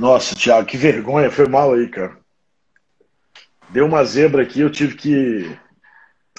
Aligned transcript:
Nossa, 0.00 0.34
Thiago, 0.34 0.66
que 0.66 0.78
vergonha, 0.78 1.30
foi 1.30 1.46
mal 1.46 1.74
aí, 1.74 1.86
cara. 1.86 2.16
Deu 3.68 3.84
uma 3.84 4.02
zebra 4.02 4.42
aqui, 4.42 4.60
eu 4.60 4.70
tive 4.70 4.96
que 4.96 5.54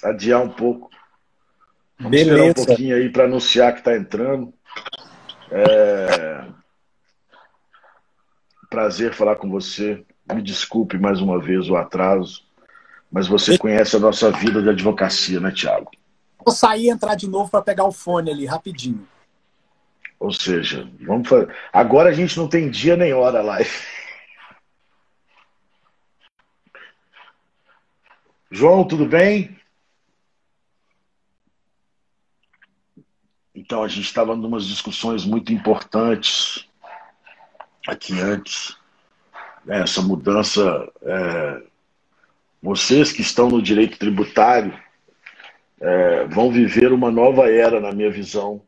adiar 0.04 0.42
um 0.42 0.50
pouco. 0.50 0.90
Vamos 2.00 2.10
Beleza. 2.10 2.32
esperar 2.32 2.50
um 2.50 2.66
pouquinho 2.66 2.96
aí 2.96 3.08
para 3.12 3.26
anunciar 3.26 3.74
que 3.74 3.78
está 3.82 3.96
entrando. 3.96 4.52
É... 5.52 6.44
Prazer 8.68 9.14
falar 9.14 9.36
com 9.36 9.48
você. 9.48 10.04
Me 10.34 10.42
desculpe 10.42 10.98
mais 10.98 11.22
uma 11.22 11.40
vez 11.40 11.70
o 11.70 11.76
atraso, 11.76 12.42
mas 13.12 13.28
você 13.28 13.60
conhece 13.60 13.96
a 13.96 14.00
nossa 14.00 14.32
vida 14.32 14.60
de 14.60 14.70
advocacia, 14.70 15.40
né, 15.40 15.52
Tiago? 15.52 15.92
Vou 16.44 16.56
sair 16.56 16.86
e 16.86 16.90
entrar 16.90 17.14
de 17.14 17.30
novo 17.30 17.52
para 17.52 17.62
pegar 17.62 17.84
o 17.84 17.92
fone 17.92 18.32
ali, 18.32 18.44
rapidinho. 18.44 19.08
Ou 20.22 20.32
seja, 20.32 20.88
vamos 21.00 21.28
fazer. 21.28 21.52
Agora 21.74 22.12
a 22.12 22.14
gente 22.14 22.38
não 22.38 22.48
tem 22.48 22.70
dia 22.70 22.96
nem 22.96 23.12
hora 23.12 23.42
lá. 23.42 23.58
João, 28.52 28.88
tudo 28.88 29.04
bem? 29.08 29.60
Então, 33.56 33.82
a 33.82 33.88
gente 33.88 34.06
estava 34.06 34.36
em 34.36 34.46
umas 34.46 34.68
discussões 34.68 35.26
muito 35.26 35.52
importantes 35.52 36.70
aqui 37.88 38.22
antes. 38.22 38.78
Né, 39.66 39.82
essa 39.82 40.04
mudança. 40.04 40.88
É, 41.02 41.64
vocês 42.62 43.12
que 43.12 43.24
estão 43.24 43.50
no 43.50 43.60
direito 43.60 43.98
tributário 43.98 44.80
é, 45.80 46.26
vão 46.26 46.52
viver 46.52 46.94
uma 46.94 47.10
nova 47.10 47.50
era, 47.50 47.80
na 47.80 47.92
minha 47.92 48.12
visão. 48.12 48.62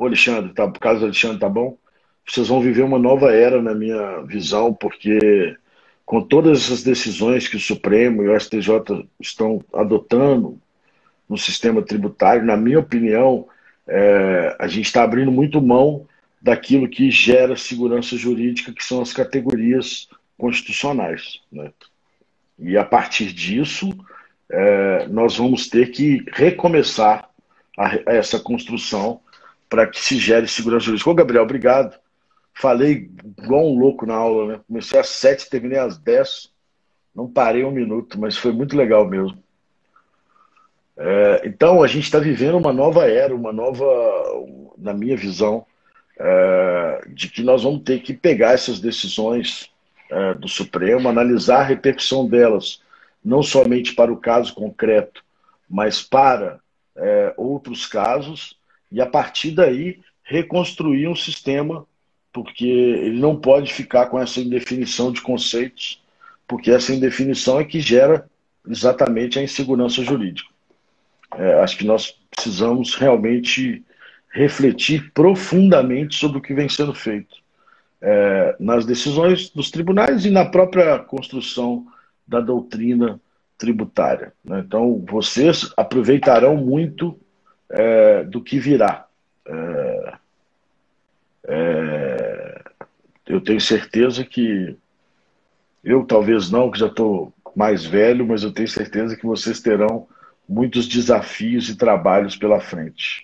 Ô, 0.00 0.06
Alexandre, 0.06 0.54
tá, 0.54 0.66
por 0.66 0.80
causa 0.80 1.00
do 1.00 1.04
Alexandre, 1.04 1.38
tá 1.38 1.48
bom? 1.50 1.76
Vocês 2.26 2.48
vão 2.48 2.62
viver 2.62 2.82
uma 2.82 2.98
nova 2.98 3.34
era, 3.34 3.60
na 3.60 3.74
minha 3.74 4.22
visão, 4.22 4.72
porque 4.72 5.54
com 6.06 6.22
todas 6.22 6.56
essas 6.56 6.82
decisões 6.82 7.46
que 7.46 7.56
o 7.56 7.60
Supremo 7.60 8.22
e 8.22 8.28
o 8.30 8.40
STJ 8.40 9.06
estão 9.20 9.62
adotando 9.74 10.58
no 11.28 11.36
sistema 11.36 11.82
tributário, 11.82 12.46
na 12.46 12.56
minha 12.56 12.78
opinião, 12.78 13.46
é, 13.86 14.56
a 14.58 14.66
gente 14.66 14.86
está 14.86 15.02
abrindo 15.02 15.30
muito 15.30 15.60
mão 15.60 16.06
daquilo 16.40 16.88
que 16.88 17.10
gera 17.10 17.54
segurança 17.54 18.16
jurídica, 18.16 18.72
que 18.72 18.82
são 18.82 19.02
as 19.02 19.12
categorias 19.12 20.08
constitucionais. 20.38 21.42
Né? 21.52 21.70
E 22.58 22.74
a 22.78 22.86
partir 22.86 23.34
disso, 23.34 23.90
é, 24.50 25.06
nós 25.08 25.36
vamos 25.36 25.68
ter 25.68 25.90
que 25.90 26.24
recomeçar 26.32 27.28
a, 27.76 27.88
a 28.10 28.14
essa 28.14 28.40
construção 28.40 29.20
para 29.70 29.86
que 29.86 30.00
se 30.00 30.18
gere 30.18 30.48
segurança 30.48 30.86
jurídica. 30.86 31.08
Ô, 31.08 31.14
Gabriel, 31.14 31.44
obrigado. 31.44 31.96
Falei 32.52 33.08
igual 33.38 33.66
um 33.66 33.78
louco 33.78 34.04
na 34.04 34.16
aula, 34.16 34.46
né? 34.46 34.60
Comecei 34.66 34.98
às 34.98 35.08
sete, 35.08 35.48
terminei 35.48 35.78
às 35.78 35.96
dez. 35.96 36.52
Não 37.14 37.30
parei 37.30 37.64
um 37.64 37.70
minuto, 37.70 38.20
mas 38.20 38.36
foi 38.36 38.52
muito 38.52 38.76
legal 38.76 39.06
mesmo. 39.08 39.38
É, 40.96 41.42
então, 41.44 41.82
a 41.82 41.86
gente 41.86 42.04
está 42.04 42.18
vivendo 42.18 42.58
uma 42.58 42.72
nova 42.72 43.08
era, 43.08 43.34
uma 43.34 43.52
nova, 43.52 43.86
na 44.76 44.92
minha 44.92 45.16
visão, 45.16 45.64
é, 46.18 47.04
de 47.08 47.28
que 47.28 47.42
nós 47.42 47.62
vamos 47.62 47.82
ter 47.82 48.00
que 48.00 48.12
pegar 48.12 48.52
essas 48.52 48.80
decisões 48.80 49.70
é, 50.10 50.34
do 50.34 50.48
Supremo, 50.48 51.08
analisar 51.08 51.60
a 51.60 51.64
repercussão 51.64 52.28
delas, 52.28 52.82
não 53.24 53.42
somente 53.42 53.94
para 53.94 54.12
o 54.12 54.16
caso 54.16 54.52
concreto, 54.54 55.24
mas 55.68 56.02
para 56.02 56.60
é, 56.96 57.32
outros 57.36 57.86
casos, 57.86 58.59
e 58.90 59.00
a 59.00 59.06
partir 59.06 59.52
daí 59.52 60.00
reconstruir 60.22 61.08
um 61.08 61.16
sistema, 61.16 61.86
porque 62.32 62.66
ele 62.66 63.18
não 63.18 63.36
pode 63.36 63.72
ficar 63.72 64.06
com 64.06 64.18
essa 64.18 64.40
indefinição 64.40 65.12
de 65.12 65.20
conceitos, 65.20 66.02
porque 66.46 66.70
essa 66.70 66.94
indefinição 66.94 67.58
é 67.58 67.64
que 67.64 67.80
gera 67.80 68.28
exatamente 68.68 69.38
a 69.38 69.42
insegurança 69.42 70.02
jurídica. 70.02 70.48
É, 71.36 71.60
acho 71.60 71.76
que 71.76 71.84
nós 71.84 72.16
precisamos 72.30 72.94
realmente 72.94 73.84
refletir 74.32 75.10
profundamente 75.12 76.14
sobre 76.14 76.38
o 76.38 76.40
que 76.40 76.54
vem 76.54 76.68
sendo 76.68 76.94
feito 76.94 77.40
é, 78.00 78.56
nas 78.58 78.86
decisões 78.86 79.50
dos 79.50 79.70
tribunais 79.70 80.24
e 80.24 80.30
na 80.30 80.44
própria 80.44 80.98
construção 80.98 81.86
da 82.26 82.40
doutrina 82.40 83.20
tributária. 83.58 84.32
Né? 84.44 84.62
Então, 84.66 85.04
vocês 85.06 85.70
aproveitarão 85.76 86.56
muito 86.56 87.18
é, 87.70 88.24
do 88.24 88.42
que 88.42 88.58
virá. 88.58 89.06
É, 89.46 90.14
é 91.44 92.62
eu 93.26 93.40
tenho 93.40 93.60
certeza 93.60 94.24
que 94.24 94.76
eu 95.84 96.04
talvez 96.04 96.50
não, 96.50 96.70
que 96.70 96.78
já 96.78 96.88
estou 96.88 97.32
mais 97.54 97.84
velho, 97.84 98.26
mas 98.26 98.42
eu 98.42 98.52
tenho 98.52 98.68
certeza 98.68 99.16
que 99.16 99.24
vocês 99.24 99.60
terão 99.60 100.08
muitos 100.48 100.88
desafios 100.88 101.68
e 101.68 101.76
trabalhos 101.76 102.36
pela 102.36 102.60
frente. 102.60 103.20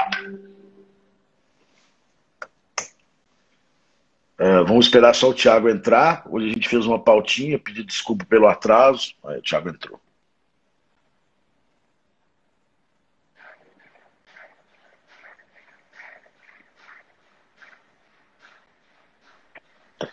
É, 4.39 4.59
vamos 4.63 4.87
esperar 4.87 5.15
só 5.15 5.31
o 5.31 5.35
Thiago 5.35 5.69
entrar. 5.69 6.25
Hoje 6.31 6.51
a 6.51 6.53
gente 6.53 6.69
fez 6.69 6.87
uma 6.87 7.01
pautinha, 7.01 7.59
pedi 7.59 7.83
desculpa 7.83 8.25
pelo 8.25 8.47
atraso. 8.47 9.15
Aí 9.25 9.39
o 9.39 9.43
Thiago 9.43 9.71
entrou. 9.71 10.01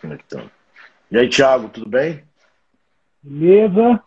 Conectando. 0.06 0.50
E 1.10 1.18
aí, 1.18 1.28
Thiago, 1.28 1.68
tudo 1.68 1.88
bem? 1.88 2.22
Beleza 3.22 4.02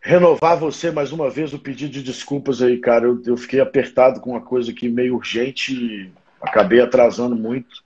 renovar 0.00 0.56
você 0.56 0.90
mais 0.90 1.12
uma 1.12 1.28
vez 1.28 1.52
o 1.52 1.58
pedido 1.58 1.92
de 1.92 2.02
desculpas 2.02 2.62
aí, 2.62 2.78
cara. 2.78 3.04
Eu, 3.04 3.22
eu 3.26 3.36
fiquei 3.36 3.60
apertado 3.60 4.20
com 4.20 4.30
uma 4.30 4.40
coisa 4.40 4.70
aqui 4.70 4.88
meio 4.88 5.14
urgente 5.14 5.74
e 5.74 6.12
acabei 6.40 6.80
atrasando 6.80 7.36
muito. 7.36 7.84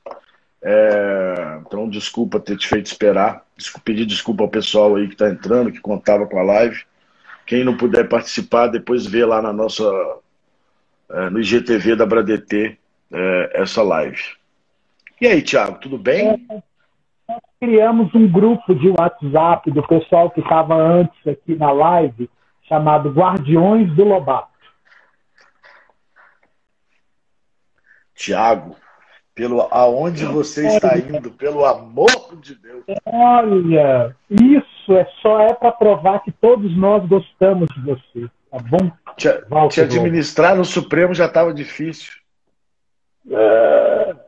É, 0.63 1.59
então, 1.61 1.89
desculpa 1.89 2.41
ter 2.41 2.57
te 2.57 2.69
feito 2.69 2.87
esperar. 2.87 3.45
Desculpa, 3.57 3.85
pedir 3.85 4.07
desculpa 4.07 4.45
ao 4.45 4.49
pessoal 4.49 4.97
aí 4.97 5.07
que 5.07 5.15
está 5.15 5.29
entrando, 5.29 5.73
que 5.73 5.81
contava 5.81 6.27
com 6.27 6.39
a 6.39 6.43
live. 6.43 6.85
Quem 7.45 7.65
não 7.65 7.77
puder 7.77 8.09
participar, 8.09 8.69
depois 8.69 9.05
vê 9.05 9.25
lá 9.25 9.43
na 9.43 9.53
nossa 9.53 9.85
é, 11.11 11.31
no 11.31 11.41
IGTV 11.41 11.97
da 11.97 12.07
Bradetê 12.07 12.79
é, 13.13 13.51
essa 13.55 13.83
live. 13.83 14.23
E 15.21 15.27
aí, 15.27 15.43
Thiago, 15.43 15.79
tudo 15.79 15.99
bem? 15.99 16.47
É, 16.51 16.63
nós 17.35 17.43
criamos 17.61 18.15
um 18.15 18.31
grupo 18.31 18.75
de 18.75 18.91
WhatsApp 18.91 19.71
do 19.71 19.87
pessoal 19.87 20.31
que 20.31 20.41
estava 20.41 20.75
antes 20.75 21.27
aqui 21.27 21.57
na 21.57 21.73
live, 21.73 22.31
chamado 22.63 23.11
Guardiões 23.11 23.93
do 23.95 24.05
Lobato. 24.05 24.55
Tiago, 28.15 28.77
pelo 29.35 29.63
aonde 29.73 30.25
você 30.25 30.67
está 30.69 30.97
indo, 30.97 31.31
pelo 31.33 31.65
amor 31.65 32.37
de 32.41 32.55
Deus. 32.55 32.85
Olha, 33.05 34.17
isso 34.31 34.97
é 34.97 35.05
só 35.21 35.41
é 35.41 35.53
para 35.53 35.73
provar 35.73 36.21
que 36.21 36.31
todos 36.31 36.75
nós 36.77 37.05
gostamos 37.09 37.67
de 37.75 37.81
você, 37.81 38.31
tá 38.51 38.59
bom? 38.59 38.91
Te, 39.17 39.29
te 39.71 39.81
administrar 39.81 40.57
no 40.57 40.65
Supremo 40.65 41.13
já 41.13 41.27
estava 41.27 41.53
difícil. 41.53 42.13
É... 43.29 44.24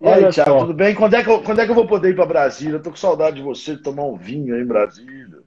E 0.00 0.08
aí, 0.08 0.28
Thiago, 0.30 0.60
tudo 0.60 0.74
bem? 0.74 0.94
Quando 0.94 1.14
é, 1.14 1.24
que 1.24 1.30
eu, 1.30 1.42
quando 1.42 1.60
é 1.60 1.64
que 1.64 1.70
eu 1.70 1.74
vou 1.74 1.86
poder 1.86 2.10
ir 2.10 2.14
para 2.14 2.26
Brasília? 2.26 2.76
Eu 2.76 2.82
tô 2.82 2.90
com 2.90 2.96
saudade 2.96 3.36
de 3.36 3.42
você, 3.42 3.76
tomar 3.76 4.04
um 4.04 4.16
vinho 4.16 4.54
aí 4.54 4.62
em 4.62 4.66
Brasília. 4.66 5.40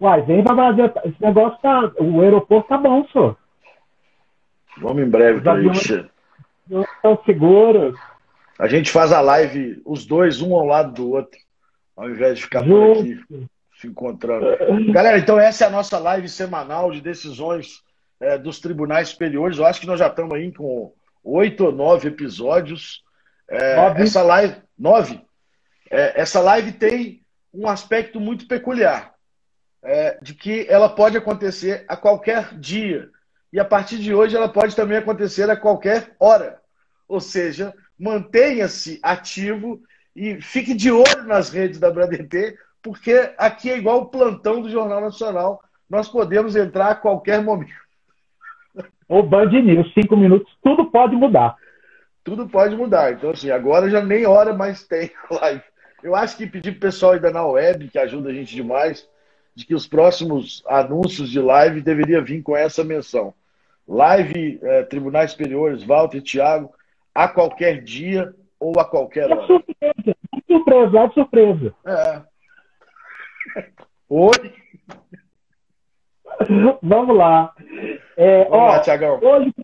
Uai, 0.00 0.22
vem 0.22 0.42
para 0.42 0.54
Brasília. 0.54 0.92
Esse 1.04 1.22
negócio 1.22 1.58
tá. 1.60 1.92
O 1.98 2.20
aeroporto 2.20 2.68
tá 2.68 2.78
bom, 2.78 3.06
senhor. 3.08 3.36
Vamos 4.78 5.02
em 5.02 5.08
breve 5.08 5.40
para 5.40 5.60
isso. 5.60 6.08
Estão 6.70 7.18
seguros. 7.24 7.98
A 8.58 8.68
gente 8.68 8.90
faz 8.90 9.12
a 9.12 9.20
live, 9.20 9.82
os 9.84 10.06
dois, 10.06 10.40
um 10.40 10.54
ao 10.54 10.64
lado 10.64 10.92
do 10.92 11.10
outro, 11.10 11.38
ao 11.96 12.08
invés 12.08 12.38
de 12.38 12.44
ficar 12.44 12.62
por 12.64 12.92
aqui 12.92 13.20
se 13.82 13.88
encontrando. 13.88 14.46
Galera, 14.92 15.18
então 15.18 15.38
essa 15.38 15.64
é 15.64 15.66
a 15.66 15.70
nossa 15.70 15.98
live 15.98 16.28
semanal 16.28 16.92
de 16.92 17.00
decisões 17.00 17.82
é, 18.20 18.38
dos 18.38 18.60
tribunais 18.60 19.08
superiores. 19.08 19.58
Eu 19.58 19.66
acho 19.66 19.80
que 19.80 19.86
nós 19.86 19.98
já 19.98 20.06
estamos 20.06 20.32
aí 20.34 20.52
com 20.52 20.92
oito 21.22 21.66
ou 21.66 21.72
nove 21.72 22.08
episódios. 22.08 23.02
É, 23.48 23.76
nove. 23.76 24.02
Essa 24.02 24.22
live. 24.22 24.56
Nove? 24.78 25.20
É, 25.90 26.20
essa 26.20 26.40
live 26.40 26.72
tem 26.72 27.22
um 27.52 27.68
aspecto 27.68 28.18
muito 28.20 28.46
peculiar. 28.46 29.12
É, 29.84 30.16
de 30.22 30.34
que 30.34 30.64
ela 30.68 30.88
pode 30.88 31.16
acontecer 31.16 31.84
a 31.88 31.96
qualquer 31.96 32.56
dia. 32.58 33.10
E 33.52 33.58
a 33.58 33.64
partir 33.64 33.98
de 33.98 34.14
hoje 34.14 34.36
ela 34.36 34.48
pode 34.48 34.76
também 34.76 34.96
acontecer 34.96 35.50
a 35.50 35.56
qualquer 35.56 36.14
hora. 36.20 36.60
Ou 37.08 37.20
seja, 37.20 37.74
mantenha-se 37.98 39.00
ativo 39.02 39.82
e 40.14 40.40
fique 40.40 40.72
de 40.72 40.90
olho 40.90 41.24
nas 41.24 41.50
redes 41.50 41.80
da 41.80 41.90
BraDT, 41.90 42.56
porque 42.80 43.34
aqui 43.36 43.70
é 43.70 43.76
igual 43.76 44.02
o 44.02 44.06
plantão 44.06 44.62
do 44.62 44.70
Jornal 44.70 45.00
Nacional. 45.00 45.60
Nós 45.90 46.08
podemos 46.08 46.54
entrar 46.54 46.90
a 46.90 46.94
qualquer 46.94 47.42
momento 47.42 47.81
ou 49.12 49.22
Band 49.22 49.50
News, 49.50 49.92
cinco 49.92 50.16
minutos, 50.16 50.50
tudo 50.62 50.86
pode 50.86 51.14
mudar. 51.14 51.54
tudo 52.24 52.48
pode 52.48 52.74
mudar. 52.74 53.12
Então, 53.12 53.28
assim, 53.28 53.50
agora 53.50 53.90
já 53.90 54.02
nem 54.02 54.24
hora 54.24 54.54
mais 54.54 54.84
tem 54.84 55.10
live. 55.30 55.62
Eu 56.02 56.16
acho 56.16 56.34
que 56.34 56.46
pedir 56.46 56.72
pro 56.72 56.80
pessoal 56.80 57.12
ainda 57.12 57.30
na 57.30 57.46
web, 57.46 57.88
que 57.88 57.98
ajuda 57.98 58.30
a 58.30 58.32
gente 58.32 58.54
demais, 58.54 59.06
de 59.54 59.66
que 59.66 59.74
os 59.74 59.86
próximos 59.86 60.64
anúncios 60.66 61.30
de 61.30 61.38
live 61.38 61.82
deveria 61.82 62.22
vir 62.22 62.42
com 62.42 62.56
essa 62.56 62.82
menção. 62.82 63.34
Live 63.86 64.58
é, 64.62 64.84
Tribunais 64.84 65.32
Superiores, 65.32 65.84
Walter 65.84 66.16
e 66.16 66.22
Thiago, 66.22 66.72
a 67.14 67.28
qualquer 67.28 67.82
dia 67.82 68.34
ou 68.58 68.80
a 68.80 68.84
qualquer 68.84 69.30
hora. 69.30 69.42
É 69.42 69.46
surpresa, 69.46 70.16
é 70.32 70.40
surpresa, 70.46 70.98
é 70.98 71.10
surpresa. 71.10 71.74
É. 71.84 72.22
Oi? 74.08 74.54
Vamos 76.82 77.16
lá. 77.16 77.52
É, 78.16 78.44
Vamos 78.44 78.58
ó, 78.58 78.66
lá, 78.68 78.80
Tiagão. 78.80 79.20
Hoje, 79.22 79.54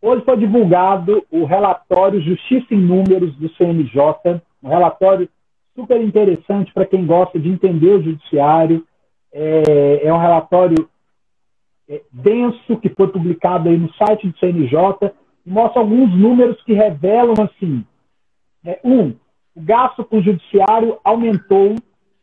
hoje 0.00 0.24
foi 0.24 0.36
divulgado 0.36 1.24
o 1.30 1.44
relatório 1.44 2.20
Justiça 2.20 2.74
em 2.74 2.80
Números 2.80 3.34
do 3.36 3.48
CNJ, 3.54 4.40
um 4.62 4.68
relatório 4.68 5.28
super 5.74 6.00
interessante 6.00 6.72
para 6.72 6.86
quem 6.86 7.06
gosta 7.06 7.38
de 7.38 7.48
entender 7.48 7.90
o 7.90 8.02
judiciário. 8.02 8.86
É, 9.32 10.06
é 10.06 10.12
um 10.12 10.18
relatório 10.18 10.88
é, 11.88 12.02
denso 12.12 12.76
que 12.78 12.88
foi 12.90 13.08
publicado 13.08 13.68
aí 13.68 13.76
no 13.76 13.92
site 13.94 14.28
do 14.28 14.38
CNJ 14.38 15.12
e 15.44 15.50
mostra 15.50 15.80
alguns 15.80 16.14
números 16.14 16.62
que 16.62 16.72
revelam 16.72 17.34
assim: 17.40 17.84
é, 18.64 18.78
um, 18.84 19.14
o 19.54 19.60
gasto 19.60 20.04
com 20.04 20.18
o 20.18 20.22
judiciário 20.22 20.98
aumentou. 21.02 21.74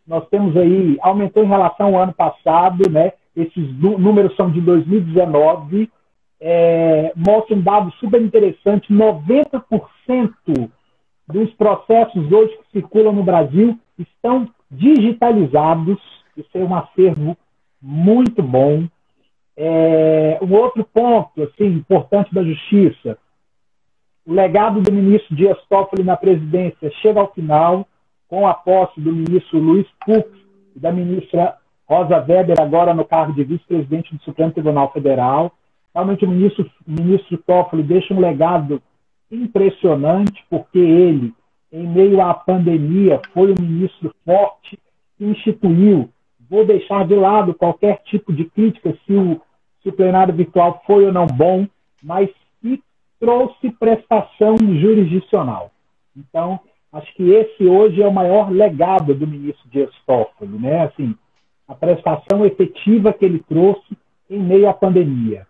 Nós 0.09 0.27
temos 0.29 0.57
aí, 0.57 0.97
aumentou 1.01 1.43
em 1.43 1.47
relação 1.47 1.95
ao 1.95 2.01
ano 2.01 2.13
passado, 2.13 2.89
né? 2.89 3.13
Esses 3.35 3.79
números 3.79 4.35
são 4.35 4.49
de 4.49 4.59
2019. 4.59 5.87
É, 6.41 7.13
mostra 7.15 7.55
um 7.55 7.61
dado 7.61 7.91
super 7.99 8.19
interessante: 8.19 8.91
90% 8.91 10.71
dos 11.27 11.53
processos 11.53 12.31
hoje 12.31 12.57
que 12.57 12.79
circulam 12.79 13.13
no 13.13 13.23
Brasil 13.23 13.77
estão 13.99 14.49
digitalizados. 14.71 15.99
Isso 16.35 16.49
é 16.55 16.59
um 16.59 16.75
acervo 16.75 17.37
muito 17.79 18.41
bom. 18.41 18.87
É, 19.55 20.39
um 20.41 20.51
outro 20.55 20.83
ponto 20.91 21.43
assim, 21.43 21.67
importante 21.67 22.33
da 22.33 22.43
justiça, 22.43 23.15
o 24.25 24.33
legado 24.33 24.81
do 24.81 24.91
ministro 24.91 25.35
Dias 25.35 25.57
Toffoli 25.69 26.03
na 26.03 26.17
presidência 26.17 26.89
chega 27.01 27.19
ao 27.19 27.31
final, 27.31 27.85
com 28.29 28.47
a 28.47 28.53
posse 28.53 29.01
do 29.01 29.11
ministro 29.11 29.59
Luiz 29.59 29.87
Fux 30.05 30.23
e 30.75 30.79
da 30.79 30.91
ministra 30.91 31.57
Rosa 31.87 32.17
Weber, 32.17 32.61
agora 32.61 32.93
no 32.93 33.03
cargo 33.03 33.33
de 33.33 33.43
vice-presidente 33.43 34.15
do 34.15 34.21
Supremo 34.21 34.51
Tribunal 34.51 34.93
Federal. 34.93 35.51
Realmente 35.93 36.23
o 36.23 36.29
ministro, 36.29 36.69
ministro 36.85 37.37
Toffoli 37.39 37.81
deixa 37.81 38.13
um 38.13 38.19
legado 38.19 38.79
impressionante, 39.31 40.45
porque 40.49 40.77
ele, 40.77 41.33
em 41.73 41.87
meio 41.87 42.21
à 42.21 42.33
pandemia, 42.33 43.19
foi 43.33 43.51
um 43.51 43.61
ministro 43.61 44.13
forte 44.23 44.77
que 45.17 45.25
instituiu. 45.25 46.09
Vou 46.47 46.63
deixar 46.65 47.05
de 47.07 47.15
lado 47.15 47.55
qualquer 47.55 48.01
tipo 48.05 48.31
de 48.31 48.45
crítica 48.45 48.95
se 49.05 49.13
o, 49.13 49.41
se 49.81 49.89
o 49.89 49.93
plenário 49.93 50.33
virtual 50.33 50.81
foi 50.85 51.05
ou 51.05 51.11
não 51.11 51.25
bom, 51.25 51.67
mas 52.03 52.29
que 52.61 52.81
trouxe 53.19 53.71
prestação 53.71 54.55
jurisdicional. 54.57 55.71
Então, 56.15 56.59
acho 56.91 57.13
que 57.15 57.31
esse 57.31 57.65
hoje 57.65 58.01
é 58.01 58.07
o 58.07 58.13
maior 58.13 58.51
legado 58.51 59.13
do 59.13 59.27
ministro 59.27 59.69
Dias 59.69 59.93
Toffoli, 60.05 60.57
né? 60.57 60.85
Assim, 60.85 61.15
a 61.67 61.75
prestação 61.75 62.45
efetiva 62.45 63.13
que 63.13 63.25
ele 63.25 63.43
trouxe 63.47 63.97
em 64.29 64.39
meio 64.39 64.67
à 64.67 64.73
pandemia. 64.73 65.47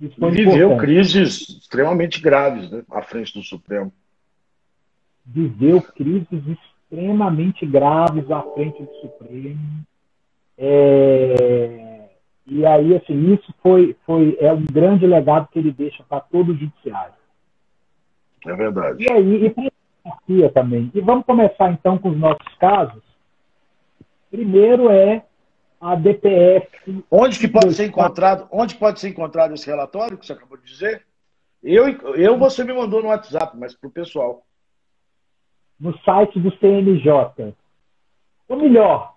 Isso 0.00 0.14
foi 0.18 0.30
viveu 0.30 0.72
importante. 0.72 0.80
crises 0.80 1.48
extremamente 1.48 2.20
graves 2.20 2.70
né, 2.70 2.82
à 2.90 3.02
frente 3.02 3.34
do 3.34 3.42
Supremo. 3.42 3.92
Viveu 5.24 5.80
crises 5.82 6.42
extremamente 6.86 7.66
graves 7.66 8.30
à 8.30 8.42
frente 8.42 8.82
do 8.82 8.94
Supremo. 9.00 9.58
É... 10.56 12.08
E 12.46 12.64
aí, 12.64 12.94
assim, 12.94 13.34
isso 13.34 13.52
foi, 13.60 13.96
foi 14.06 14.36
é 14.40 14.52
um 14.52 14.64
grande 14.64 15.06
legado 15.06 15.48
que 15.50 15.58
ele 15.58 15.72
deixa 15.72 16.04
para 16.04 16.20
todo 16.20 16.52
o 16.52 16.56
judiciário. 16.56 17.14
É 18.46 18.54
verdade. 18.54 19.02
E 19.02 19.10
aí, 19.10 19.46
e 19.46 19.50
também. 20.52 20.90
E 20.94 21.00
vamos 21.00 21.24
começar 21.24 21.70
então 21.70 21.98
com 21.98 22.10
os 22.10 22.18
nossos 22.18 22.54
casos. 22.58 23.02
Primeiro 24.30 24.90
é 24.90 25.24
a 25.80 25.94
DPF. 25.94 27.04
Onde 27.10 27.38
que 27.38 27.48
pode 27.48 27.74
ser 27.74 27.86
encontrado? 27.86 28.48
Onde 28.50 28.74
pode 28.74 29.00
ser 29.00 29.08
encontrado 29.08 29.54
esse 29.54 29.66
relatório 29.66 30.18
que 30.18 30.26
você 30.26 30.32
acabou 30.32 30.58
de 30.58 30.64
dizer? 30.64 31.04
Eu, 31.62 31.88
eu 32.14 32.38
você 32.38 32.64
me 32.64 32.72
mandou 32.72 33.02
no 33.02 33.08
WhatsApp, 33.08 33.56
mas 33.56 33.74
para 33.74 33.88
o 33.88 33.92
pessoal. 33.92 34.42
No 35.78 35.96
site 35.98 36.40
do 36.40 36.50
CNJ. 36.58 37.54
Ou 38.48 38.56
melhor, 38.56 39.14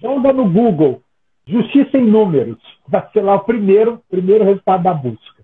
joga 0.00 0.32
no 0.32 0.50
Google 0.50 1.02
Justiça 1.46 1.96
em 1.96 2.06
Números. 2.06 2.60
Vai 2.86 3.08
ser 3.12 3.22
lá 3.22 3.36
o 3.36 3.44
primeiro, 3.44 4.02
primeiro 4.10 4.44
resultado 4.44 4.82
da 4.82 4.94
busca. 4.94 5.42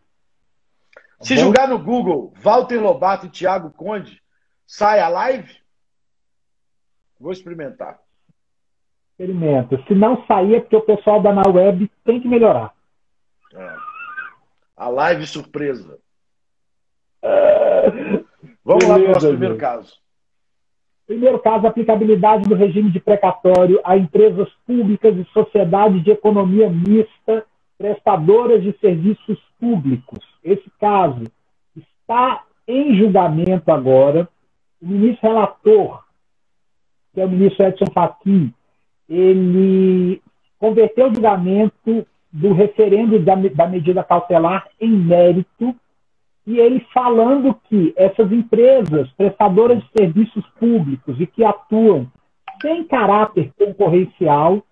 Tá 1.19 1.25
Se 1.25 1.35
bom? 1.35 1.43
jogar 1.43 1.69
no 1.69 1.79
Google 1.79 2.33
Walter 2.41 2.81
Lobato 2.81 3.27
e 3.27 3.31
Thiago 3.31 3.71
Conde, 3.71 4.21
sai 4.69 5.01
a 5.01 5.09
live? 5.09 5.57
Vou 7.19 7.33
experimentar 7.33 7.99
experimenta. 9.19 9.83
Se 9.89 9.95
não 9.95 10.25
sair, 10.27 10.55
é 10.55 10.61
porque 10.61 10.77
o 10.77 10.83
pessoal 10.83 11.21
da 11.21 11.33
Na 11.33 11.43
Web 11.49 11.91
tem 12.05 12.21
que 12.21 12.29
melhorar. 12.29 12.73
É. 13.53 13.77
A 14.77 14.89
live 14.89 15.27
surpresa. 15.27 15.99
Vamos 18.65 18.85
Beleza, 18.85 18.89
lá 18.89 18.95
para 18.95 19.11
o 19.11 19.13
nosso 19.15 19.29
primeiro 19.29 19.57
caso. 19.57 19.99
Primeiro 21.07 21.39
caso, 21.41 21.67
aplicabilidade 21.67 22.49
do 22.49 22.55
regime 22.55 22.93
de 22.93 23.01
precatório 23.01 23.81
a 23.83 23.97
empresas 23.97 24.49
públicas 24.67 25.17
e 25.17 25.25
sociedades 25.33 26.05
de 26.05 26.11
economia 26.11 26.71
mista 26.71 27.45
prestadoras 27.77 28.63
de 28.63 28.77
serviços 28.79 29.39
públicos. 29.59 30.19
Esse 30.45 30.71
caso 30.79 31.25
está 31.75 32.45
em 32.67 32.97
julgamento 32.97 33.73
agora. 33.73 34.29
O 34.81 34.87
ministro 34.87 35.29
relator, 35.29 36.05
que 37.13 37.21
é 37.21 37.25
o 37.25 37.29
ministro 37.29 37.67
Edson 37.67 37.87
Fachin, 37.93 38.55
ele 39.09 40.23
converteu 40.59 41.09
o 41.09 41.15
julgamento 41.15 42.07
do 42.31 42.53
referendo 42.53 43.19
da, 43.19 43.35
da 43.35 43.67
medida 43.67 44.05
cautelar 44.05 44.69
em 44.81 44.91
mérito 44.91 45.75
e 46.47 46.59
ele 46.59 46.81
falando 46.95 47.55
que 47.69 47.93
essas 47.97 48.31
empresas 48.33 49.11
prestadoras 49.13 49.83
de 49.83 49.91
serviços 49.99 50.47
públicos 50.59 51.21
e 51.21 51.27
que 51.27 51.45
atuam 51.45 52.11
sem 52.63 52.85
caráter 52.85 53.53
concorrencial 53.59 54.63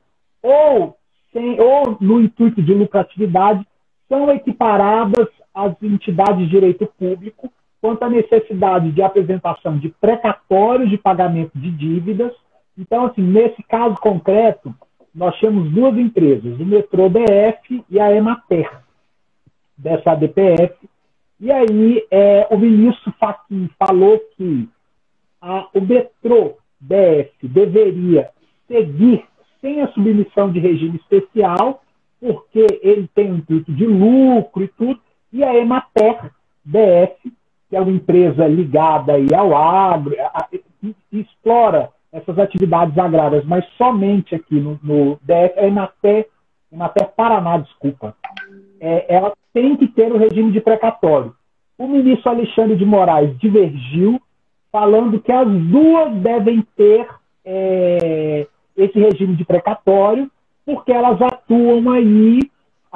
ou, 0.43 0.97
sem, 1.33 1.61
ou 1.61 1.97
no 2.01 2.21
intuito 2.21 2.63
de 2.63 2.73
lucratividade 2.73 3.67
são 4.09 4.31
equiparadas 4.31 5.29
às 5.55 5.75
entidades 5.83 6.45
de 6.45 6.51
direito 6.51 6.87
público 6.99 7.51
quanto 7.87 8.03
à 8.03 8.09
necessidade 8.11 8.91
de 8.91 9.03
apresentação 9.03 9.79
de 9.79 9.89
precatórios 10.01 10.91
de 10.91 10.99
pagamento 10.99 11.53
de 11.55 11.71
dívidas 11.71 12.33
então, 12.79 13.07
assim, 13.07 13.23
nesse 13.23 13.63
caso 13.63 13.97
concreto, 13.97 14.75
nós 15.15 15.39
temos 15.41 15.73
duas 15.73 15.97
empresas, 15.97 16.61
o 16.61 16.65
Metrô 16.65 17.09
BF 17.09 17.85
e 17.89 17.99
a 17.99 18.13
Emater, 18.13 18.71
dessa 19.77 20.13
ADPF. 20.13 20.75
E 21.41 21.51
aí, 21.51 22.07
é, 22.11 22.47
o 22.51 22.59
ministro 22.59 23.13
Fachin 23.19 23.71
falou 23.79 24.21
que 24.37 24.69
a, 25.41 25.69
o 25.73 25.81
Metrô 25.81 26.59
BF 26.79 27.49
deveria 27.49 28.31
seguir 28.69 29.25
sem 29.61 29.81
a 29.81 29.89
submissão 29.89 30.53
de 30.53 30.59
regime 30.59 30.97
especial, 30.97 31.83
porque 32.21 32.67
ele 32.83 33.09
tem 33.15 33.33
um 33.33 33.37
intuito 33.37 33.73
de 33.73 33.87
lucro 33.87 34.63
e 34.63 34.69
tudo, 34.69 35.01
e 35.33 35.43
a 35.43 35.55
Emater 35.55 36.31
BF, 36.63 37.33
que 37.69 37.77
é 37.77 37.81
uma 37.81 37.91
empresa 37.91 38.47
ligada 38.47 39.15
aí 39.15 39.35
ao 39.35 39.57
agro, 39.57 40.15
a, 40.21 40.41
a, 40.41 40.49
explora 41.13 41.91
essas 42.13 42.39
atividades 42.39 42.97
agrárias, 42.97 43.45
mas 43.45 43.65
somente 43.77 44.35
aqui 44.35 44.55
no, 44.59 44.79
no 44.83 45.17
DF, 45.23 45.53
é 45.57 45.67
Emater, 45.67 46.29
Emater 46.73 47.09
Paraná, 47.17 47.59
desculpa, 47.59 48.15
é, 48.81 49.15
ela 49.15 49.33
tem 49.53 49.77
que 49.77 49.89
ter 49.89 50.13
o 50.13 50.19
regime 50.19 50.53
de 50.53 50.61
precatório. 50.61 51.35
O 51.79 51.87
ministro 51.87 52.31
Alexandre 52.31 52.77
de 52.77 52.85
Moraes 52.85 53.37
divergiu, 53.39 54.21
falando 54.73 55.21
que 55.21 55.33
as 55.33 55.47
duas 55.47 56.15
devem 56.23 56.67
ter 56.77 57.07
é, 57.45 58.47
esse 58.77 58.99
regime 58.99 59.37
de 59.37 59.45
precatório, 59.45 60.31
porque 60.65 60.93
elas 60.93 61.21
atuam 61.21 61.91
aí, 61.91 62.41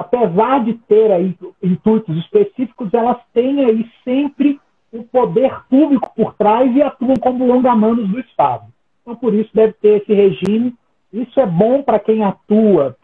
apesar 0.00 0.64
de 0.64 0.74
ter 0.88 1.12
aí 1.12 1.36
intuitos 1.62 2.16
específicos, 2.16 2.92
elas 2.94 3.18
têm 3.34 3.64
aí 3.66 3.86
sempre 4.02 4.58
o 4.90 5.02
poder 5.04 5.52
público 5.68 6.10
por 6.16 6.34
trás 6.34 6.74
e 6.74 6.82
atuam 6.82 7.16
como 7.16 7.46
longa-manos 7.46 8.08
do 8.08 8.18
Estado. 8.18 8.64
Então, 9.02 9.14
por 9.14 9.34
isso, 9.34 9.50
deve 9.52 9.74
ter 9.74 10.02
esse 10.02 10.12
regime. 10.12 10.74
Isso 11.12 11.38
é 11.38 11.46
bom 11.46 11.82
para 11.82 11.98
quem 11.98 12.24
atua. 12.24 12.96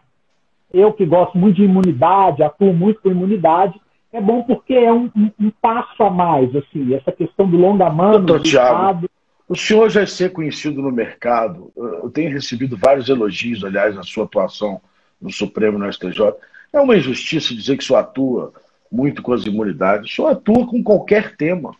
Eu 0.73 0.91
que 0.91 1.05
gosto 1.05 1.37
muito 1.37 1.57
de 1.57 1.63
imunidade, 1.63 2.43
atuo 2.43 2.73
muito 2.73 2.99
com 3.01 3.11
imunidade, 3.11 3.79
é 4.11 4.19
bom 4.19 4.41
porque 4.41 4.73
é 4.73 4.91
um, 4.91 5.09
um, 5.15 5.31
um 5.39 5.51
passo 5.61 6.03
a 6.03 6.09
mais, 6.09 6.53
assim, 6.55 6.93
essa 6.95 7.11
questão 7.11 7.47
do 7.47 7.57
longa-mano. 7.57 8.25
Doutor 8.25 8.41
Tiago, 8.41 9.07
o 9.47 9.55
senhor 9.55 9.89
já 9.89 10.01
é 10.01 10.05
ser 10.05 10.33
conhecido 10.33 10.81
no 10.81 10.91
mercado, 10.91 11.71
eu 11.77 12.09
tenho 12.09 12.31
recebido 12.31 12.75
vários 12.75 13.07
elogios, 13.07 13.63
aliás, 13.63 13.95
na 13.95 14.03
sua 14.03 14.25
atuação 14.25 14.81
no 15.21 15.31
Supremo, 15.31 15.77
no 15.77 15.91
STJ. 15.91 16.33
É 16.77 16.81
uma 16.81 16.95
injustiça 16.95 17.55
dizer 17.55 17.75
que 17.75 17.83
o 17.83 17.87
senhor 17.87 17.99
atua 17.99 18.53
muito 18.91 19.21
com 19.21 19.33
as 19.33 19.45
imunidades. 19.45 20.11
O 20.11 20.15
senhor 20.15 20.29
atua 20.29 20.67
com 20.67 20.83
qualquer 20.83 21.35
tema. 21.35 21.75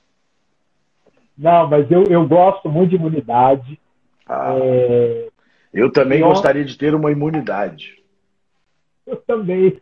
Não, 1.38 1.70
mas 1.70 1.90
eu, 1.92 2.04
eu 2.06 2.28
gosto 2.28 2.68
muito 2.70 2.90
de 2.90 2.96
imunidade. 2.96 3.80
Ah, 4.28 4.56
é... 4.60 5.28
Eu 5.74 5.92
também 5.92 6.22
eu... 6.22 6.28
gostaria 6.28 6.66
de 6.66 6.76
ter 6.78 6.96
uma 6.96 7.12
imunidade. 7.12 7.96
Eu 9.06 9.16
também. 9.16 9.80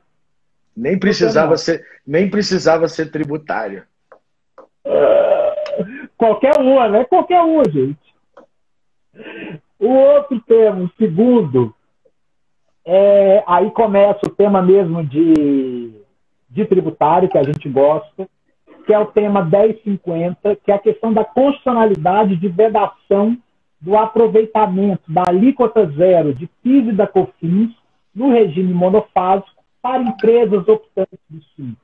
Nem 0.77 0.99
precisava, 0.99 1.57
ser, 1.57 1.83
nem 2.05 2.29
precisava 2.29 2.87
ser 2.87 3.09
tributária. 3.09 3.87
qualquer 6.15 6.59
uma, 6.59 6.87
né? 6.89 7.05
Qualquer 7.05 7.41
uma, 7.41 7.63
gente. 7.63 7.97
O 9.79 9.87
outro 9.87 10.39
tema, 10.41 10.83
o 10.83 10.91
segundo, 10.95 11.73
é, 12.85 13.43
aí 13.47 13.71
começa 13.71 14.19
o 14.25 14.29
tema 14.29 14.61
mesmo 14.61 15.03
de, 15.03 15.91
de 16.49 16.65
tributário, 16.65 17.27
que 17.27 17.37
a 17.37 17.43
gente 17.43 17.67
gosta, 17.67 18.27
que 18.85 18.93
é 18.93 18.99
o 18.99 19.07
tema 19.07 19.43
1050, 19.43 20.55
que 20.57 20.71
é 20.71 20.75
a 20.75 20.79
questão 20.79 21.11
da 21.11 21.25
constitucionalidade 21.25 22.35
de 22.35 22.47
vedação 22.47 23.35
do 23.81 23.97
aproveitamento 23.97 25.11
da 25.11 25.23
alíquota 25.27 25.85
zero 25.87 26.33
de 26.33 26.47
PIS 26.61 26.87
e 26.87 26.91
da 26.91 27.07
COFINS 27.07 27.71
no 28.13 28.29
regime 28.29 28.73
monofásico 28.73 29.63
para 29.81 30.03
empresas 30.03 30.67
optantes 30.67 31.19
do 31.29 31.43
Simples. 31.55 31.77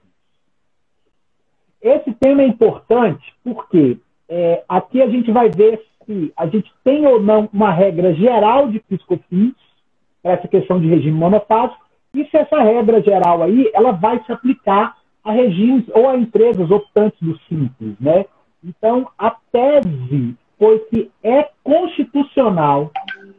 Esse 1.82 2.14
tema 2.14 2.44
é 2.44 2.48
importante 2.48 3.34
porque 3.44 3.98
é, 4.30 4.64
aqui 4.70 5.02
a 5.02 5.10
gente 5.10 5.32
vai 5.32 5.50
ver 5.50 5.84
se 6.06 6.32
a 6.38 6.46
gente 6.46 6.72
tem 6.84 7.06
ou 7.06 7.22
não 7.22 7.50
uma 7.52 7.72
regra 7.72 8.14
geral 8.14 8.70
de 8.70 8.80
PIS-COFINS 8.80 9.56
essa 10.24 10.48
questão 10.48 10.80
de 10.80 10.88
regime 10.88 11.18
monofásico 11.18 11.84
e 12.14 12.26
se 12.26 12.38
essa 12.38 12.62
regra 12.62 13.02
geral 13.02 13.42
aí 13.42 13.70
ela 13.74 13.92
vai 13.92 14.22
se 14.26 14.32
aplicar 14.32 14.98
a 15.24 15.32
regimes 15.32 15.86
ou 15.90 16.10
a 16.10 16.18
empresas 16.18 16.70
optantes 16.70 17.20
do 17.22 17.38
Simples, 17.48 17.96
né? 18.00 18.26
Então, 18.64 19.08
a 19.18 19.36
tese 19.52 20.36
foi 20.58 20.80
que 20.90 21.12
é 21.24 21.50
constitucional 21.64 22.92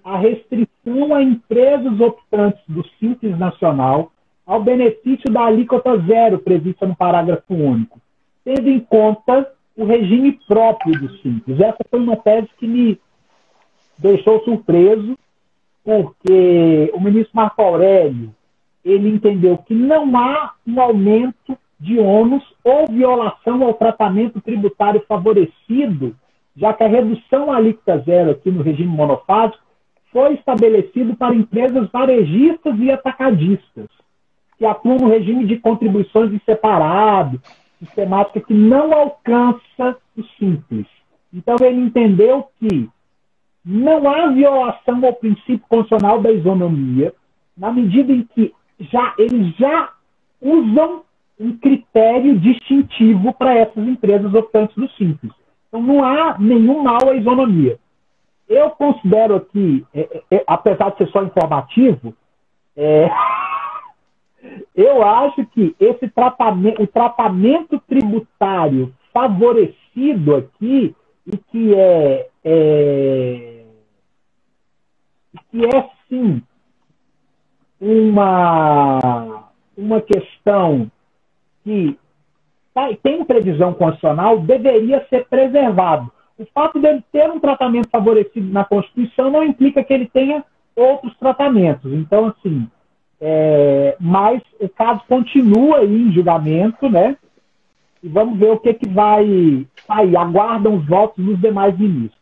a 0.04 0.16
restrição 0.16 1.14
a 1.14 1.22
empresas 1.22 2.00
optantes 2.00 2.62
do 2.68 2.84
Simples 2.98 3.38
Nacional 3.38 4.10
ao 4.44 4.62
benefício 4.62 5.32
da 5.32 5.44
alíquota 5.44 5.96
zero 5.98 6.38
prevista 6.38 6.86
no 6.86 6.96
parágrafo 6.96 7.54
único, 7.54 8.00
tendo 8.44 8.68
em 8.68 8.80
conta 8.80 9.48
o 9.76 9.84
regime 9.84 10.38
próprio 10.48 10.98
do 10.98 11.16
Simples. 11.18 11.60
Essa 11.60 11.78
foi 11.88 12.00
uma 12.00 12.16
tese 12.16 12.48
que 12.58 12.66
me 12.66 13.00
deixou 13.98 14.42
surpreso, 14.44 15.16
porque 15.84 16.90
o 16.94 17.00
ministro 17.00 17.32
Marco 17.34 17.62
Aurélio 17.62 18.34
ele 18.84 19.08
entendeu 19.08 19.58
que 19.58 19.74
não 19.74 20.16
há 20.16 20.54
um 20.66 20.80
aumento 20.80 21.56
de 21.78 21.98
ônus 21.98 22.42
ou 22.64 22.86
violação 22.86 23.62
ao 23.64 23.74
tratamento 23.74 24.40
tributário 24.40 25.04
favorecido, 25.06 26.16
já 26.56 26.72
que 26.72 26.84
a 26.84 26.88
redução 26.88 27.50
à 27.50 27.56
alíquota 27.56 27.98
zero 27.98 28.30
aqui 28.32 28.50
no 28.50 28.62
regime 28.62 28.94
monofásico 28.94 29.62
foi 30.12 30.34
estabelecido 30.34 31.16
para 31.16 31.34
empresas 31.34 31.88
varejistas 31.90 32.78
e 32.78 32.90
atacadistas, 32.90 33.88
que 34.58 34.66
atuam 34.66 34.98
no 34.98 35.08
regime 35.08 35.46
de 35.46 35.58
contribuições 35.58 36.32
em 36.32 36.40
separado, 36.44 37.40
sistemática 37.78 38.40
que 38.40 38.54
não 38.54 38.92
alcança 38.92 39.96
o 40.16 40.22
simples. 40.38 40.86
Então 41.32 41.56
ele 41.60 41.80
entendeu 41.80 42.46
que 42.60 42.88
não 43.64 44.09
há 44.09 44.28
violação 44.28 45.04
ao 45.04 45.14
princípio 45.14 45.62
constitucional 45.69 46.21
da 46.21 46.31
isonomia, 46.33 47.14
na 47.57 47.73
medida 47.73 48.12
em 48.12 48.23
que 48.23 48.52
já 48.81 49.14
eles 49.19 49.54
já 49.57 49.90
usam 50.40 51.02
um 51.38 51.57
critério 51.57 52.38
distintivo 52.38 53.33
para 53.35 53.54
essas 53.54 53.87
empresas 53.87 54.33
optantes 54.35 54.75
do 54.76 54.88
simples. 54.90 55.33
Então 55.69 55.83
não 55.83 56.04
há 56.04 56.37
nenhum 56.38 56.83
mal 56.83 57.09
à 57.09 57.14
isonomia. 57.14 57.78
Eu 58.49 58.71
considero 58.71 59.37
aqui, 59.37 59.87
é, 59.95 60.23
é, 60.31 60.37
é 60.37 60.45
apesar 60.47 60.90
de 60.90 60.99
ser 60.99 61.09
só 61.09 61.23
informativo, 61.23 62.14
é, 62.76 63.09
eu 64.75 65.02
acho 65.02 65.47
que 65.47 65.75
esse 65.81 66.09
tratamento, 66.09 66.83
o 66.83 66.87
tratamento 66.87 67.81
tributário 67.88 68.92
favorecido 69.12 70.37
aqui, 70.37 70.95
e 71.26 71.37
que 71.37 71.75
é, 71.75 72.28
é 72.44 73.52
que 75.50 75.64
é 75.64 75.90
sim 76.08 76.42
uma, 77.80 79.44
uma 79.76 80.00
questão 80.00 80.90
que 81.62 81.99
tá, 82.72 82.88
tem 83.02 83.25
previsão 83.25 83.75
constitucional 83.75 84.38
deveria 84.40 85.06
ser 85.08 85.26
preservado. 85.26 86.11
O 86.38 86.46
fato 86.46 86.80
dele 86.80 87.04
ter 87.12 87.30
um 87.30 87.38
tratamento 87.38 87.88
favorecido 87.90 88.50
na 88.50 88.64
Constituição 88.64 89.30
não 89.30 89.44
implica 89.44 89.84
que 89.84 89.92
ele 89.92 90.06
tenha 90.06 90.42
outros 90.75 91.16
tratamentos. 91.18 91.92
Então, 91.92 92.26
assim, 92.26 92.66
é, 93.20 93.96
mas 94.00 94.42
o 94.58 94.68
caso 94.68 95.02
continua 95.06 95.78
aí 95.78 96.02
em 96.02 96.12
julgamento, 96.12 96.88
né? 96.88 97.16
E 98.02 98.08
vamos 98.08 98.38
ver 98.38 98.50
o 98.50 98.58
que, 98.58 98.75
que 98.75 98.88
vai 98.88 99.66
sair. 99.87 100.16
Aguardam 100.16 100.76
os 100.76 100.87
votos 100.87 101.25
dos 101.25 101.38
demais 101.40 101.78
ministros. 101.78 102.22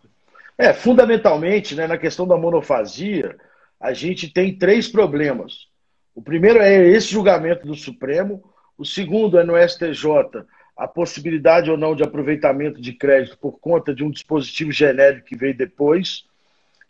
É, 0.61 0.75
fundamentalmente, 0.75 1.75
né, 1.75 1.87
na 1.87 1.97
questão 1.97 2.29
da 2.29 2.37
monofasia, 2.37 3.35
a 3.81 3.95
gente 3.95 4.29
tem 4.29 4.55
três 4.55 4.87
problemas. 4.87 5.69
O 6.15 6.21
primeiro 6.21 6.59
é 6.59 6.87
esse 6.87 7.11
julgamento 7.11 7.67
do 7.67 7.75
Supremo, 7.75 8.45
o 8.77 8.85
segundo 8.85 9.39
é 9.39 9.43
no 9.43 9.57
STJ 9.57 10.45
a 10.77 10.87
possibilidade 10.87 11.71
ou 11.71 11.79
não 11.79 11.97
de 11.97 12.03
aproveitamento 12.03 12.79
de 12.79 12.93
crédito 12.93 13.39
por 13.39 13.59
conta 13.59 13.95
de 13.95 14.05
um 14.05 14.11
dispositivo 14.11 14.71
genérico 14.71 15.29
que 15.29 15.35
veio 15.35 15.57
depois. 15.57 16.25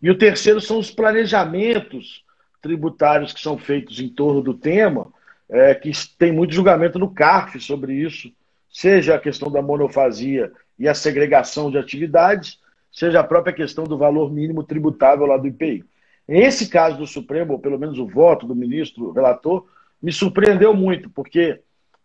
E 0.02 0.10
o 0.10 0.18
terceiro 0.18 0.60
são 0.60 0.76
os 0.76 0.90
planejamentos 0.90 2.24
tributários 2.60 3.32
que 3.32 3.40
são 3.40 3.56
feitos 3.56 4.00
em 4.00 4.08
torno 4.08 4.42
do 4.42 4.52
tema, 4.52 5.12
é, 5.48 5.76
que 5.76 5.92
tem 6.18 6.32
muito 6.32 6.52
julgamento 6.52 6.98
no 6.98 7.14
CARF 7.14 7.60
sobre 7.60 7.92
isso, 7.94 8.32
seja 8.68 9.14
a 9.14 9.20
questão 9.20 9.48
da 9.48 9.62
monofasia 9.62 10.50
e 10.76 10.88
a 10.88 10.94
segregação 10.94 11.70
de 11.70 11.78
atividades, 11.78 12.58
seja 12.90 13.20
a 13.20 13.25
própria 13.25 13.52
questão 13.52 13.85
do 13.85 13.99
valor 13.99 14.32
mínimo 14.32 14.62
tributável 14.62 15.26
lá 15.26 15.37
do 15.37 15.47
IPI. 15.47 15.85
Esse 16.28 16.68
caso 16.68 16.99
do 16.99 17.06
Supremo, 17.06 17.54
ou 17.54 17.59
pelo 17.59 17.78
menos 17.78 17.99
o 17.99 18.06
voto 18.06 18.47
do 18.47 18.54
ministro 18.54 19.12
relator, 19.12 19.66
me 20.02 20.12
surpreendeu 20.12 20.75
muito, 20.75 21.11
porque 21.11 21.61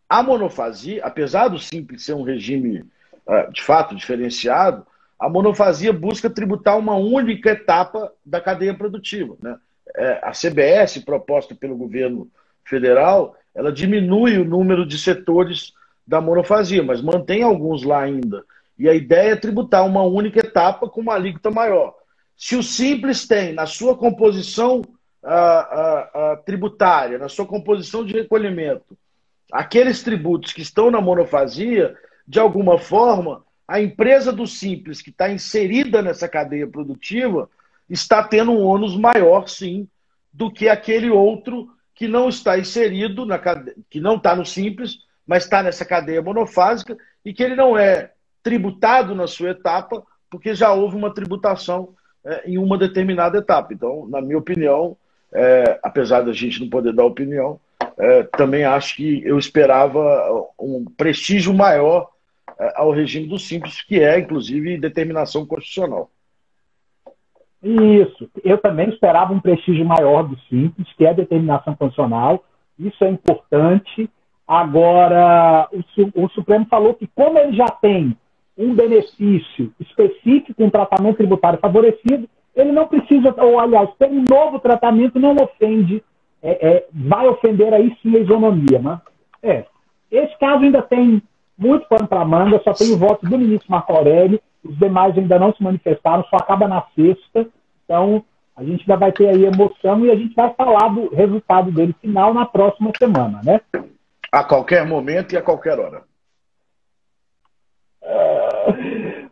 a 0.09 0.21
monofasia, 0.21 1.03
apesar 1.03 1.47
do 1.47 1.59
simples 1.59 2.03
ser 2.03 2.13
um 2.13 2.23
regime 2.23 2.79
uh, 3.27 3.51
de 3.51 3.61
fato 3.61 3.95
diferenciado, 3.95 4.85
a 5.19 5.29
monofasia 5.29 5.93
busca 5.93 6.29
tributar 6.29 6.77
uma 6.77 6.95
única 6.95 7.51
etapa 7.51 8.11
da 8.25 8.41
cadeia 8.41 8.73
produtiva. 8.73 9.35
Né? 9.41 9.57
É, 9.95 10.19
a 10.21 10.31
CBS, 10.31 10.99
proposta 11.03 11.55
pelo 11.55 11.77
governo 11.77 12.29
federal, 12.65 13.35
ela 13.53 13.71
diminui 13.71 14.37
o 14.37 14.45
número 14.45 14.85
de 14.85 14.97
setores 14.97 15.73
da 16.05 16.19
monofasia, 16.19 16.83
mas 16.83 17.01
mantém 17.01 17.43
alguns 17.43 17.83
lá 17.83 18.01
ainda. 18.01 18.43
E 18.77 18.89
a 18.89 18.93
ideia 18.93 19.31
é 19.31 19.35
tributar 19.35 19.85
uma 19.85 20.03
única 20.03 20.39
etapa 20.39 20.89
com 20.89 21.01
uma 21.01 21.13
alíquota 21.13 21.49
maior. 21.49 21.93
Se 22.35 22.55
o 22.55 22.63
simples 22.63 23.27
tem 23.27 23.53
na 23.53 23.65
sua 23.65 23.95
composição 23.95 24.81
uh, 25.23 25.27
uh, 25.27 26.33
uh, 26.33 26.43
tributária, 26.45 27.17
na 27.17 27.29
sua 27.29 27.45
composição 27.45 28.05
de 28.05 28.13
recolhimento, 28.13 28.97
aqueles 29.51 30.03
tributos 30.03 30.51
que 30.51 30.61
estão 30.61 30.91
na 30.91 30.99
monofasia, 30.99 31.95
de 32.27 32.39
alguma 32.39 32.77
forma, 32.77 33.43
a 33.67 33.79
empresa 33.81 34.31
do 34.31 34.45
Simples, 34.45 35.01
que 35.01 35.09
está 35.09 35.29
inserida 35.29 36.01
nessa 36.01 36.27
cadeia 36.27 36.67
produtiva, 36.67 37.49
está 37.89 38.23
tendo 38.23 38.51
um 38.51 38.63
ônus 38.63 38.95
maior, 38.95 39.47
sim, 39.47 39.87
do 40.31 40.51
que 40.51 40.67
aquele 40.67 41.09
outro 41.09 41.69
que 41.93 42.07
não 42.07 42.27
está 42.27 42.59
inserido, 42.59 43.25
na 43.25 43.39
cade... 43.39 43.73
que 43.89 43.99
não 43.99 44.17
está 44.17 44.35
no 44.35 44.45
Simples, 44.45 44.99
mas 45.25 45.43
está 45.43 45.63
nessa 45.63 45.85
cadeia 45.85 46.21
monofásica 46.21 46.97
e 47.23 47.33
que 47.33 47.41
ele 47.41 47.55
não 47.55 47.77
é 47.77 48.11
tributado 48.45 49.15
na 49.15 49.25
sua 49.25 49.49
etapa, 49.49 50.03
porque 50.29 50.53
já 50.53 50.71
houve 50.71 50.95
uma 50.95 51.11
tributação 51.11 51.95
é, 52.23 52.47
em 52.47 52.59
uma 52.59 52.77
determinada 52.77 53.39
etapa. 53.39 53.73
Então, 53.73 54.07
na 54.07 54.21
minha 54.21 54.37
opinião, 54.37 54.95
é, 55.33 55.79
apesar 55.81 56.21
da 56.21 56.31
gente 56.31 56.61
não 56.61 56.69
poder 56.69 56.93
dar 56.93 57.05
opinião, 57.05 57.59
é, 57.97 58.21
também 58.21 58.63
acho 58.63 58.97
que 58.97 59.23
eu 59.25 59.39
esperava 59.39 59.99
um 60.59 60.85
prestígio 60.95 61.55
maior 61.55 62.11
é, 62.59 62.73
ao 62.75 62.91
regime 62.91 63.27
do 63.27 63.39
simples, 63.39 63.81
que 63.81 63.99
é, 63.99 64.19
inclusive, 64.19 64.77
determinação 64.77 65.43
constitucional. 65.43 66.11
Isso. 67.63 68.29
Eu 68.43 68.59
também 68.59 68.89
esperava 68.89 69.33
um 69.33 69.39
prestígio 69.39 69.83
maior 69.83 70.21
do 70.21 70.37
simples, 70.41 70.87
que 70.95 71.03
é 71.03 71.15
determinação 71.15 71.75
constitucional. 71.75 72.45
Isso 72.77 73.03
é 73.03 73.09
importante. 73.09 74.07
Agora, 74.47 75.67
o, 75.71 76.25
o 76.25 76.29
Supremo 76.29 76.67
falou 76.69 76.93
que, 76.93 77.07
como 77.07 77.39
ele 77.39 77.57
já 77.57 77.65
tem 77.65 78.15
um 78.57 78.73
benefício 78.73 79.73
específico, 79.79 80.63
um 80.63 80.69
tratamento 80.69 81.17
tributário 81.17 81.59
favorecido, 81.59 82.29
ele 82.55 82.71
não 82.71 82.87
precisa, 82.87 83.33
ou 83.37 83.59
aliás, 83.59 83.89
ter 83.99 84.09
um 84.09 84.23
novo 84.23 84.59
tratamento 84.59 85.19
não 85.19 85.35
ofende, 85.35 86.01
é, 86.41 86.67
é, 86.67 86.87
vai 86.93 87.27
ofender 87.27 87.73
aí 87.73 87.95
sim 88.01 88.15
a 88.15 88.19
isonomia. 88.19 88.79
Mas, 88.81 88.99
é, 89.43 89.65
esse 90.09 90.37
caso 90.39 90.63
ainda 90.63 90.81
tem 90.81 91.21
muito 91.57 91.87
pano 91.87 92.07
para 92.07 92.23
manga, 92.23 92.61
só 92.63 92.73
tem 92.73 92.93
o 92.93 92.97
voto 92.97 93.25
do 93.25 93.37
ministro 93.37 93.69
Marco 93.69 93.93
Aurélio, 93.93 94.39
os 94.63 94.77
demais 94.77 95.17
ainda 95.17 95.37
não 95.37 95.53
se 95.53 95.61
manifestaram, 95.61 96.23
só 96.25 96.37
acaba 96.37 96.67
na 96.67 96.83
sexta, 96.95 97.47
então 97.83 98.23
a 98.55 98.63
gente 98.63 98.81
ainda 98.81 98.97
vai 98.97 99.11
ter 99.11 99.27
aí 99.27 99.45
emoção 99.45 100.05
e 100.05 100.11
a 100.11 100.15
gente 100.15 100.33
vai 100.33 100.53
falar 100.53 100.87
do 100.89 101.13
resultado 101.13 101.71
dele 101.71 101.95
final 101.99 102.33
na 102.33 102.45
próxima 102.45 102.91
semana, 102.97 103.41
né? 103.43 103.59
A 104.31 104.43
qualquer 104.43 104.85
momento 104.85 105.33
e 105.33 105.37
a 105.37 105.41
qualquer 105.41 105.77
hora. 105.77 106.03
Uh, 108.01 109.29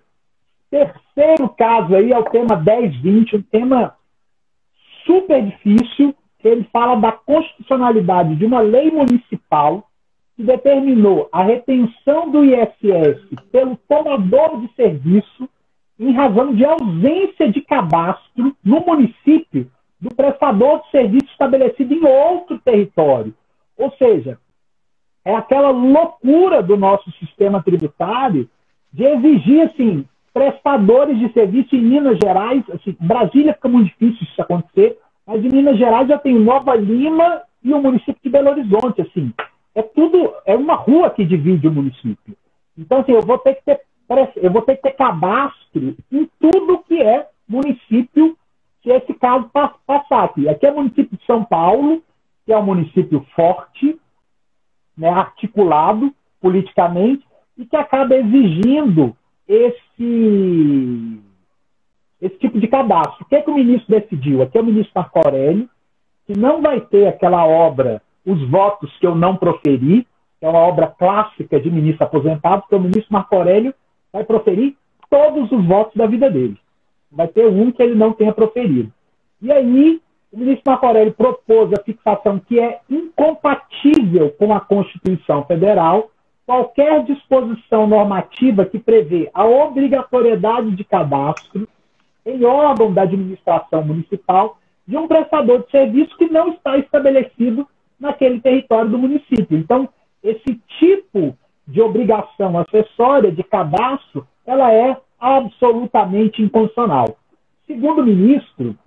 terceiro 0.74 1.50
caso 1.50 1.96
aí 1.96 2.12
é 2.12 2.18
o 2.18 2.24
tema 2.24 2.58
1020, 2.58 3.36
um 3.36 3.42
tema 3.44 3.96
super 5.06 5.46
difícil, 5.46 6.16
ele 6.44 6.68
fala 6.74 6.96
da 6.96 7.12
constitucionalidade 7.12 8.36
de 8.36 8.46
uma 8.46 8.60
lei 8.60 8.90
municipal 8.90 9.88
que 10.36 10.44
determinou 10.44 11.30
a 11.32 11.44
retenção 11.44 12.32
do 12.32 12.44
ISS 12.44 13.22
pelo 13.52 13.78
tomador 13.88 14.62
de 14.62 14.74
serviço 14.74 15.48
em 16.00 16.12
razão 16.12 16.56
de 16.56 16.66
ausência 16.66 17.52
de 17.52 17.62
cadastro 17.62 18.56
no 18.64 18.80
município 18.80 19.70
do 20.02 20.14
prestador 20.14 20.82
de 20.82 20.90
serviço 20.90 21.28
estabelecido 21.32 21.94
em 21.94 22.04
outro 22.04 22.58
território. 22.60 23.34
Ou 23.78 23.92
seja, 23.92 24.40
é 25.24 25.36
aquela 25.36 25.70
loucura 25.70 26.64
do 26.64 26.76
nosso 26.76 27.10
sistema 27.14 27.62
tributário 27.62 28.50
de 28.92 29.06
exigir, 29.06 29.62
assim, 29.62 30.06
prestadores 30.34 31.18
de 31.20 31.32
serviço 31.32 31.76
em 31.76 31.82
Minas 31.82 32.18
Gerais. 32.22 32.64
Assim, 32.72 32.96
Brasília 33.00 33.54
fica 33.54 33.70
muito 33.70 33.88
difícil 33.88 34.24
isso 34.24 34.42
acontecer, 34.42 34.98
mas 35.26 35.44
em 35.44 35.50
Minas 35.50 35.78
Gerais 35.78 36.08
já 36.08 36.18
tem 36.18 36.38
Nova 36.38 36.76
Lima 36.76 37.44
e 37.64 37.72
o 37.72 37.82
município 37.82 38.20
de 38.22 38.30
Belo 38.30 38.50
Horizonte. 38.50 39.02
Assim, 39.02 39.32
é 39.76 39.82
tudo, 39.82 40.34
é 40.46 40.56
uma 40.56 40.76
rua 40.76 41.10
que 41.12 41.24
divide 41.24 41.68
o 41.68 41.72
município. 41.72 42.36
Então, 42.78 43.00
assim, 43.00 43.12
eu 43.12 43.22
vou 43.22 43.38
ter 43.38 43.56
que 43.56 43.64
ter, 43.64 43.82
eu 44.38 44.52
vou 44.52 44.64
ter 44.64 44.76
que 44.76 44.82
ter 44.82 44.92
cadastro 44.92 45.96
em 46.12 46.30
tudo 46.40 46.84
que 46.88 47.02
é 47.02 47.28
município, 47.48 48.36
se 48.82 48.90
esse 48.90 49.14
caso 49.14 49.50
passar 49.86 50.24
aqui. 50.24 50.50
Aqui 50.50 50.66
é 50.66 50.72
o 50.72 50.76
município 50.76 51.18
de 51.18 51.26
São 51.26 51.44
Paulo, 51.46 52.02
que 52.46 52.52
é 52.52 52.58
um 52.58 52.66
município 52.66 53.26
forte, 53.36 53.98
né, 54.98 55.10
articulado 55.10 56.14
politicamente, 56.42 57.24
e 57.58 57.66
que 57.66 57.76
acaba 57.76 58.16
exigindo 58.16 59.16
esse, 59.54 61.20
esse 62.22 62.36
tipo 62.38 62.60
de 62.60 62.68
cadastro. 62.68 63.24
O 63.24 63.26
que, 63.26 63.36
é 63.36 63.42
que 63.42 63.50
o 63.50 63.56
ministro 63.56 64.00
decidiu? 64.00 64.42
Aqui 64.42 64.58
é 64.58 64.62
o 64.62 64.66
ministro 64.66 64.94
Marco 64.96 65.20
Aurélio, 65.24 65.70
que 66.26 66.38
não 66.38 66.62
vai 66.62 66.82
ter 66.82 67.08
aquela 67.08 67.46
obra 67.46 68.02
os 68.26 68.50
votos 68.50 68.96
que 69.00 69.06
eu 69.06 69.16
não 69.16 69.36
proferi, 69.36 70.08
que 70.40 70.46
é 70.46 70.50
uma 70.50 70.60
obra 70.60 70.88
clássica 70.88 71.60
de 71.60 71.70
ministro 71.70 72.06
aposentado, 72.06 72.62
porque 72.62 72.76
o 72.76 72.80
ministro 72.80 73.12
Marco 73.12 73.36
Aurélio 73.36 73.74
vai 74.12 74.24
proferir 74.24 74.76
todos 75.10 75.52
os 75.52 75.66
votos 75.66 75.96
da 75.96 76.08
vida 76.08 76.30
dele. 76.30 76.58
Vai 77.12 77.28
ter 77.28 77.46
um 77.46 77.72
que 77.72 77.84
ele 77.84 77.96
não 77.96 78.14
tenha 78.14 78.34
proferido. 78.34 78.92
E 79.42 79.52
aí, 79.52 80.02
o 80.32 80.38
ministro 80.38 80.64
Marco 80.66 80.86
Aurélio 80.86 81.14
propôs 81.14 81.72
a 81.74 81.84
fixação 81.84 82.40
que 82.40 82.60
é 82.60 82.80
incompatível 82.90 84.32
com 84.32 84.54
a 84.54 84.60
Constituição 84.60 85.44
Federal 85.46 86.10
qualquer 86.46 87.04
disposição 87.04 87.88
normativa 87.88 88.66
que 88.66 88.80
prevê 88.80 89.30
a 89.34 89.46
obrigatoriedade 89.46 90.72
de 90.72 90.84
cadastro 90.84 91.68
em 92.26 92.44
órgão 92.44 92.94
da 92.94 93.04
administração 93.04 93.84
municipal 93.84 94.58
de 94.88 94.98
um 94.98 95.08
prestador 95.08 95.64
de 95.64 95.72
serviço 95.72 96.18
que 96.18 96.30
não 96.30 96.50
está 96.50 96.78
estabelecido 96.78 97.68
naquele 98.00 98.42
território 98.42 98.90
do 98.90 98.98
município. 98.98 99.58
Então, 99.58 99.88
esse 100.22 100.62
tipo 100.80 101.38
de 101.66 101.82
obrigação 101.82 102.58
acessória 102.58 103.32
de 103.32 103.44
cadastro, 103.44 104.28
ela 104.46 104.72
é 104.74 104.98
absolutamente 105.20 106.42
inconstitucional. 106.42 107.18
Segundo 107.66 108.02
o 108.02 108.06
ministro, 108.06 108.78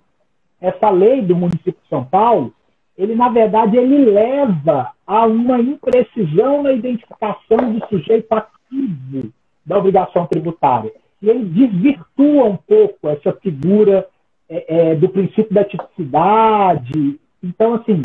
essa 0.61 0.89
lei 0.89 1.21
do 1.21 1.35
município 1.35 1.73
de 1.81 1.89
São 1.89 2.05
Paulo, 2.05 2.53
ele 2.97 3.15
na 3.15 3.29
verdade 3.29 3.77
ele 3.77 4.05
leva 4.05 4.91
a 5.05 5.25
uma 5.25 5.59
imprecisão 5.59 6.63
na 6.63 6.73
identificação 6.73 7.73
do 7.73 7.87
sujeito 7.87 8.31
ativo 8.33 9.31
da 9.65 9.77
obrigação 9.77 10.25
tributária. 10.25 10.91
E 11.21 11.29
ele 11.29 11.45
desvirtua 11.45 12.45
um 12.45 12.57
pouco 12.57 13.09
essa 13.09 13.33
figura 13.33 14.07
é, 14.49 14.91
é, 14.91 14.95
do 14.95 15.09
princípio 15.09 15.53
da 15.53 15.63
tipicidade. 15.63 17.19
Então, 17.43 17.75
assim, 17.75 18.01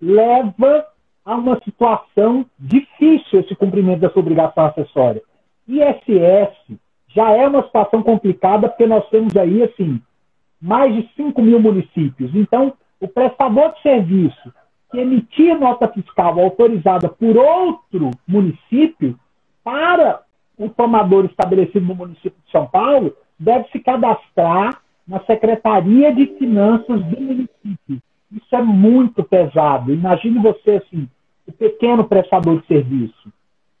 leva 0.00 0.86
a 1.24 1.34
uma 1.34 1.60
situação 1.62 2.46
difícil 2.58 3.40
esse 3.40 3.54
cumprimento 3.54 4.00
dessa 4.00 4.18
obrigação 4.18 4.66
acessória. 4.66 5.22
ISS 5.68 6.78
já 7.08 7.30
é 7.30 7.46
uma 7.46 7.62
situação 7.64 8.02
complicada 8.02 8.68
porque 8.68 8.86
nós 8.86 9.08
temos 9.08 9.36
aí, 9.36 9.62
assim, 9.62 10.00
mais 10.60 10.94
de 10.94 11.08
5 11.16 11.40
mil 11.40 11.60
municípios. 11.60 12.34
Então, 12.34 12.74
o 13.00 13.08
prestador 13.08 13.74
de 13.74 13.82
serviço 13.82 14.52
que 14.90 14.98
emitir 14.98 15.58
nota 15.58 15.88
fiscal 15.88 16.38
autorizada 16.38 17.08
por 17.08 17.36
outro 17.36 18.10
município 18.26 19.18
para 19.62 20.22
o 20.56 20.68
tomador 20.68 21.24
estabelecido 21.24 21.86
no 21.86 21.94
município 21.94 22.36
de 22.44 22.50
São 22.52 22.66
Paulo 22.66 23.14
deve 23.38 23.68
se 23.70 23.80
cadastrar 23.80 24.80
na 25.06 25.20
Secretaria 25.24 26.14
de 26.14 26.26
Finanças 26.38 27.02
do 27.04 27.20
município. 27.20 28.02
Isso 28.32 28.54
é 28.56 28.62
muito 28.62 29.22
pesado. 29.22 29.92
Imagine 29.92 30.38
você, 30.38 30.82
assim, 30.84 31.08
o 31.46 31.52
pequeno 31.52 32.04
prestador 32.04 32.60
de 32.60 32.66
serviço. 32.66 33.32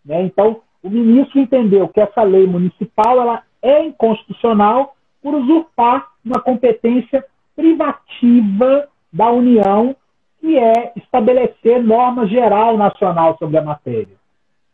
Né? 0.04 0.22
Então, 0.22 0.60
o 0.82 0.90
ministro 0.90 1.40
entendeu 1.40 1.88
que 1.88 2.00
essa 2.00 2.22
lei 2.22 2.46
municipal 2.46 3.20
ela 3.20 3.42
é 3.62 3.84
inconstitucional 3.84 4.94
por 5.22 5.34
usurpar 5.34 6.08
uma 6.24 6.40
competência 6.40 7.24
privativa 7.56 8.88
da 9.14 9.30
União, 9.30 9.96
que 10.40 10.58
é 10.58 10.92
estabelecer 10.96 11.82
norma 11.82 12.26
geral 12.26 12.76
nacional 12.76 13.38
sobre 13.38 13.56
a 13.56 13.62
matéria. 13.62 14.16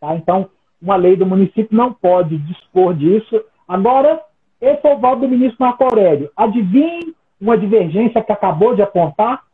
Tá? 0.00 0.16
Então, 0.16 0.50
uma 0.82 0.96
lei 0.96 1.14
do 1.14 1.26
município 1.26 1.68
não 1.76 1.92
pode 1.92 2.36
dispor 2.38 2.94
disso. 2.94 3.44
Agora, 3.68 4.20
esse 4.60 4.84
é 4.84 4.92
o 4.92 4.98
voto 4.98 5.20
do 5.20 5.28
ministro 5.28 5.58
Marco 5.60 5.84
Aurélio. 5.84 6.30
Adivinhe 6.36 7.14
uma 7.40 7.56
divergência 7.56 8.22
que 8.22 8.32
acabou 8.32 8.74
de 8.74 8.82
apontar? 8.82 9.44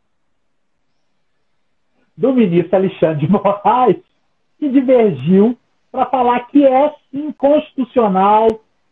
do 2.17 2.33
ministro 2.33 2.75
Alexandre 2.75 3.27
de 3.27 3.29
Moraes, 3.31 3.97
que 4.59 4.67
divergiu 4.69 5.55
para 5.91 6.07
falar 6.07 6.39
que 6.47 6.65
é 6.65 6.93
inconstitucional 7.13 8.47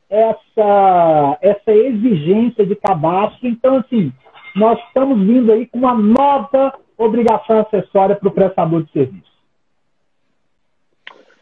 essa, 0.07 1.37
essa 1.41 1.71
exigência 1.71 2.65
de 2.65 2.75
cadastro. 2.75 3.47
Então, 3.47 3.77
assim, 3.77 4.13
nós 4.55 4.79
estamos 4.87 5.19
vindo 5.19 5.51
aí 5.51 5.67
com 5.67 5.79
uma 5.79 5.93
nova 5.93 6.73
obrigação 6.97 7.59
acessória 7.59 8.15
para 8.15 8.29
o 8.29 8.31
prestador 8.31 8.83
de 8.83 8.91
serviço. 8.91 9.35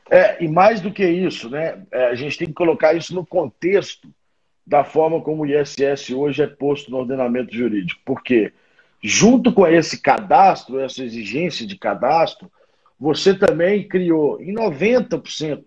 É, 0.10 0.44
e 0.44 0.48
mais 0.48 0.82
do 0.82 0.92
que 0.92 1.06
isso, 1.06 1.50
né, 1.50 1.84
é, 1.92 2.08
a 2.08 2.16
gente 2.16 2.38
tem 2.38 2.48
que 2.48 2.54
colocar 2.54 2.94
isso 2.94 3.14
no 3.14 3.26
contexto 3.26 4.10
da 4.66 4.84
forma 4.84 5.22
como 5.22 5.44
o 5.44 5.46
ISS 5.46 6.10
hoje 6.12 6.42
é 6.42 6.48
posto 6.48 6.90
no 6.90 6.98
ordenamento 6.98 7.54
jurídico. 7.56 8.02
Por 8.04 8.24
quê? 8.24 8.52
Junto 9.02 9.52
com 9.52 9.68
esse 9.68 10.02
cadastro, 10.02 10.80
essa 10.80 11.04
exigência 11.04 11.68
de 11.68 11.78
cadastro, 11.78 12.50
você 13.00 13.34
também 13.34 13.88
criou 13.88 14.42
em 14.42 14.54
90% 14.54 15.66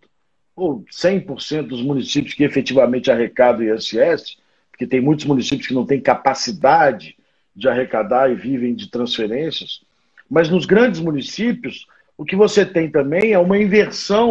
ou 0.54 0.84
100% 0.90 1.66
dos 1.66 1.82
municípios 1.82 2.32
que 2.32 2.42
efetivamente 2.42 3.10
arrecadam 3.10 3.74
ISS, 3.74 4.38
porque 4.70 4.86
tem 4.86 5.00
muitos 5.00 5.26
municípios 5.26 5.68
que 5.68 5.74
não 5.74 5.84
têm 5.84 6.00
capacidade 6.00 7.16
de 7.56 7.68
arrecadar 7.68 8.30
e 8.30 8.34
vivem 8.34 8.74
de 8.74 8.90
transferências, 8.90 9.80
mas 10.28 10.50
nos 10.50 10.66
grandes 10.66 11.00
municípios, 11.00 11.86
o 12.18 12.24
que 12.24 12.36
você 12.36 12.66
tem 12.66 12.90
também 12.90 13.32
é 13.32 13.38
uma 13.38 13.58
inversão 13.58 14.30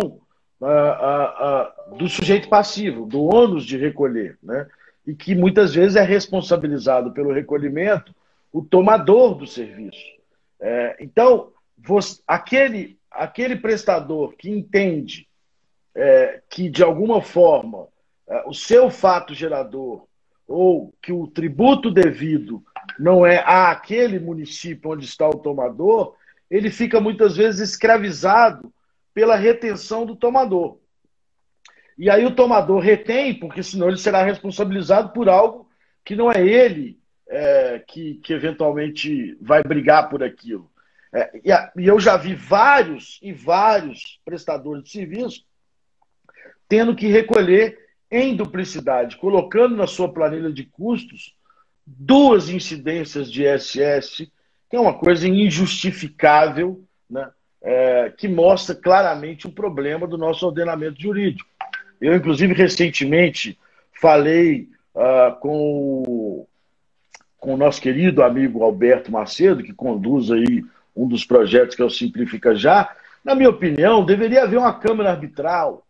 uh, 0.62 0.66
uh, 0.66 1.94
uh, 1.94 1.98
do 1.98 2.08
sujeito 2.08 2.48
passivo, 2.48 3.06
do 3.06 3.24
ônus 3.24 3.66
de 3.66 3.78
recolher, 3.78 4.38
né? 4.44 4.68
e 5.06 5.14
que 5.14 5.36
muitas 5.36 5.74
vezes 5.74 5.96
é 5.96 6.02
responsabilizado 6.02 7.12
pelo 7.12 7.32
recolhimento 7.32 8.14
o 8.52 8.62
tomador 8.64 9.36
do 9.36 9.46
serviço. 9.46 10.04
É, 10.60 10.96
então, 11.00 11.52
você, 11.78 12.22
aquele, 12.26 12.98
aquele 13.12 13.56
prestador 13.56 14.34
que 14.38 14.50
entende 14.50 15.28
é, 15.94 16.42
que, 16.50 16.70
de 16.70 16.82
alguma 16.82 17.22
forma, 17.22 17.88
é, 18.28 18.44
o 18.48 18.54
seu 18.54 18.90
fato 18.90 19.34
gerador 19.34 20.08
ou 20.48 20.94
que 21.02 21.12
o 21.12 21.28
tributo 21.28 21.92
devido 21.92 22.64
não 23.00 23.26
é 23.26 23.44
àquele 23.46 24.20
município 24.20 24.92
onde 24.92 25.06
está 25.06 25.28
o 25.28 25.40
tomador, 25.40 26.16
ele 26.50 26.70
fica 26.70 27.00
muitas 27.00 27.36
vezes 27.36 27.70
escravizado 27.70 28.74
pela 29.14 29.36
retenção 29.36 30.06
do 30.06 30.16
tomador. 30.16 30.78
E 31.98 32.10
aí 32.10 32.26
o 32.26 32.36
tomador 32.36 32.80
retém, 32.80 33.34
porque 33.34 33.64
senão 33.64 33.88
ele 33.88 33.98
será 33.98 34.24
responsabilizado 34.24 35.10
por 35.10 35.30
algo 35.30 35.70
que 36.04 36.16
não 36.16 36.32
é 36.32 36.46
ele 36.46 37.00
é, 37.28 37.80
que, 37.88 38.16
que 38.16 38.34
eventualmente 38.34 39.38
vai 39.42 39.64
brigar 39.64 40.10
por 40.10 40.22
aquilo. 40.24 40.70
É, 41.14 41.42
e, 41.44 41.52
a, 41.52 41.72
e 41.78 41.88
eu 41.88 42.00
já 42.00 42.18
vi 42.18 42.36
vários 42.36 43.20
e 43.22 43.32
vários 43.32 44.20
prestadores 44.26 44.84
de 44.84 44.90
serviço 44.90 45.46
tendo 46.68 46.96
que 46.96 47.08
recolher 47.08 47.78
em 48.10 48.36
duplicidade, 48.36 49.18
colocando 49.18 49.76
na 49.76 49.88
sua 49.88 50.12
planilha 50.12 50.52
de 50.52 50.64
custos 50.64 51.36
duas 51.86 52.50
incidências 52.50 53.32
de 53.32 53.44
SS, 53.46 54.32
que 54.70 54.76
é 54.76 54.80
uma 54.80 54.94
coisa 54.94 55.28
injustificável, 55.28 56.84
né? 57.10 57.30
É, 57.62 58.14
que 58.16 58.28
mostra 58.28 58.76
claramente 58.76 59.48
o 59.48 59.52
problema 59.52 60.06
do 60.06 60.20
nosso 60.20 60.46
ordenamento 60.46 61.02
jurídico. 61.02 61.50
Eu, 62.00 62.16
inclusive, 62.16 62.54
recentemente 62.54 63.58
falei 64.00 64.70
uh, 64.94 65.36
com, 65.40 66.46
com 67.40 67.54
o 67.56 67.58
nosso 67.58 67.82
querido 67.82 68.22
amigo 68.22 68.64
Alberto 68.64 69.12
Macedo, 69.12 69.64
que 69.64 69.74
conduz 69.74 70.30
aí 70.30 70.64
um 70.96 71.08
dos 71.08 71.26
projetos 71.26 71.76
que 71.76 71.82
é 71.82 71.86
o 71.86 71.90
Simplifica 71.90 72.56
Já. 72.56 72.96
Na 73.24 73.34
minha 73.34 73.50
opinião, 73.50 74.06
deveria 74.06 74.44
haver 74.44 74.60
uma 74.60 74.78
Câmara 74.80 75.10
Arbitral 75.10 75.86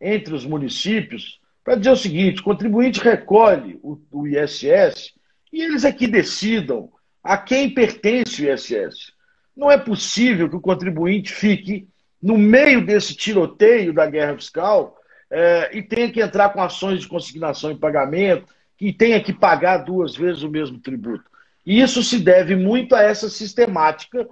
entre 0.00 0.34
os 0.34 0.46
municípios 0.46 1.40
para 1.62 1.74
dizer 1.74 1.90
o 1.90 1.96
seguinte: 1.96 2.40
o 2.40 2.44
contribuinte 2.44 3.00
recolhe 3.00 3.78
o, 3.82 3.98
o 4.10 4.26
ISS 4.26 5.12
e 5.52 5.62
eles 5.62 5.84
aqui 5.84 6.06
decidam 6.06 6.90
a 7.22 7.36
quem 7.36 7.72
pertence 7.72 8.44
o 8.44 8.52
ISS. 8.52 9.12
Não 9.56 9.70
é 9.70 9.76
possível 9.76 10.48
que 10.48 10.56
o 10.56 10.60
contribuinte 10.60 11.32
fique 11.32 11.88
no 12.20 12.38
meio 12.38 12.84
desse 12.84 13.14
tiroteio 13.14 13.92
da 13.92 14.06
guerra 14.06 14.36
fiscal 14.36 14.96
é, 15.30 15.70
e 15.76 15.82
tenha 15.82 16.10
que 16.10 16.20
entrar 16.20 16.50
com 16.50 16.62
ações 16.62 17.00
de 17.00 17.08
consignação 17.08 17.70
e 17.70 17.78
pagamento 17.78 18.46
e 18.80 18.92
tenha 18.92 19.22
que 19.22 19.32
pagar 19.32 19.78
duas 19.78 20.16
vezes 20.16 20.42
o 20.42 20.50
mesmo 20.50 20.78
tributo. 20.78 21.24
E 21.64 21.80
isso 21.80 22.02
se 22.02 22.18
deve 22.18 22.56
muito 22.56 22.94
a 22.94 23.02
essa 23.02 23.28
sistemática 23.28 24.28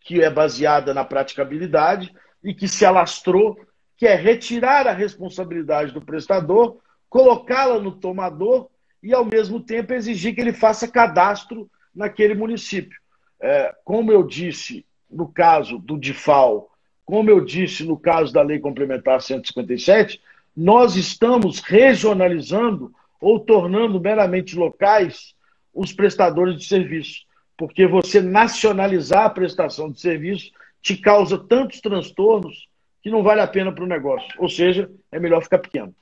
que 0.00 0.22
é 0.22 0.30
baseada 0.30 0.94
na 0.94 1.04
praticabilidade 1.04 2.12
e 2.42 2.54
que 2.54 2.66
se 2.66 2.84
alastrou 2.84 3.58
que 3.96 4.06
é 4.06 4.14
retirar 4.14 4.86
a 4.86 4.92
responsabilidade 4.92 5.92
do 5.92 6.02
prestador, 6.02 6.78
colocá-la 7.08 7.78
no 7.78 7.92
tomador 7.92 8.68
e, 9.02 9.14
ao 9.14 9.24
mesmo 9.24 9.60
tempo, 9.60 9.92
exigir 9.92 10.34
que 10.34 10.40
ele 10.40 10.52
faça 10.52 10.88
cadastro 10.88 11.70
naquele 11.94 12.34
município. 12.34 12.98
É, 13.40 13.74
como 13.84 14.12
eu 14.12 14.22
disse 14.22 14.84
no 15.10 15.28
caso 15.28 15.78
do 15.78 15.98
DIFAL, 15.98 16.70
como 17.04 17.30
eu 17.30 17.44
disse 17.44 17.84
no 17.84 17.96
caso 17.96 18.32
da 18.32 18.42
Lei 18.42 18.58
Complementar 18.58 19.22
157, 19.22 20.20
nós 20.56 20.96
estamos 20.96 21.60
regionalizando 21.60 22.92
ou 23.20 23.38
tornando 23.38 24.00
meramente 24.00 24.56
locais 24.56 25.34
os 25.72 25.92
prestadores 25.92 26.56
de 26.56 26.64
serviço. 26.64 27.24
Porque 27.56 27.86
você 27.86 28.20
nacionalizar 28.20 29.26
a 29.26 29.30
prestação 29.30 29.90
de 29.90 30.00
serviço 30.00 30.50
te 30.82 30.96
causa 30.96 31.38
tantos 31.38 31.80
transtornos 31.80 32.68
que 33.02 33.10
não 33.10 33.22
vale 33.22 33.40
a 33.40 33.46
pena 33.46 33.72
para 33.72 33.84
o 33.84 33.88
negócio. 33.88 34.28
Ou 34.38 34.48
seja, 34.48 34.90
é 35.12 35.20
melhor 35.20 35.42
ficar 35.42 35.58
pequeno. 35.58 35.94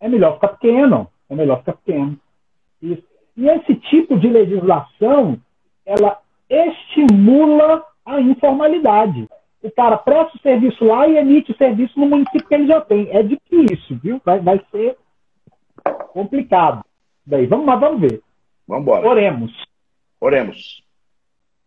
É 0.00 0.08
melhor 0.08 0.34
ficar 0.34 0.48
pequeno. 0.48 1.10
É 1.30 1.34
melhor 1.34 1.60
ficar 1.60 1.74
pequeno. 1.74 2.18
Isso. 2.82 3.04
E 3.36 3.48
esse 3.48 3.74
tipo 3.76 4.18
de 4.18 4.28
legislação, 4.28 5.38
ela 5.86 6.18
estimula 6.48 7.84
a 8.04 8.20
informalidade. 8.20 9.28
O 9.62 9.70
cara 9.70 9.96
presta 9.96 10.36
o 10.36 10.40
serviço 10.40 10.84
lá 10.84 11.06
e 11.06 11.16
emite 11.16 11.52
o 11.52 11.56
serviço 11.56 11.98
no 11.98 12.06
município 12.06 12.46
que 12.46 12.54
ele 12.54 12.66
já 12.66 12.80
tem. 12.80 13.08
É 13.10 13.22
difícil, 13.22 13.98
viu? 14.02 14.20
Vai, 14.24 14.40
vai 14.40 14.60
ser 14.70 14.96
complicado. 16.12 16.84
Daí, 17.24 17.46
vamos, 17.46 17.66
mas 17.66 17.78
vamos 17.78 18.00
ver. 18.00 18.20
Vamos 18.66 18.82
embora. 18.82 19.06
Oremos. 19.06 19.52
Oremos. 20.20 20.82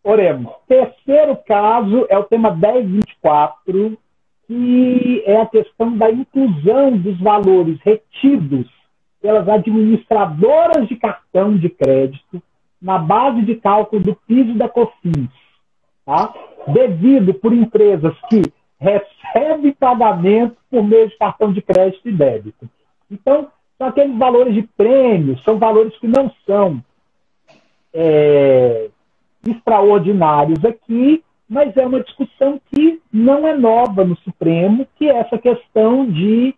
Oremos. 0.03 0.51
Terceiro 0.67 1.37
caso 1.47 2.05
é 2.09 2.17
o 2.17 2.23
tema 2.23 2.53
1024, 2.53 3.97
que 4.47 5.23
é 5.25 5.39
a 5.39 5.45
questão 5.45 5.97
da 5.97 6.11
inclusão 6.11 6.97
dos 6.97 7.19
valores 7.21 7.79
retidos 7.81 8.67
pelas 9.23 9.47
administradoras 9.47 10.85
de 10.89 10.97
cartão 10.97 11.55
de 11.55 11.69
crédito 11.69 12.43
na 12.81 12.97
base 12.97 13.41
de 13.43 13.55
cálculo 13.55 14.03
do 14.03 14.15
piso 14.27 14.53
da 14.55 14.67
COFINS, 14.67 15.29
tá? 16.05 16.33
devido 16.67 17.33
por 17.33 17.53
empresas 17.53 18.13
que 18.29 18.41
recebem 18.77 19.71
pagamento 19.71 20.57
por 20.69 20.83
meio 20.83 21.07
de 21.07 21.17
cartão 21.17 21.53
de 21.53 21.61
crédito 21.61 22.09
e 22.09 22.11
débito. 22.11 22.69
Então, 23.09 23.47
são 23.77 23.87
aqueles 23.87 24.17
valores 24.17 24.53
de 24.53 24.63
prêmio, 24.75 25.39
são 25.39 25.57
valores 25.57 25.97
que 25.99 26.07
não 26.07 26.29
são 26.45 26.83
é, 27.93 28.89
extraordinários 29.47 30.65
aqui, 30.65 31.23
mas 31.47 31.77
é 31.77 31.87
uma 31.87 32.03
discussão 32.03 32.59
que 32.73 33.01
não 33.11 33.47
é 33.47 33.55
nova 33.55 34.03
no 34.03 34.17
Supremo, 34.17 34.85
que 34.97 35.09
é 35.09 35.15
essa 35.15 35.37
questão 35.37 36.05
de 36.05 36.53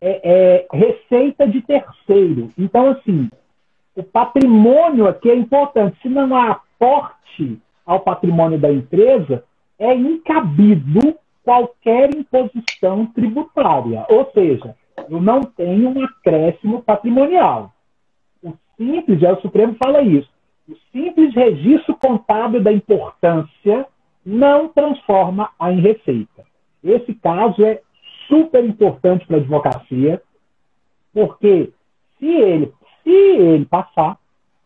é, 0.00 0.20
é, 0.22 0.66
receita 0.72 1.46
de 1.46 1.60
terceiro. 1.62 2.52
Então, 2.56 2.90
assim, 2.90 3.28
o 3.96 4.02
patrimônio 4.02 5.06
aqui 5.08 5.30
é 5.30 5.34
importante. 5.34 5.98
Se 6.00 6.08
não 6.08 6.34
há 6.36 6.52
aporte 6.52 7.60
ao 7.84 8.00
patrimônio 8.00 8.58
da 8.58 8.70
empresa, 8.70 9.44
é 9.78 9.94
incabido 9.94 11.16
qualquer 11.44 12.14
imposição 12.14 13.06
tributária. 13.06 14.04
Ou 14.08 14.30
seja, 14.32 14.76
eu 15.08 15.20
não 15.20 15.40
tenho 15.42 15.90
um 15.90 16.04
acréscimo 16.04 16.82
patrimonial. 16.82 17.72
O 18.42 18.52
simples, 18.76 19.22
é 19.22 19.32
o 19.32 19.40
Supremo 19.40 19.76
fala 19.82 20.02
isso. 20.02 20.28
O 20.68 20.76
simples 20.92 21.34
registro 21.34 21.96
contábil 21.96 22.62
da 22.62 22.70
importância 22.70 23.86
não 24.24 24.68
transforma 24.68 25.50
a 25.58 25.72
em 25.72 25.80
receita. 25.80 26.44
Esse 26.84 27.14
caso 27.14 27.64
é 27.64 27.80
super 28.28 28.64
importante 28.64 29.26
para 29.26 29.36
a 29.36 29.40
advocacia, 29.40 30.22
porque 31.12 31.72
se 32.18 32.26
ele, 32.26 32.72
se 33.02 33.10
ele 33.10 33.64
passar, 33.64 34.18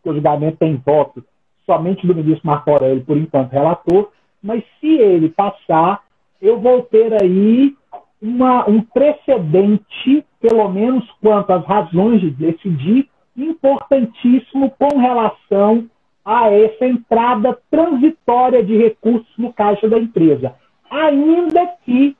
o 0.03 0.13
julgamento 0.13 0.57
tem 0.57 0.75
voto 0.75 1.23
somente 1.65 2.05
do 2.05 2.13
ministro 2.13 2.45
Marco 2.45 2.69
Aurélio, 2.69 3.03
por 3.05 3.17
enquanto, 3.17 3.51
relator, 3.51 4.11
mas 4.41 4.63
se 4.79 4.87
ele 4.87 5.29
passar, 5.29 6.03
eu 6.41 6.59
vou 6.59 6.83
ter 6.83 7.13
aí 7.21 7.73
uma, 8.21 8.69
um 8.69 8.81
precedente, 8.81 10.25
pelo 10.41 10.69
menos 10.69 11.09
quanto 11.21 11.51
às 11.51 11.65
razões 11.65 12.19
de 12.19 12.31
decidir, 12.31 13.09
importantíssimo 13.35 14.69
com 14.71 14.97
relação 14.97 15.89
a 16.23 16.49
essa 16.51 16.85
entrada 16.85 17.57
transitória 17.69 18.63
de 18.63 18.77
recursos 18.77 19.27
no 19.37 19.51
caixa 19.51 19.89
da 19.89 19.97
empresa, 19.97 20.55
ainda 20.89 21.65
que 21.83 22.15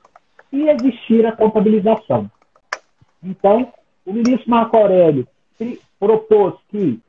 se 0.54 0.68
existir 0.68 1.26
a 1.26 1.32
contabilização. 1.32 2.30
Então, 3.20 3.72
o 4.06 4.12
ministro 4.12 4.48
Marco 4.48 4.76
Aurélio 4.76 5.26
propôs 5.98 6.54
que 6.70 7.00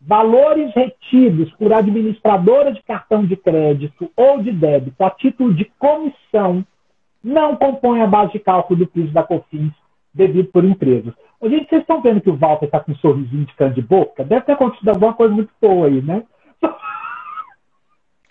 valores 0.00 0.72
retidos 0.74 1.50
por 1.52 1.72
administradora 1.72 2.72
de 2.72 2.82
cartão 2.82 3.26
de 3.26 3.36
crédito 3.36 4.10
ou 4.16 4.42
de 4.42 4.52
débito 4.52 5.02
a 5.02 5.10
título 5.10 5.52
de 5.52 5.64
comissão 5.78 6.64
não 7.22 7.56
compõem 7.56 8.02
a 8.02 8.06
base 8.06 8.32
de 8.32 8.38
cálculo 8.38 8.80
do 8.80 8.86
piso 8.86 9.12
da 9.12 9.22
COFINS 9.22 9.72
devido 10.12 10.48
por 10.48 10.64
empresas. 10.64 11.12
Gente, 11.42 11.68
vocês 11.68 11.82
estão 11.82 12.00
vendo 12.00 12.20
que 12.20 12.30
o 12.30 12.36
Walter 12.36 12.66
está 12.66 12.80
com 12.80 12.92
um 12.92 12.96
sorrisinho 12.96 13.44
de 13.44 13.54
cano 13.54 13.74
de 13.74 13.82
boca? 13.82 14.24
Deve 14.24 14.46
ter 14.46 14.52
acontecido 14.52 14.88
alguma 14.88 15.12
coisa 15.12 15.34
muito 15.34 15.50
boa 15.60 15.88
aí, 15.88 16.00
né? 16.00 16.22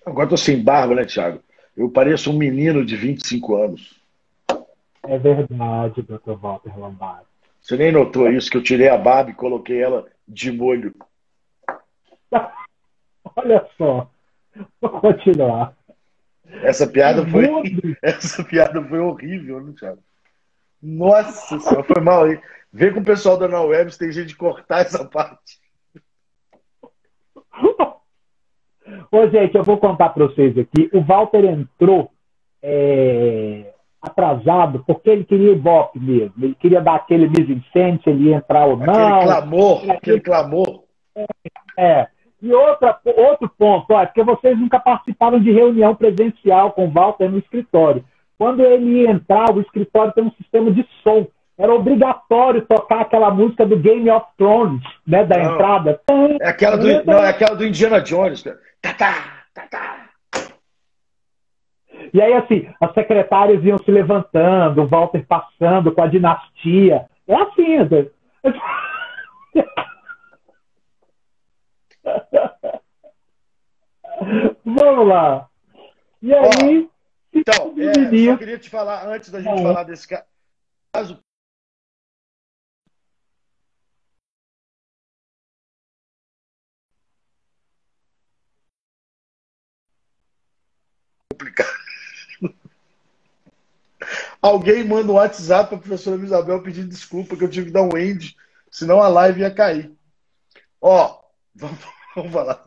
Agora 0.06 0.26
estou 0.26 0.38
sem 0.38 0.64
barba, 0.64 0.96
né, 0.96 1.06
Thiago? 1.06 1.40
Eu 1.76 1.90
pareço 1.90 2.32
um 2.32 2.38
menino 2.38 2.84
de 2.86 2.96
25 2.96 3.56
anos. 3.56 4.03
É 5.06 5.18
verdade, 5.18 6.02
doutor 6.02 6.38
Walter 6.38 6.78
Lombardi. 6.78 7.28
Você 7.62 7.78
nem 7.78 7.92
notou 7.92 8.30
isso, 8.30 8.50
que 8.50 8.58
eu 8.58 8.64
tirei 8.64 8.90
a 8.90 8.98
barba 8.98 9.32
e 9.32 9.36
coloquei 9.36 9.82
ela 9.82 10.08
de 10.28 10.52
molho. 10.52 10.94
Olha 13.36 13.68
só. 13.78 14.10
Vou 14.82 14.90
continuar. 15.02 15.76
Essa 16.62 16.88
piada 16.88 17.26
foi. 17.28 17.48
Essa 18.02 18.44
piada 18.44 18.84
foi 18.84 19.00
horrível, 19.00 19.62
né, 19.62 19.74
Thiago? 19.78 20.04
Nossa 20.82 21.60
senhora, 21.60 21.84
foi 21.84 22.02
mal 22.02 22.26
aí. 22.26 22.40
Vê 22.72 22.92
com 22.92 23.00
o 23.00 23.06
pessoal 23.06 23.38
da 23.38 23.62
Web 23.62 23.92
se 23.92 24.00
tem 24.00 24.12
jeito 24.12 24.28
de 24.28 24.36
cortar 24.36 24.82
essa 24.82 25.06
parte. 25.06 25.60
Ô, 29.12 29.28
gente, 29.30 29.56
eu 29.56 29.64
vou 29.64 29.78
contar 29.78 30.10
para 30.10 30.26
vocês 30.26 30.58
aqui. 30.58 30.90
O 30.92 31.02
Walter 31.02 31.46
entrou 31.46 32.12
é, 32.62 33.73
atrasado 34.04 34.84
porque 34.86 35.10
ele 35.10 35.24
queria 35.24 35.54
Ibope 35.54 36.00
mesmo. 36.00 36.34
Ele 36.42 36.56
queria 36.56 36.82
dar 36.82 36.96
aquele 36.96 37.28
mise 37.28 37.64
ele 38.06 38.30
ia 38.30 38.36
entrar 38.36 38.66
ou 38.66 38.78
não. 38.78 38.94
Aquele 38.94 39.24
clamor, 39.26 39.92
aquele 39.92 40.20
clamor. 40.20 40.84
É, 41.16 41.26
é. 41.78 42.08
E 42.42 42.54
outra, 42.54 43.00
outro 43.06 43.50
ponto, 43.58 43.94
ó, 43.94 44.02
é 44.02 44.06
porque 44.06 44.22
vocês 44.22 44.60
nunca 44.60 44.78
participaram 44.78 45.40
de 45.40 45.50
reunião 45.50 45.96
presencial 45.96 46.74
com 46.74 46.86
o 46.88 46.92
Walter 46.92 47.30
no 47.30 47.40
escritório. 47.40 48.04
quando 48.38 48.62
ele 48.62 49.02
ia 49.04 49.12
entrar, 49.12 49.50
o 49.56 49.62
escritório 49.62 50.12
tem 50.12 50.26
um 50.26 50.32
sistema 50.32 50.70
de 50.70 50.86
som. 51.02 51.26
Era 51.58 51.74
obrigatório 51.74 52.66
tocar 52.66 53.02
aquela 53.02 53.32
música 53.32 53.66
do 53.66 53.78
Game 53.78 54.10
of 54.10 54.26
Thrones, 54.38 54.82
né? 55.08 55.24
Da 55.24 55.38
Não. 55.38 55.54
entrada. 55.54 56.02
É 56.42 56.50
aquela 56.50 56.78
do, 56.78 57.06
não, 57.06 57.24
é 57.24 57.30
aquela 57.30 57.56
do 57.56 57.66
Indiana 57.66 58.02
Jones. 58.02 58.42
cara. 58.42 58.58
Tá, 58.82 58.94
tá, 58.94 59.14
tá, 59.54 59.68
tá. 59.70 59.96
E 62.14 62.22
aí, 62.22 62.34
assim, 62.34 62.68
as 62.80 62.94
secretárias 62.94 63.64
iam 63.64 63.78
se 63.80 63.90
levantando, 63.90 64.84
o 64.84 64.88
Walter 64.88 65.26
passando 65.26 65.92
com 65.92 66.02
a 66.02 66.08
dinastia. 66.08 67.10
É 67.28 67.36
assim, 67.36 67.78
né? 67.80 68.08
Vamos 74.64 75.08
lá. 75.08 75.50
E 76.22 76.34
aí, 76.34 76.90
Então, 77.34 77.74
é, 77.78 78.32
só 78.32 78.38
queria 78.38 78.60
te 78.60 78.70
falar, 78.70 79.08
antes 79.08 79.30
da 79.32 79.42
gente 79.42 79.60
É. 79.60 79.64
falar 79.64 79.84
desse 79.84 80.08
ca- 80.08 80.26
caso. 80.94 81.20
Complicado. 91.32 91.73
Alguém 94.44 94.84
manda 94.84 95.10
um 95.10 95.16
WhatsApp 95.16 95.70
para 95.70 95.78
a 95.78 95.82
professora 95.82 96.22
Isabel 96.22 96.62
pedindo 96.62 96.90
desculpa 96.90 97.38
que 97.38 97.46
eu 97.46 97.50
tive 97.50 97.68
que 97.68 97.72
dar 97.72 97.84
um 97.84 97.98
end, 97.98 98.36
senão 98.70 99.02
a 99.02 99.08
live 99.08 99.40
ia 99.40 99.50
cair. 99.50 99.90
Ó, 100.82 101.18
vamos, 101.56 101.80
vamos 102.14 102.34
falar. 102.34 102.62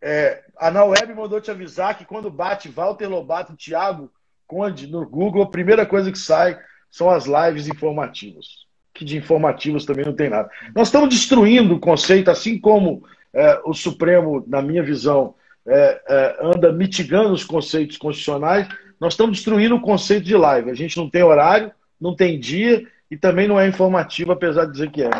É, 0.00 0.42
a 0.56 0.70
Nauweb 0.70 1.12
mandou 1.14 1.42
te 1.42 1.50
avisar 1.50 1.98
que 1.98 2.06
quando 2.06 2.30
bate 2.30 2.70
Walter 2.70 3.06
Lobato 3.06 3.52
e 3.52 3.56
Thiago 3.56 4.10
Conde 4.46 4.86
no 4.86 5.06
Google, 5.06 5.42
a 5.42 5.50
primeira 5.50 5.84
coisa 5.84 6.10
que 6.10 6.18
sai 6.18 6.58
são 6.90 7.10
as 7.10 7.26
lives 7.26 7.68
informativas. 7.68 8.64
Que 8.94 9.04
de 9.04 9.18
informativas 9.18 9.84
também 9.84 10.06
não 10.06 10.14
tem 10.14 10.30
nada. 10.30 10.48
Nós 10.74 10.88
estamos 10.88 11.10
destruindo 11.10 11.74
o 11.74 11.80
conceito, 11.80 12.30
assim 12.30 12.58
como 12.58 13.04
é, 13.30 13.60
o 13.66 13.74
Supremo, 13.74 14.42
na 14.46 14.62
minha 14.62 14.82
visão, 14.82 15.34
é, 15.66 16.02
é, 16.08 16.36
anda 16.40 16.72
mitigando 16.72 17.34
os 17.34 17.44
conceitos 17.44 17.98
constitucionais, 17.98 18.68
nós 19.00 19.12
estamos 19.14 19.36
destruindo 19.36 19.76
o 19.76 19.80
conceito 19.80 20.24
de 20.24 20.36
live. 20.36 20.70
A 20.70 20.74
gente 20.74 20.96
não 20.96 21.08
tem 21.10 21.22
horário, 21.22 21.70
não 22.00 22.14
tem 22.14 22.38
dia 22.38 22.86
e 23.10 23.16
também 23.16 23.46
não 23.48 23.58
é 23.60 23.68
informativo, 23.68 24.32
apesar 24.32 24.64
de 24.66 24.72
dizer 24.72 24.90
que 24.90 25.02
é. 25.02 25.10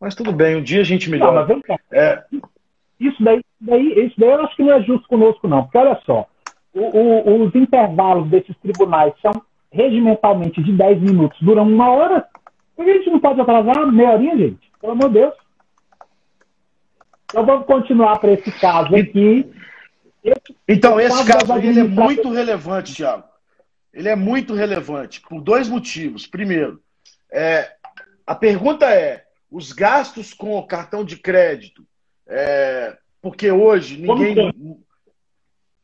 Mas 0.00 0.14
tudo 0.14 0.32
bem, 0.32 0.56
um 0.56 0.62
dia 0.62 0.80
a 0.80 0.84
gente 0.84 1.06
Não, 1.08 1.12
melhora. 1.18 1.32
mas 1.40 1.46
vem 1.48 1.60
cá. 1.60 1.78
É, 1.92 2.22
Isso 3.00 3.22
daí, 3.22 3.40
daí, 3.60 4.06
isso 4.06 4.14
daí 4.18 4.30
eu 4.30 4.40
acho 4.44 4.56
que 4.56 4.62
não 4.62 4.72
é 4.72 4.82
justo 4.82 5.06
conosco, 5.08 5.46
não. 5.48 5.62
Porque 5.64 5.78
olha 5.78 6.00
só, 6.06 6.26
o- 6.74 6.80
o- 6.98 7.42
os 7.44 7.54
intervalos 7.54 8.28
desses 8.28 8.56
tribunais 8.58 9.12
são 9.20 9.32
regimentalmente 9.72 10.62
de 10.62 10.72
10 10.72 11.00
minutos, 11.00 11.38
duram 11.40 11.66
uma 11.68 11.90
hora. 11.90 12.26
Por 12.76 12.84
que 12.84 12.90
a 12.90 12.94
gente 12.94 13.10
não 13.10 13.20
pode 13.20 13.40
atrasar 13.40 13.90
meia 13.92 14.12
horinha, 14.12 14.36
gente? 14.36 14.70
Pelo 14.80 14.92
amor 14.92 15.08
de 15.08 15.14
Deus. 15.14 15.34
Então 17.30 17.46
vamos 17.46 17.66
continuar 17.66 18.18
para 18.18 18.32
esse 18.32 18.50
caso 18.60 18.94
aqui. 18.94 19.50
Então, 20.66 21.00
esse 21.00 21.24
Caso 21.24 21.52
aí, 21.52 21.66
ele 21.66 21.80
é 21.80 21.84
muito 21.84 22.30
relevante, 22.30 22.94
Thiago. 22.94 23.24
Ele 23.92 24.08
é 24.08 24.16
muito 24.16 24.54
relevante 24.54 25.20
por 25.20 25.40
dois 25.40 25.68
motivos. 25.68 26.26
Primeiro, 26.26 26.82
é, 27.30 27.72
a 28.26 28.34
pergunta 28.34 28.86
é: 28.90 29.24
os 29.50 29.72
gastos 29.72 30.32
com 30.32 30.56
o 30.56 30.66
cartão 30.66 31.04
de 31.04 31.16
crédito, 31.16 31.86
é, 32.26 32.96
porque 33.20 33.50
hoje 33.50 33.98
ninguém. 33.98 34.52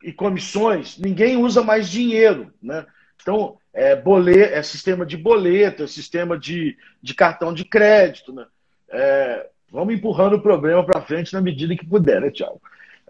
E 0.01 0.13
comissões, 0.13 0.97
ninguém 0.97 1.35
usa 1.35 1.61
mais 1.61 1.89
dinheiro. 1.89 2.53
Né? 2.63 2.85
Então, 3.21 3.57
é, 3.73 3.97
boleto, 3.97 4.53
é 4.53 4.63
sistema 4.63 5.05
de 5.05 5.17
boleto, 5.17 5.83
é 5.83 5.87
sistema 5.87 6.39
de, 6.39 6.77
de 7.01 7.13
cartão 7.13 7.53
de 7.53 7.65
crédito. 7.65 8.31
Né? 8.31 8.45
É, 8.89 9.49
vamos 9.69 9.93
empurrando 9.93 10.37
o 10.37 10.41
problema 10.41 10.85
para 10.85 11.01
frente 11.01 11.33
na 11.33 11.41
medida 11.41 11.75
que 11.75 11.85
puder, 11.85 12.21
né, 12.21 12.31
Thiago? 12.31 12.61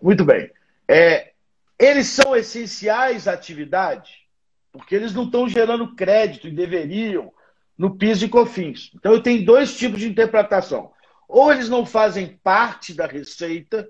Muito 0.01 0.25
bem. 0.25 0.49
É, 0.91 1.33
eles 1.77 2.07
são 2.07 2.35
essenciais 2.35 3.27
à 3.27 3.33
atividade, 3.33 4.27
porque 4.71 4.95
eles 4.95 5.13
não 5.13 5.25
estão 5.25 5.47
gerando 5.47 5.95
crédito 5.95 6.47
e 6.47 6.51
deveriam 6.51 7.31
no 7.77 7.95
PIS 7.95 8.23
e 8.23 8.27
COFINS. 8.27 8.89
Então, 8.95 9.13
eu 9.13 9.21
tenho 9.21 9.45
dois 9.45 9.77
tipos 9.77 9.99
de 9.99 10.09
interpretação. 10.09 10.91
Ou 11.27 11.51
eles 11.51 11.69
não 11.69 11.85
fazem 11.85 12.39
parte 12.43 12.91
da 12.91 13.05
receita, 13.05 13.87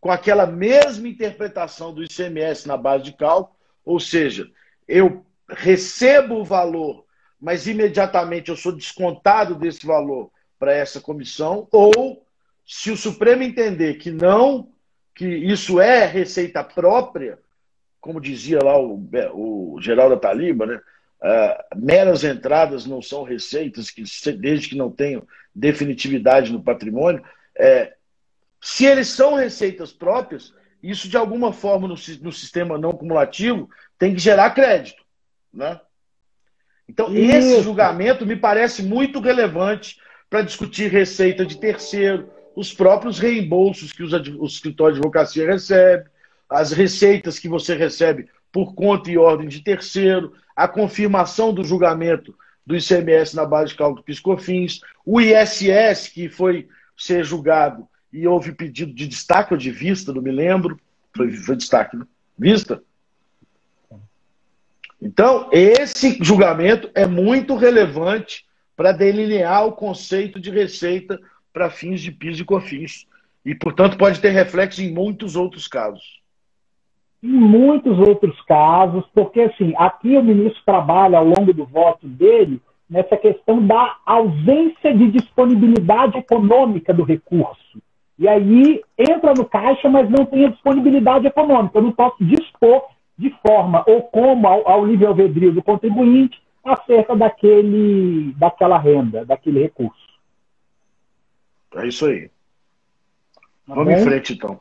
com 0.00 0.10
aquela 0.10 0.44
mesma 0.44 1.06
interpretação 1.06 1.94
do 1.94 2.02
ICMS 2.02 2.66
na 2.66 2.76
base 2.76 3.04
de 3.04 3.12
cálculo, 3.12 3.56
ou 3.84 4.00
seja, 4.00 4.50
eu 4.88 5.24
recebo 5.48 6.40
o 6.40 6.44
valor, 6.44 7.04
mas 7.40 7.68
imediatamente 7.68 8.48
eu 8.48 8.56
sou 8.56 8.72
descontado 8.72 9.54
desse 9.54 9.86
valor 9.86 10.28
para 10.58 10.74
essa 10.74 11.00
comissão, 11.00 11.68
ou 11.70 12.26
se 12.66 12.90
o 12.90 12.96
Supremo 12.96 13.44
entender 13.44 13.94
que 13.94 14.10
não, 14.10 14.72
que 15.14 15.26
isso 15.26 15.80
é 15.80 16.06
receita 16.06 16.64
própria, 16.64 17.38
como 18.00 18.20
dizia 18.20 18.58
lá 18.62 18.78
o, 18.78 19.00
o 19.32 19.80
Geraldo 19.80 20.18
Taliba, 20.18 20.66
né? 20.66 20.80
Uh, 21.22 21.76
meras 21.76 22.24
entradas 22.24 22.84
não 22.84 23.00
são 23.00 23.22
receitas, 23.22 23.90
que, 23.90 24.02
desde 24.32 24.70
que 24.70 24.76
não 24.76 24.90
tenham 24.90 25.22
definitividade 25.54 26.52
no 26.52 26.62
patrimônio. 26.62 27.22
É, 27.56 27.94
se 28.60 28.86
eles 28.86 29.08
são 29.08 29.34
receitas 29.34 29.92
próprias, 29.92 30.52
isso 30.82 31.08
de 31.08 31.16
alguma 31.16 31.52
forma 31.52 31.86
no, 31.86 31.94
no, 31.94 32.32
sistema 32.32 32.76
não 32.76 32.92
cumulativo 32.92 33.70
tem 33.96 34.14
que 34.14 34.20
gerar 34.20 34.50
crédito. 34.50 35.04
Né? 35.54 35.80
Então, 36.88 37.14
isso. 37.14 37.36
esse 37.36 37.62
julgamento 37.62 38.26
me 38.26 38.34
parece 38.34 38.82
muito 38.82 39.20
relevante 39.20 40.00
para 40.28 40.42
discutir 40.42 40.90
receita 40.90 41.46
de 41.46 41.58
terceiro, 41.58 42.30
os 42.54 42.72
próprios 42.72 43.18
reembolsos 43.18 43.92
que 43.92 44.02
os, 44.02 44.12
o 44.12 44.44
escritório 44.44 44.94
de 44.94 45.00
advocacia 45.00 45.46
recebe, 45.46 46.10
as 46.48 46.72
receitas 46.72 47.38
que 47.38 47.48
você 47.48 47.74
recebe 47.74 48.28
por 48.50 48.74
conta 48.74 49.10
e 49.10 49.16
ordem 49.16 49.48
de 49.48 49.60
terceiro, 49.60 50.34
a 50.54 50.68
confirmação 50.68 51.52
do 51.52 51.64
julgamento 51.64 52.34
do 52.66 52.76
ICMS 52.76 53.34
na 53.34 53.46
base 53.46 53.70
de 53.70 53.78
cálculo 53.78 54.04
PiscoFins, 54.04 54.80
o 55.04 55.20
ISS, 55.20 56.08
que 56.08 56.28
foi 56.28 56.68
ser 56.96 57.24
julgado 57.24 57.88
e 58.12 58.26
houve 58.26 58.52
pedido 58.52 58.92
de 58.92 59.08
destaque 59.08 59.54
ou 59.54 59.58
de 59.58 59.70
vista, 59.70 60.12
não 60.12 60.20
me 60.20 60.30
lembro, 60.30 60.78
foi, 61.16 61.32
foi 61.32 61.56
destaque, 61.56 61.96
né? 61.96 62.04
vista. 62.38 62.82
Então, 65.00 65.48
esse 65.50 66.18
julgamento 66.22 66.90
é 66.94 67.06
muito 67.06 67.56
relevante 67.56 68.44
para 68.76 68.92
delinear 68.92 69.66
o 69.66 69.72
conceito 69.72 70.38
de 70.38 70.50
receita 70.50 71.18
para 71.52 71.70
fins 71.70 72.00
de 72.00 72.10
PIS 72.10 72.40
e 72.40 72.44
COFINS. 72.44 73.06
E, 73.44 73.54
portanto, 73.54 73.98
pode 73.98 74.20
ter 74.20 74.30
reflexo 74.30 74.82
em 74.82 74.92
muitos 74.92 75.36
outros 75.36 75.66
casos 75.66 76.22
em 77.22 77.28
muitos 77.28 77.98
outros 78.00 78.40
casos, 78.42 79.04
porque 79.14 79.42
assim, 79.42 79.72
aqui 79.76 80.16
o 80.16 80.24
ministro 80.24 80.60
trabalha 80.64 81.18
ao 81.18 81.24
longo 81.24 81.52
do 81.52 81.64
voto 81.64 82.06
dele 82.08 82.60
nessa 82.90 83.16
questão 83.16 83.64
da 83.64 83.96
ausência 84.04 84.92
de 84.92 85.10
disponibilidade 85.12 86.18
econômica 86.18 86.92
do 86.92 87.04
recurso. 87.04 87.80
E 88.18 88.28
aí 88.28 88.82
entra 88.98 89.32
no 89.34 89.44
caixa, 89.44 89.88
mas 89.88 90.10
não 90.10 90.26
tem 90.26 90.46
a 90.46 90.50
disponibilidade 90.50 91.26
econômica. 91.26 91.78
Eu 91.78 91.82
não 91.82 91.92
posso 91.92 92.22
dispor 92.22 92.82
de 93.16 93.30
forma 93.46 93.82
ou 93.86 94.02
como 94.02 94.46
ao, 94.46 94.68
ao 94.68 94.84
livre 94.84 95.06
albedrio 95.06 95.52
do 95.52 95.62
contribuinte 95.62 96.38
acerca 96.64 97.16
daquele, 97.16 98.32
daquela 98.36 98.78
renda, 98.78 99.24
daquele 99.24 99.62
recurso. 99.62 100.01
É 101.74 101.86
isso 101.86 102.06
aí. 102.06 102.28
Tá 103.66 103.74
Vamos 103.74 103.86
bem? 103.86 104.02
em 104.02 104.04
frente, 104.04 104.34
então. 104.34 104.60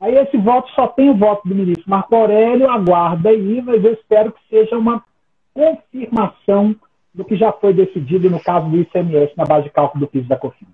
Aí 0.00 0.14
esse 0.14 0.36
voto 0.38 0.70
só 0.70 0.88
tem 0.88 1.10
o 1.10 1.16
voto 1.16 1.46
do 1.46 1.54
ministro 1.54 1.88
Marco 1.88 2.14
Aurélio, 2.14 2.70
aguarda 2.70 3.28
aí, 3.28 3.60
mas 3.60 3.84
eu 3.84 3.92
espero 3.92 4.32
que 4.32 4.40
seja 4.48 4.76
uma 4.76 5.04
confirmação 5.52 6.74
do 7.12 7.24
que 7.24 7.36
já 7.36 7.52
foi 7.52 7.74
decidido 7.74 8.30
no 8.30 8.40
caso 8.40 8.68
do 8.70 8.78
ICMS 8.78 9.34
na 9.36 9.44
base 9.44 9.64
de 9.64 9.70
cálculo 9.70 10.06
do 10.06 10.10
PIS 10.10 10.26
da 10.26 10.36
COFINS. 10.36 10.68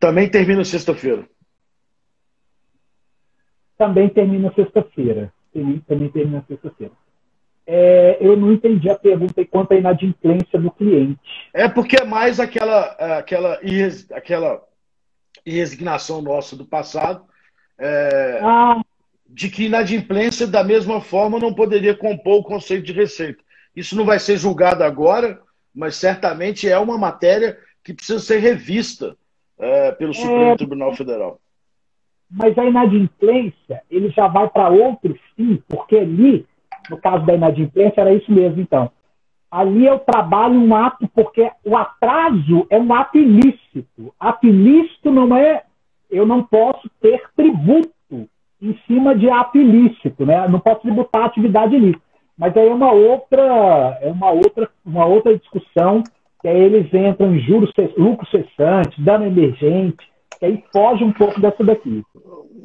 Também 0.00 0.28
termina 0.28 0.64
sexta-feira. 0.64 1.28
Também 3.78 4.08
termina 4.08 4.52
sexta-feira. 4.52 5.32
Também, 5.52 5.78
também 5.80 6.08
termina 6.10 6.44
sexta-feira. 6.48 6.92
É, 7.66 8.18
eu 8.20 8.36
não 8.36 8.52
entendi 8.52 8.90
a 8.90 8.98
pergunta 8.98 9.44
quanto 9.46 9.72
à 9.72 9.76
inadimplência 9.76 10.58
do 10.58 10.70
cliente. 10.70 11.18
É 11.54 11.68
porque 11.68 11.96
é 11.96 12.04
mais 12.04 12.40
aquela, 12.40 12.86
aquela, 13.18 13.60
aquela 14.12 14.62
resignação 15.46 16.20
nossa 16.20 16.56
do 16.56 16.64
passado 16.64 17.24
é, 17.78 18.40
ah. 18.42 18.80
de 19.28 19.48
que 19.48 19.66
inadimplência, 19.66 20.46
da 20.46 20.64
mesma 20.64 21.00
forma, 21.00 21.38
não 21.38 21.54
poderia 21.54 21.96
compor 21.96 22.40
o 22.40 22.44
conceito 22.44 22.84
de 22.84 22.92
receita. 22.92 23.42
Isso 23.74 23.96
não 23.96 24.04
vai 24.04 24.18
ser 24.18 24.36
julgado 24.36 24.84
agora, 24.84 25.40
mas 25.74 25.96
certamente 25.96 26.68
é 26.68 26.78
uma 26.78 26.98
matéria 26.98 27.58
que 27.82 27.94
precisa 27.94 28.18
ser 28.18 28.38
revista 28.38 29.16
é, 29.58 29.92
pelo 29.92 30.12
Supremo 30.12 30.52
é, 30.52 30.56
Tribunal 30.56 30.94
Federal. 30.94 31.40
Mas 32.30 32.56
a 32.56 32.64
inadimplência, 32.64 33.82
ele 33.90 34.10
já 34.10 34.26
vai 34.26 34.48
para 34.48 34.68
outro 34.68 35.18
fim, 35.36 35.62
porque 35.68 35.96
ali 35.96 36.46
no 36.92 37.00
caso 37.00 37.24
da 37.24 37.34
inadimplência, 37.34 38.00
era 38.00 38.12
isso 38.12 38.30
mesmo, 38.30 38.60
então. 38.60 38.90
Ali 39.50 39.86
eu 39.86 39.98
trabalho 39.98 40.54
um 40.54 40.74
ato, 40.74 41.08
porque 41.14 41.50
o 41.64 41.76
atraso 41.76 42.66
é 42.70 42.78
um 42.78 42.92
ato 42.94 43.18
ilícito. 43.18 44.14
Ato 44.18 44.46
ilícito 44.46 45.10
não 45.10 45.36
é. 45.36 45.62
Eu 46.10 46.26
não 46.26 46.42
posso 46.42 46.90
ter 47.00 47.22
tributo 47.34 47.90
em 48.60 48.78
cima 48.86 49.14
de 49.14 49.28
ato 49.28 49.58
ilícito, 49.58 50.24
né? 50.24 50.46
Não 50.48 50.60
posso 50.60 50.82
tributar 50.82 51.24
atividade 51.24 51.74
ilícita. 51.74 52.02
Mas 52.38 52.56
aí 52.56 52.68
é 52.68 52.74
uma 52.74 52.92
outra, 52.92 53.98
é 54.00 54.10
uma 54.10 54.30
outra, 54.30 54.68
uma 54.84 55.04
outra 55.04 55.36
discussão, 55.36 56.02
que 56.40 56.48
aí 56.48 56.60
eles 56.60 56.92
entram 56.92 57.34
em 57.34 57.40
juros, 57.40 57.70
lucro 57.96 58.26
cessante, 58.30 59.02
dano 59.02 59.26
emergente, 59.26 59.98
que 60.38 60.46
aí 60.46 60.64
foge 60.72 61.04
um 61.04 61.12
pouco 61.12 61.40
dessa 61.40 61.62
daqui. 61.62 62.02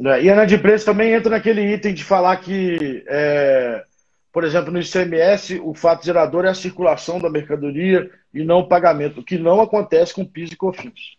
É, 0.06 0.24
e 0.24 0.30
a 0.30 0.34
inadimplência 0.34 0.92
também 0.92 1.14
entra 1.14 1.32
naquele 1.32 1.62
item 1.74 1.94
de 1.94 2.04
falar 2.04 2.38
que, 2.38 3.04
é, 3.08 3.84
por 4.38 4.44
exemplo, 4.44 4.72
no 4.72 4.80
ICMS, 4.80 5.60
o 5.64 5.74
fato 5.74 6.06
gerador 6.06 6.46
é 6.46 6.50
a 6.50 6.54
circulação 6.54 7.18
da 7.18 7.28
mercadoria 7.28 8.08
e 8.32 8.44
não 8.44 8.60
o 8.60 8.68
pagamento, 8.68 9.24
que 9.24 9.36
não 9.36 9.60
acontece 9.60 10.14
com 10.14 10.24
PIS 10.24 10.52
e 10.52 10.56
COFINS. 10.56 11.18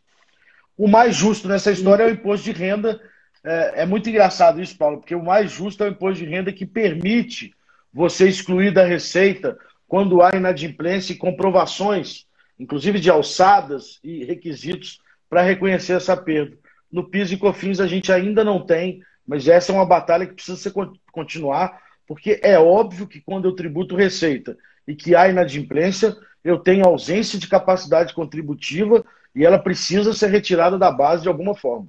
O 0.76 0.86
mais 0.86 1.16
justo 1.16 1.48
nessa 1.48 1.72
história 1.72 2.04
é 2.04 2.06
o 2.06 2.12
imposto 2.12 2.44
de 2.44 2.52
renda. 2.52 3.00
É, 3.42 3.82
é 3.82 3.86
muito 3.86 4.08
engraçado 4.08 4.62
isso, 4.62 4.78
Paulo, 4.78 4.98
porque 4.98 5.16
o 5.16 5.24
mais 5.24 5.50
justo 5.50 5.82
é 5.82 5.88
o 5.88 5.90
imposto 5.90 6.24
de 6.24 6.30
renda 6.30 6.52
que 6.52 6.64
permite 6.64 7.52
você 7.92 8.28
excluir 8.28 8.72
da 8.72 8.84
receita 8.84 9.58
quando 9.88 10.22
há 10.22 10.30
inadimplência 10.36 11.12
e 11.12 11.16
comprovações, 11.16 12.24
inclusive 12.56 13.00
de 13.00 13.10
alçadas 13.10 13.98
e 14.04 14.24
requisitos 14.24 15.00
para 15.28 15.42
reconhecer 15.42 15.94
essa 15.94 16.16
perda. 16.16 16.56
No 16.88 17.10
PIS 17.10 17.32
e 17.32 17.36
COFINS 17.36 17.80
a 17.80 17.86
gente 17.88 18.12
ainda 18.12 18.44
não 18.44 18.64
tem, 18.64 19.02
mas 19.26 19.48
essa 19.48 19.72
é 19.72 19.74
uma 19.74 19.84
batalha 19.84 20.24
que 20.24 20.34
precisa 20.34 20.72
continuar, 21.10 21.87
porque 22.08 22.40
é 22.42 22.58
óbvio 22.58 23.06
que 23.06 23.20
quando 23.20 23.46
eu 23.46 23.54
tributo 23.54 23.94
receita 23.94 24.56
e 24.86 24.94
que 24.94 25.14
há 25.14 25.28
inadimplência, 25.28 26.16
eu 26.42 26.58
tenho 26.58 26.86
ausência 26.86 27.38
de 27.38 27.46
capacidade 27.46 28.14
contributiva 28.14 29.04
e 29.36 29.44
ela 29.44 29.58
precisa 29.58 30.14
ser 30.14 30.28
retirada 30.28 30.78
da 30.78 30.90
base 30.90 31.22
de 31.22 31.28
alguma 31.28 31.54
forma. 31.54 31.86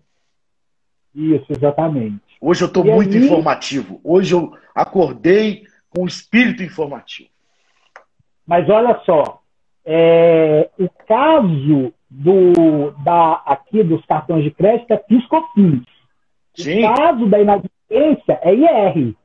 Isso, 1.15 1.45
exatamente. 1.49 2.19
Hoje 2.41 2.63
eu 2.63 2.67
estou 2.67 2.83
muito 2.83 3.15
aí... 3.15 3.23
informativo. 3.23 4.01
Hoje 4.03 4.35
eu 4.35 4.51
acordei 4.75 5.63
com 5.89 6.05
espírito 6.05 6.61
informativo. 6.61 7.29
Mas 8.45 8.69
olha 8.69 8.99
só, 9.05 9.41
é, 9.85 10.69
o 10.77 10.89
caso 11.07 11.93
do, 12.09 12.91
da, 13.03 13.41
aqui 13.45 13.83
dos 13.83 14.05
cartões 14.05 14.43
de 14.43 14.51
crédito 14.51 14.91
é 14.91 14.97
PiscoFins. 14.97 15.85
O 16.59 16.95
caso 16.95 17.25
da 17.27 17.39
inadimplência 17.39 18.39
é 18.41 18.53
IR. 18.53 19.15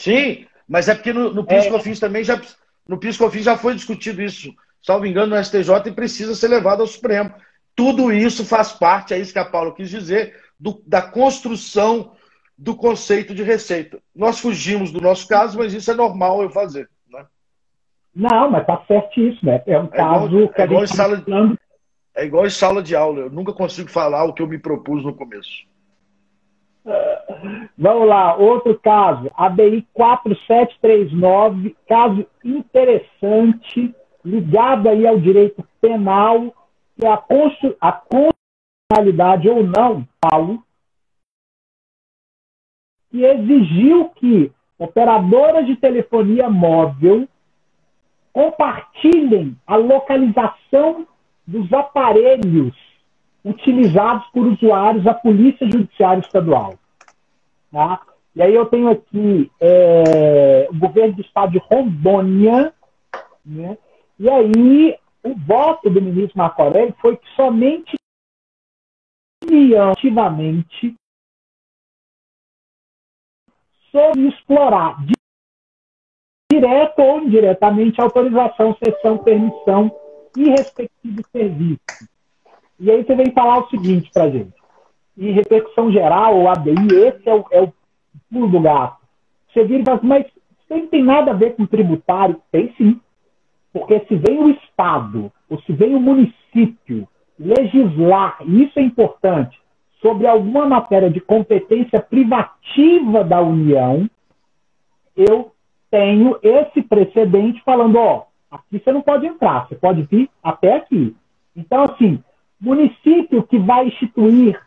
Sim, 0.00 0.46
mas 0.66 0.88
é 0.88 0.94
porque 0.94 1.12
no, 1.12 1.30
no 1.32 1.44
é... 1.46 1.94
também 2.00 2.24
já 2.24 2.40
no 2.88 2.96
PiscoFins 2.96 3.44
já 3.44 3.56
foi 3.56 3.74
discutido 3.74 4.22
isso, 4.22 4.50
salvo 4.82 5.04
engano, 5.04 5.36
no 5.36 5.44
STJ 5.44 5.70
e 5.86 5.92
precisa 5.92 6.34
ser 6.34 6.48
levado 6.48 6.80
ao 6.80 6.86
Supremo. 6.86 7.34
Tudo 7.76 8.10
isso 8.10 8.44
faz 8.44 8.72
parte, 8.72 9.12
é 9.12 9.18
isso 9.18 9.32
que 9.32 9.38
a 9.38 9.44
Paula 9.44 9.74
quis 9.74 9.90
dizer, 9.90 10.34
do, 10.58 10.82
da 10.86 11.02
construção 11.02 12.12
do 12.56 12.74
conceito 12.74 13.34
de 13.34 13.42
receita. 13.42 13.98
Nós 14.16 14.40
fugimos 14.40 14.90
do 14.90 15.02
nosso 15.02 15.28
caso, 15.28 15.58
mas 15.58 15.74
isso 15.74 15.90
é 15.90 15.94
normal 15.94 16.42
eu 16.42 16.50
fazer. 16.50 16.88
Não, 18.14 18.50
mas 18.50 18.66
tá 18.66 18.82
certíssimo. 18.88 19.50
É, 19.50 19.62
é 19.66 19.78
um 19.78 19.84
é 19.84 19.88
caso 19.88 20.26
igual, 20.26 20.48
que 20.48 20.60
é 20.60 20.64
igual, 20.64 20.80
tá 20.80 20.86
sala, 20.88 21.20
falando... 21.20 21.58
é 22.16 22.24
igual 22.24 22.46
em 22.46 22.50
sala 22.50 22.82
de 22.82 22.96
aula. 22.96 23.20
Eu 23.20 23.30
nunca 23.30 23.52
consigo 23.52 23.90
falar 23.90 24.24
o 24.24 24.32
que 24.32 24.42
eu 24.42 24.48
me 24.48 24.58
propus 24.58 25.04
no 25.04 25.14
começo. 25.14 25.69
Vamos 27.76 28.08
lá, 28.08 28.36
outro 28.36 28.78
caso, 28.78 29.30
ABI 29.34 29.86
4739, 29.92 31.76
caso 31.88 32.26
interessante, 32.44 33.94
ligado 34.24 34.88
aí 34.88 35.06
ao 35.06 35.18
direito 35.18 35.66
penal, 35.80 36.54
é 37.00 37.08
a, 37.08 37.22
a 37.80 37.92
constitucionalidade 37.92 39.48
ou 39.48 39.62
não, 39.62 40.06
Paulo, 40.20 40.62
que 43.10 43.24
exigiu 43.24 44.10
que 44.10 44.52
operadoras 44.78 45.66
de 45.66 45.76
telefonia 45.76 46.48
móvel 46.48 47.28
compartilhem 48.32 49.56
a 49.66 49.76
localização 49.76 51.06
dos 51.46 51.72
aparelhos 51.72 52.89
utilizados 53.44 54.26
por 54.28 54.46
usuários 54.46 55.04
da 55.04 55.14
Polícia 55.14 55.66
Judiciária 55.70 56.20
Estadual. 56.20 56.74
Tá? 57.72 58.00
E 58.34 58.42
aí 58.42 58.54
eu 58.54 58.66
tenho 58.66 58.88
aqui 58.88 59.50
é, 59.60 60.68
o 60.70 60.78
governo 60.78 61.14
do 61.14 61.22
estado 61.22 61.52
de 61.52 61.58
Rondônia, 61.58 62.72
né? 63.44 63.76
e 64.18 64.28
aí 64.28 64.98
o 65.22 65.34
voto 65.34 65.90
do 65.90 66.00
ministro 66.00 66.38
Marco 66.38 66.62
Aurélio 66.62 66.94
foi 67.00 67.16
que 67.16 67.28
somente 67.34 67.94
ativamente 69.90 70.94
sobre 73.90 74.28
explorar 74.28 74.96
direto 76.50 76.98
ou 77.00 77.22
indiretamente, 77.22 78.00
autorização, 78.00 78.76
sessão, 78.82 79.18
permissão 79.18 79.90
e 80.36 80.50
respectivo 80.50 81.22
serviço. 81.32 81.80
E 82.80 82.90
aí 82.90 83.04
você 83.04 83.14
vem 83.14 83.30
falar 83.32 83.58
o 83.58 83.68
seguinte 83.68 84.10
para 84.12 84.30
gente. 84.30 84.54
E 85.16 85.30
repercussão 85.32 85.92
geral, 85.92 86.34
ou 86.34 86.48
ABI, 86.48 86.72
esse 86.72 87.28
é 87.28 87.34
o, 87.34 87.44
é 87.50 87.60
o 87.60 87.72
pulo 88.32 88.48
do 88.48 88.58
gato. 88.58 88.96
Você 89.52 89.64
vira 89.64 89.82
e 89.82 89.84
fala 89.84 89.98
assim, 89.98 90.06
mas 90.06 90.26
isso 90.26 90.34
não 90.70 90.86
tem 90.86 91.04
nada 91.04 91.32
a 91.32 91.34
ver 91.34 91.54
com 91.56 91.66
tributário? 91.66 92.40
Tem 92.50 92.72
sim. 92.78 92.98
Porque 93.70 94.00
se 94.06 94.16
vem 94.16 94.42
o 94.42 94.48
Estado, 94.48 95.30
ou 95.50 95.60
se 95.60 95.72
vem 95.74 95.94
o 95.94 96.00
município 96.00 97.06
legislar, 97.38 98.38
e 98.46 98.64
isso 98.64 98.78
é 98.78 98.82
importante, 98.82 99.60
sobre 100.00 100.26
alguma 100.26 100.64
matéria 100.66 101.10
de 101.10 101.20
competência 101.20 102.00
privativa 102.00 103.22
da 103.22 103.42
União, 103.42 104.08
eu 105.14 105.52
tenho 105.90 106.38
esse 106.42 106.80
precedente 106.80 107.60
falando, 107.62 107.96
ó, 107.96 108.24
aqui 108.50 108.78
você 108.78 108.90
não 108.90 109.02
pode 109.02 109.26
entrar, 109.26 109.68
você 109.68 109.74
pode 109.74 110.02
vir 110.02 110.30
até 110.42 110.76
aqui. 110.76 111.14
Então, 111.54 111.82
assim, 111.82 112.22
município 112.60 113.42
que 113.42 113.58
vai 113.58 113.88
instituir 113.88 114.60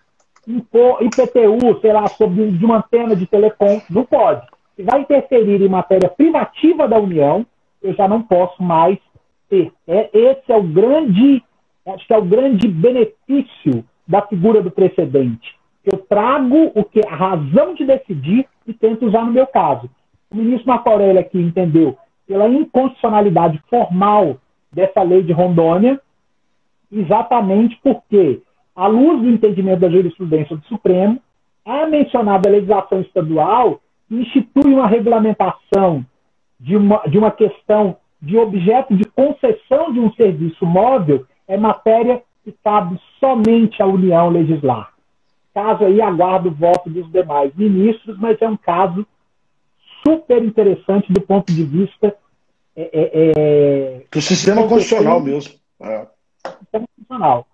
IPTU, 0.48 1.80
sei 1.80 1.94
lá, 1.94 2.08
sobre 2.08 2.52
de 2.52 2.66
uma 2.66 2.78
antena 2.78 3.16
de 3.16 3.26
telecom, 3.26 3.82
não 3.90 4.04
pode. 4.04 4.46
Se 4.76 4.84
vai 4.84 5.02
interferir 5.02 5.62
em 5.62 5.70
matéria 5.70 6.10
privativa 6.10 6.88
da 6.88 7.00
União, 7.00 7.46
eu 7.82 7.94
já 7.94 8.08
não 8.08 8.22
posso 8.22 8.62
mais 8.62 8.98
ter. 9.50 9.72
É, 9.88 10.10
esse 10.14 10.52
é 10.52 10.56
o 10.56 10.64
grande, 10.64 11.44
acho 11.86 12.08
que 12.08 12.14
é 12.14 12.18
o 12.18 12.26
grande 12.26 12.68
benefício 12.68 13.86
da 14.08 14.22
figura 14.22 14.62
do 14.62 14.72
precedente. 14.72 15.56
Eu 15.86 16.00
trago 16.00 16.72
o 16.76 16.84
que 16.84 17.02
a 17.06 17.16
razão 17.16 17.74
de 17.76 17.86
decidir 17.86 18.48
e 18.66 18.74
tento 18.74 19.06
usar 19.06 19.26
no 19.26 19.32
meu 19.32 19.46
caso. 19.46 19.90
O 20.32 20.36
ministro 20.36 20.68
Marco 20.68 20.90
Aurélio 20.90 21.20
aqui 21.20 21.40
entendeu 21.40 21.98
pela 22.28 22.48
inconstitucionalidade 22.48 23.62
formal 23.70 24.38
dessa 24.72 25.04
lei 25.04 25.22
de 25.22 25.32
Rondônia, 25.32 26.02
exatamente 26.94 27.80
porque, 27.84 28.42
à 28.76 28.88
luz 28.88 29.22
do 29.22 29.30
entendimento 29.30 29.80
da 29.80 29.90
jurisprudência 29.90 30.56
do 30.56 30.66
Supremo, 30.66 31.20
a 31.66 31.86
mencionada 31.88 32.50
legislação 32.50 33.02
estadual 33.02 33.80
institui 34.10 34.74
uma 34.74 34.88
regulamentação 34.88 36.06
de 36.60 36.76
uma, 36.76 37.02
de 37.08 37.18
uma 37.18 37.32
questão 37.32 37.98
de 38.22 38.38
objeto 38.38 38.96
de 38.96 39.04
concessão 39.06 39.92
de 39.92 40.00
um 40.00 40.14
serviço 40.14 40.66
móvel 40.66 41.26
é 41.48 41.58
matéria 41.58 42.22
que 42.44 42.54
cabe 42.64 43.00
somente 43.20 43.82
à 43.82 43.86
União 43.86 44.30
legislar. 44.30 44.94
Caso 45.54 45.84
aí 45.86 46.02
aguardo 46.02 46.50
o 46.50 46.54
voto 46.54 46.90
dos 46.90 47.10
demais 47.12 47.54
ministros, 47.56 48.18
mas 48.18 48.42
é 48.42 48.48
um 48.48 48.58
caso 48.58 49.06
super 50.06 50.44
interessante 50.44 51.12
do 51.12 51.22
ponto 51.22 51.52
de 51.52 51.64
vista 51.64 52.16
é, 52.76 52.90
é, 52.94 53.34
é 53.38 54.04
do 54.12 54.22
sistema 54.22 54.68
constitucional 54.68 55.22
mesmo. 55.22 55.54
É. 55.82 56.08
Sistema 56.46 56.86
constitucional. 56.88 57.48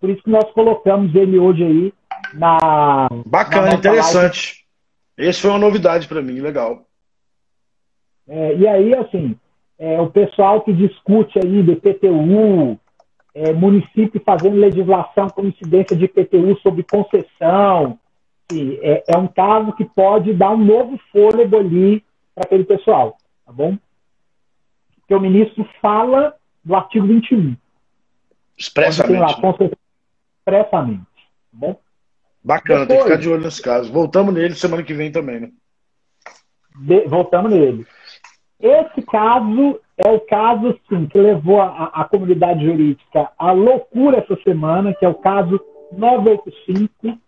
Por 0.00 0.10
isso 0.10 0.22
que 0.22 0.30
nós 0.30 0.50
colocamos 0.52 1.14
ele 1.14 1.38
hoje 1.38 1.64
aí 1.64 1.94
na. 2.34 3.08
Bacana, 3.26 3.68
na 3.68 3.74
interessante. 3.74 4.64
Live. 5.16 5.30
Esse 5.30 5.40
foi 5.40 5.50
uma 5.50 5.58
novidade 5.58 6.06
para 6.06 6.22
mim, 6.22 6.40
legal. 6.40 6.86
É, 8.28 8.54
e 8.54 8.68
aí, 8.68 8.94
assim, 8.94 9.36
é, 9.78 10.00
o 10.00 10.10
pessoal 10.10 10.60
que 10.60 10.72
discute 10.72 11.38
aí 11.38 11.62
do 11.62 11.76
PTU, 11.76 12.78
é, 13.34 13.52
município 13.52 14.22
fazendo 14.24 14.56
legislação 14.56 15.28
com 15.28 15.46
incidência 15.46 15.96
de 15.96 16.06
PTU 16.06 16.56
sobre 16.60 16.84
concessão, 16.84 17.98
é, 18.50 19.04
é, 19.08 19.18
um 19.18 19.26
caso 19.26 19.72
que 19.72 19.84
pode 19.84 20.32
dar 20.32 20.50
um 20.50 20.64
novo 20.64 20.98
fôlego 21.12 21.58
ali 21.58 22.02
para 22.34 22.44
aquele 22.44 22.64
pessoal, 22.64 23.16
tá 23.44 23.52
bom? 23.52 23.76
Porque 25.00 25.14
o 25.14 25.20
ministro 25.20 25.68
fala 25.80 26.34
do 26.64 26.74
artigo 26.74 27.06
21. 27.06 27.56
Expressamente. 28.58 29.20
Lá, 29.20 29.70
expressamente, 30.40 31.00
tá 31.00 31.06
bom? 31.52 31.80
Bacana, 32.42 32.86
Depois, 32.86 32.88
tem 32.88 32.96
que 32.98 33.02
ficar 33.04 33.16
de 33.16 33.28
olho 33.28 33.42
nesse 33.42 33.62
caso. 33.62 33.92
Voltamos 33.92 34.34
nele 34.34 34.54
semana 34.54 34.82
que 34.82 34.94
vem 34.94 35.12
também, 35.12 35.40
né? 35.40 35.50
de, 36.78 37.06
voltamos 37.06 37.50
nele. 37.50 37.86
Esse 38.60 39.02
caso 39.02 39.80
é 39.96 40.10
o 40.10 40.20
caso 40.20 40.78
sim, 40.88 41.06
que 41.06 41.18
levou 41.18 41.60
a, 41.60 41.84
a 41.86 42.04
comunidade 42.04 42.64
jurídica 42.64 43.30
à 43.38 43.52
loucura 43.52 44.18
essa 44.18 44.36
semana, 44.42 44.94
que 44.94 45.04
é 45.04 45.08
o 45.08 45.14
caso 45.14 45.60
985, 45.92 46.92
que 47.00 47.18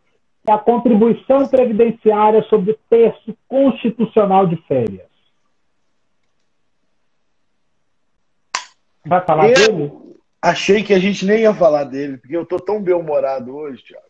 é 0.51 0.53
a 0.53 0.59
contribuição 0.59 1.47
previdenciária 1.49 2.43
sobre 2.45 2.73
o 2.73 2.79
terço 2.89 3.37
constitucional 3.49 4.47
de 4.47 4.57
férias. 4.67 5.09
Vai 9.05 9.25
falar 9.25 9.49
eu 9.49 9.55
dele? 9.55 10.10
Achei 10.43 10.83
que 10.83 10.95
a 10.95 10.99
gente 10.99 11.27
nem 11.27 11.43
ia 11.43 11.55
falar 11.55 11.85
dele, 11.85 12.17
porque 12.17 12.37
eu 12.37 12.47
tô 12.47 12.59
tão 12.59 12.83
bem-humorado 12.83 13.55
hoje, 13.55 13.83
Thiago. 13.85 14.07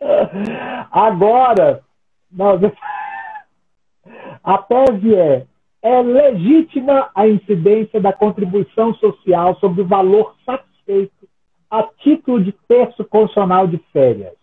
Agora, 0.90 1.82
nós... 2.30 2.60
a 4.42 4.58
tese 4.58 5.14
é 5.14 5.46
é 5.82 6.02
legítima 6.02 7.10
a 7.14 7.26
incidência 7.28 8.00
da 8.00 8.12
contribuição 8.12 8.94
social 8.94 9.56
sobre 9.60 9.82
o 9.82 9.86
valor 9.86 10.34
satisfeito 10.44 11.28
a 11.70 11.82
título 11.82 12.42
de 12.42 12.52
terço 12.66 13.04
constitucional 13.04 13.66
de 13.66 13.78
férias. 13.92 14.34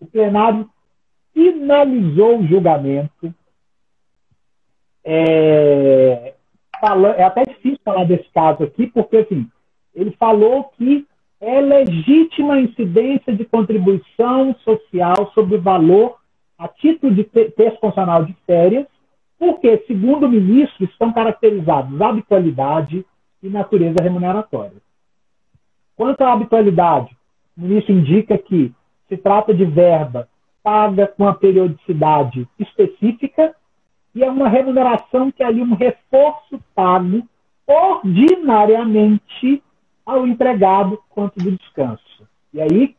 O 0.00 0.06
plenário 0.06 0.68
finalizou 1.32 2.40
o 2.40 2.46
julgamento. 2.46 3.32
É, 5.04 6.34
é 7.16 7.24
até 7.24 7.44
difícil 7.44 7.78
falar 7.84 8.04
desse 8.04 8.28
caso 8.30 8.64
aqui, 8.64 8.88
porque 8.88 9.18
assim, 9.18 9.48
ele 9.96 10.12
falou 10.12 10.70
que 10.76 11.06
é 11.40 11.60
legítima 11.60 12.60
incidência 12.60 13.34
de 13.34 13.44
contribuição 13.44 14.54
social 14.62 15.32
sobre 15.34 15.56
o 15.56 15.60
valor 15.60 16.16
a 16.58 16.68
título 16.68 17.14
de 17.14 17.24
constitucional 17.24 18.24
de 18.24 18.34
férias 18.46 18.86
porque, 19.38 19.84
segundo 19.86 20.26
o 20.26 20.28
ministro, 20.28 20.84
estão 20.84 21.12
caracterizados 21.12 22.00
habitualidade 22.00 23.04
e 23.42 23.48
natureza 23.48 23.96
remuneratória. 24.02 24.78
Quanto 25.94 26.22
à 26.22 26.32
habitualidade, 26.32 27.14
o 27.56 27.62
ministro 27.62 27.94
indica 27.94 28.38
que 28.38 28.72
se 29.08 29.16
trata 29.16 29.54
de 29.54 29.64
verba 29.64 30.28
paga 30.62 31.06
com 31.06 31.28
a 31.28 31.34
periodicidade 31.34 32.48
específica 32.58 33.54
e 34.14 34.24
é 34.24 34.30
uma 34.30 34.48
remuneração 34.48 35.30
que 35.30 35.42
é 35.42 35.46
ali 35.46 35.62
um 35.62 35.74
reforço 35.74 36.60
pago 36.74 37.22
ordinariamente 37.66 39.62
ao 40.06 40.26
empregado 40.26 40.98
quanto 41.10 41.38
do 41.40 41.50
descanso. 41.50 42.26
E 42.54 42.60
aí, 42.60 42.94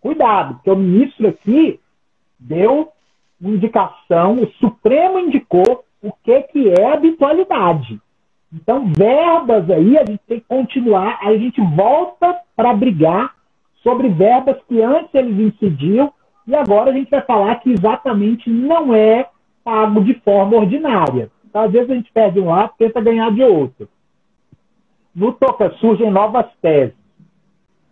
cuidado, 0.00 0.56
porque 0.56 0.70
o 0.70 0.76
ministro 0.76 1.28
aqui 1.28 1.78
deu 2.38 2.92
indicação, 3.40 4.36
o 4.36 4.46
Supremo 4.58 5.18
indicou 5.18 5.84
o 6.02 6.12
que, 6.24 6.42
que 6.42 6.68
é 6.68 6.92
habitualidade. 6.92 8.00
Então, 8.52 8.86
verbas 8.86 9.70
aí, 9.70 9.96
a 9.96 10.04
gente 10.04 10.20
tem 10.26 10.40
que 10.40 10.46
continuar, 10.46 11.18
a 11.22 11.34
gente 11.36 11.60
volta 11.74 12.36
para 12.54 12.74
brigar 12.74 13.34
sobre 13.82 14.08
verbas 14.08 14.58
que 14.68 14.80
antes 14.82 15.14
eles 15.14 15.54
incidiam 15.54 16.12
e 16.46 16.54
agora 16.54 16.90
a 16.90 16.92
gente 16.92 17.10
vai 17.10 17.22
falar 17.22 17.54
que 17.56 17.70
exatamente 17.70 18.50
não 18.50 18.94
é 18.94 19.28
pago 19.64 20.02
de 20.02 20.14
forma 20.20 20.56
ordinária. 20.56 21.30
Então, 21.48 21.62
às 21.62 21.72
vezes 21.72 21.90
a 21.90 21.94
gente 21.94 22.12
perde 22.12 22.40
um 22.40 22.46
lado 22.46 22.72
tenta 22.78 23.00
ganhar 23.00 23.30
de 23.30 23.42
outro. 23.42 23.88
No 25.14 25.32
toca 25.32 25.70
surgem 25.78 26.10
novas 26.10 26.46
teses. 26.60 26.94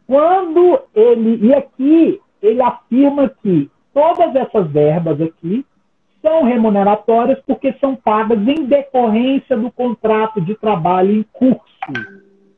Quando 0.06 0.80
ele, 0.94 1.46
e 1.46 1.54
aqui 1.54 2.20
ele 2.42 2.62
afirma 2.62 3.28
que 3.28 3.70
Todas 3.92 4.34
essas 4.36 4.70
verbas 4.70 5.20
aqui 5.20 5.64
são 6.22 6.44
remuneratórias 6.44 7.40
porque 7.46 7.72
são 7.80 7.96
pagas 7.96 8.38
em 8.46 8.66
decorrência 8.66 9.56
do 9.56 9.70
contrato 9.70 10.40
de 10.40 10.54
trabalho 10.54 11.12
em 11.12 11.22
curso. 11.32 11.60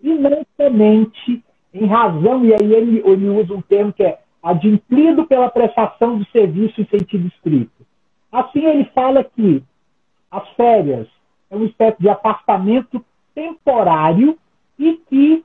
E 0.02 0.12
não 0.14 0.44
somente 0.56 1.42
em 1.72 1.86
razão, 1.86 2.44
e 2.44 2.52
aí 2.52 2.74
ele, 2.74 3.02
ele 3.04 3.28
usa 3.28 3.54
um 3.54 3.62
termo 3.62 3.92
que 3.92 4.02
é 4.02 4.18
adimplido 4.42 5.26
pela 5.26 5.48
prestação 5.48 6.18
de 6.18 6.30
serviço 6.30 6.80
em 6.80 6.86
sentido 6.86 7.28
estrito. 7.28 7.86
Assim, 8.30 8.64
ele 8.64 8.84
fala 8.94 9.24
que 9.24 9.62
as 10.30 10.46
férias 10.50 11.08
é 11.50 11.56
uma 11.56 11.66
espécie 11.66 12.00
de 12.00 12.08
afastamento 12.08 13.02
temporário 13.34 14.36
e 14.78 14.94
que, 15.08 15.44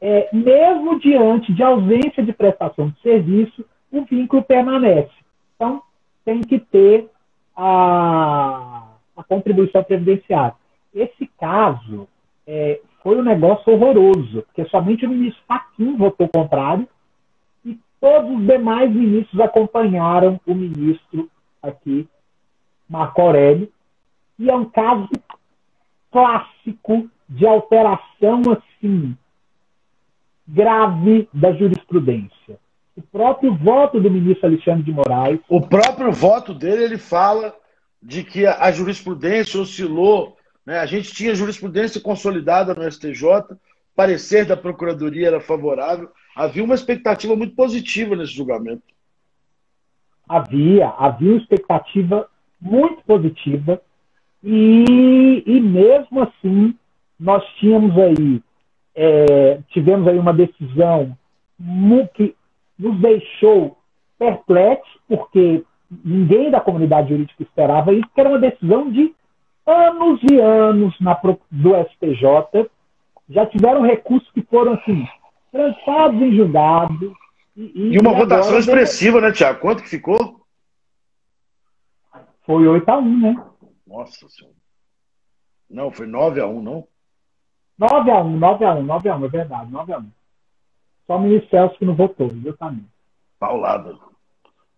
é, 0.00 0.28
mesmo 0.32 0.98
diante 0.98 1.52
de 1.52 1.62
ausência 1.62 2.22
de 2.22 2.32
prestação 2.32 2.88
de 2.88 3.00
serviço, 3.00 3.64
o 3.90 4.02
vínculo 4.04 4.42
permanece. 4.42 5.12
Então, 5.54 5.82
tem 6.24 6.40
que 6.40 6.58
ter 6.58 7.08
a, 7.56 8.88
a 9.16 9.24
contribuição 9.24 9.82
previdenciária. 9.84 10.54
Esse 10.94 11.26
caso 11.38 12.08
é, 12.46 12.80
foi 13.02 13.18
um 13.18 13.22
negócio 13.22 13.72
horroroso, 13.72 14.42
porque 14.42 14.64
somente 14.70 15.04
o 15.04 15.08
ministro 15.08 15.42
Fachin 15.46 15.96
votou 15.96 16.28
contrário 16.28 16.88
e 17.64 17.78
todos 18.00 18.30
os 18.30 18.46
demais 18.46 18.90
ministros 18.92 19.40
acompanharam 19.40 20.40
o 20.46 20.54
ministro 20.54 21.28
aqui, 21.62 22.08
Marco 22.88 23.20
Aurélio, 23.20 23.70
e 24.38 24.50
é 24.50 24.54
um 24.54 24.64
caso 24.64 25.08
clássico 26.14 27.10
de 27.28 27.44
alteração 27.44 28.40
assim 28.52 29.16
grave 30.46 31.28
da 31.32 31.52
jurisprudência 31.52 32.58
o 32.96 33.02
próprio 33.02 33.54
voto 33.54 34.00
do 34.00 34.10
ministro 34.10 34.46
Alexandre 34.46 34.84
de 34.84 34.92
Moraes. 34.92 35.40
O 35.48 35.60
próprio 35.60 36.12
voto 36.12 36.54
dele, 36.54 36.84
ele 36.84 36.98
fala 36.98 37.54
de 38.00 38.22
que 38.22 38.46
a, 38.46 38.70
jurisprudência 38.70 39.60
oscilou. 39.60 40.36
Né? 40.64 40.78
A 40.78 40.86
gente 40.86 41.12
tinha 41.12 41.34
jurisprudência 41.34 42.00
consolidada 42.00 42.72
no 42.72 42.88
STJ, 42.90 43.56
parecer 43.96 44.44
da 44.44 44.56
Procuradoria 44.56 45.26
era 45.26 45.40
favorável. 45.40 46.08
Havia 46.36 46.62
uma 46.62 46.74
expectativa 46.74 47.34
muito 47.34 47.54
positiva 47.56 48.14
nesse 48.14 48.32
julgamento. 48.32 48.82
Havia, 50.28 50.88
havia 50.90 51.32
uma 51.32 51.40
expectativa 51.40 52.28
muito 52.60 53.02
positiva. 53.04 53.82
E, 54.44 55.42
e 55.46 55.60
mesmo 55.60 56.22
assim, 56.22 56.74
nós 57.18 57.42
tínhamos 57.58 57.96
aí, 57.98 58.42
é, 58.94 59.58
tivemos 59.70 60.06
aí 60.06 60.18
uma 60.18 60.34
decisão 60.34 61.16
que 62.14 62.36
nos 62.78 63.00
deixou 63.00 63.78
perplexos, 64.18 65.00
porque 65.08 65.64
ninguém 66.04 66.50
da 66.50 66.60
comunidade 66.60 67.08
jurídica 67.08 67.42
esperava 67.42 67.94
isso, 67.94 68.08
que 68.14 68.20
era 68.20 68.28
uma 68.28 68.38
decisão 68.38 68.90
de 68.90 69.14
anos 69.66 70.20
e 70.30 70.38
anos 70.38 70.94
na, 71.00 71.18
do 71.50 71.74
STJ. 71.86 72.68
Já 73.30 73.46
tiveram 73.46 73.80
recursos 73.80 74.30
que 74.32 74.42
foram 74.42 74.74
assim, 74.74 75.06
transados 75.50 76.20
em 76.20 76.36
julgado. 76.36 77.16
E, 77.56 77.72
e, 77.74 77.94
e 77.94 77.98
uma 77.98 78.12
votação 78.12 78.58
expressiva, 78.58 79.22
né, 79.22 79.32
Tiago? 79.32 79.60
Quanto 79.60 79.82
que 79.82 79.88
ficou? 79.88 80.44
Foi 82.44 82.66
8 82.66 82.86
a 82.90 82.98
1 82.98 83.20
né? 83.20 83.44
Nossa 83.94 84.28
Senhora. 84.28 84.56
Não, 85.70 85.92
foi 85.92 86.06
9 86.06 86.40
a 86.40 86.46
1 86.46 86.62
não? 86.62 86.88
9 87.78 88.10
a 88.10 88.22
1 88.22 88.38
9 88.38 88.64
a 88.64 88.74
1 88.74 88.82
9 88.82 89.08
a 89.08 89.16
1 89.16 89.24
é 89.24 89.28
verdade, 89.28 89.70
9 89.70 89.92
a 89.92 89.98
1 89.98 90.10
só 91.06 91.16
o 91.16 91.20
ministro 91.20 91.50
Celso 91.50 91.78
que 91.78 91.84
não 91.84 91.94
votou, 91.94 92.30
também. 92.58 92.86
Paulada. 93.38 93.94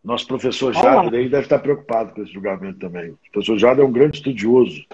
Nosso 0.02 0.26
professor 0.26 0.72
Jader 0.72 1.20
aí 1.20 1.28
deve 1.28 1.44
estar 1.44 1.60
preocupado 1.60 2.12
com 2.12 2.22
esse 2.22 2.32
julgamento 2.32 2.80
também. 2.80 3.10
O 3.10 3.18
professor 3.32 3.58
Jader 3.58 3.84
é 3.84 3.88
um 3.88 3.92
grande 3.92 4.16
estudioso 4.16 4.84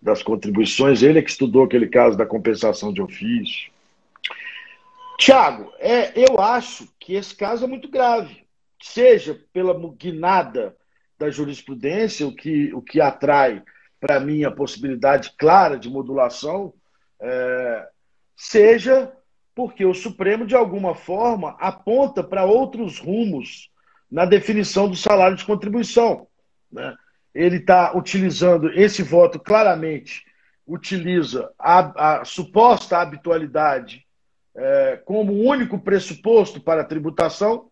das 0.00 0.22
contribuições, 0.22 1.02
ele 1.02 1.18
é 1.18 1.22
que 1.22 1.30
estudou 1.30 1.64
aquele 1.64 1.86
caso 1.86 2.16
da 2.16 2.24
compensação 2.24 2.92
de 2.92 3.02
ofício. 3.02 3.70
Tiago, 5.18 5.70
é, 5.78 6.12
eu 6.18 6.40
acho 6.40 6.88
que 6.98 7.14
esse 7.14 7.36
caso 7.36 7.64
é 7.64 7.68
muito 7.68 7.90
grave, 7.90 8.42
seja 8.80 9.38
pela 9.52 9.78
guinada 9.98 10.74
da 11.20 11.30
jurisprudência, 11.30 12.26
o 12.26 12.34
que, 12.34 12.72
o 12.72 12.80
que 12.80 12.98
atrai 12.98 13.62
para 14.00 14.18
mim 14.18 14.42
a 14.42 14.50
possibilidade 14.50 15.34
clara 15.36 15.78
de 15.78 15.90
modulação, 15.90 16.72
é, 17.20 17.86
seja 18.34 19.12
porque 19.54 19.84
o 19.84 19.92
Supremo, 19.92 20.46
de 20.46 20.56
alguma 20.56 20.94
forma, 20.94 21.54
aponta 21.60 22.24
para 22.24 22.46
outros 22.46 22.98
rumos 22.98 23.70
na 24.10 24.24
definição 24.24 24.88
do 24.88 24.96
salário 24.96 25.36
de 25.36 25.44
contribuição. 25.44 26.26
Né? 26.72 26.96
Ele 27.34 27.56
está 27.56 27.94
utilizando 27.94 28.72
esse 28.72 29.02
voto 29.02 29.38
claramente, 29.38 30.24
utiliza 30.66 31.52
a, 31.58 32.20
a 32.20 32.24
suposta 32.24 32.96
habitualidade 32.96 34.06
é, 34.56 34.96
como 35.04 35.34
único 35.34 35.78
pressuposto 35.78 36.62
para 36.62 36.80
a 36.80 36.86
tributação, 36.86 37.69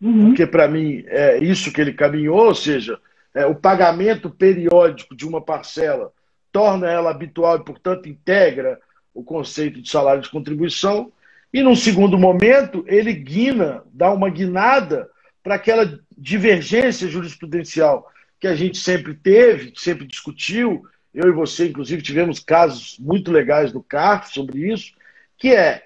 uhum. 0.00 0.26
porque 0.28 0.46
para 0.46 0.68
mim 0.68 1.04
é 1.06 1.38
isso 1.38 1.72
que 1.72 1.80
ele 1.80 1.92
caminhou, 1.92 2.46
ou 2.46 2.54
seja, 2.54 2.98
é, 3.34 3.46
o 3.46 3.54
pagamento 3.54 4.30
periódico 4.30 5.14
de 5.14 5.26
uma 5.26 5.40
parcela 5.40 6.12
torna 6.52 6.90
ela 6.90 7.10
habitual 7.10 7.56
e, 7.56 7.64
portanto, 7.64 8.08
integra 8.08 8.78
o 9.14 9.22
conceito 9.22 9.80
de 9.80 9.88
salário 9.88 10.22
de 10.22 10.30
contribuição, 10.30 11.12
e 11.52 11.62
num 11.62 11.74
segundo 11.74 12.16
momento 12.18 12.84
ele 12.86 13.12
guina, 13.12 13.82
dá 13.92 14.12
uma 14.12 14.30
guinada 14.30 15.08
para 15.42 15.56
aquela 15.56 15.98
divergência 16.16 17.08
jurisprudencial 17.08 18.08
que 18.38 18.46
a 18.46 18.54
gente 18.54 18.78
sempre 18.78 19.14
teve, 19.14 19.72
sempre 19.76 20.06
discutiu, 20.06 20.84
eu 21.12 21.28
e 21.28 21.32
você, 21.32 21.68
inclusive, 21.68 22.02
tivemos 22.02 22.40
casos 22.40 22.96
muito 22.98 23.30
legais 23.30 23.72
no 23.72 23.82
CARF 23.82 24.32
sobre 24.32 24.72
isso, 24.72 24.92
que 25.36 25.54
é 25.54 25.84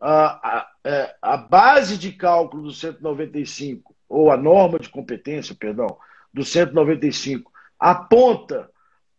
a, 0.00 0.58
a, 0.58 0.70
é, 0.84 1.16
a 1.20 1.36
base 1.36 1.96
de 1.98 2.12
cálculo 2.12 2.64
do 2.64 2.72
195, 2.72 3.94
ou 4.08 4.30
a 4.30 4.36
norma 4.36 4.78
de 4.78 4.88
competência, 4.88 5.54
perdão, 5.54 5.98
do 6.32 6.44
195, 6.44 7.50
aponta 7.78 8.70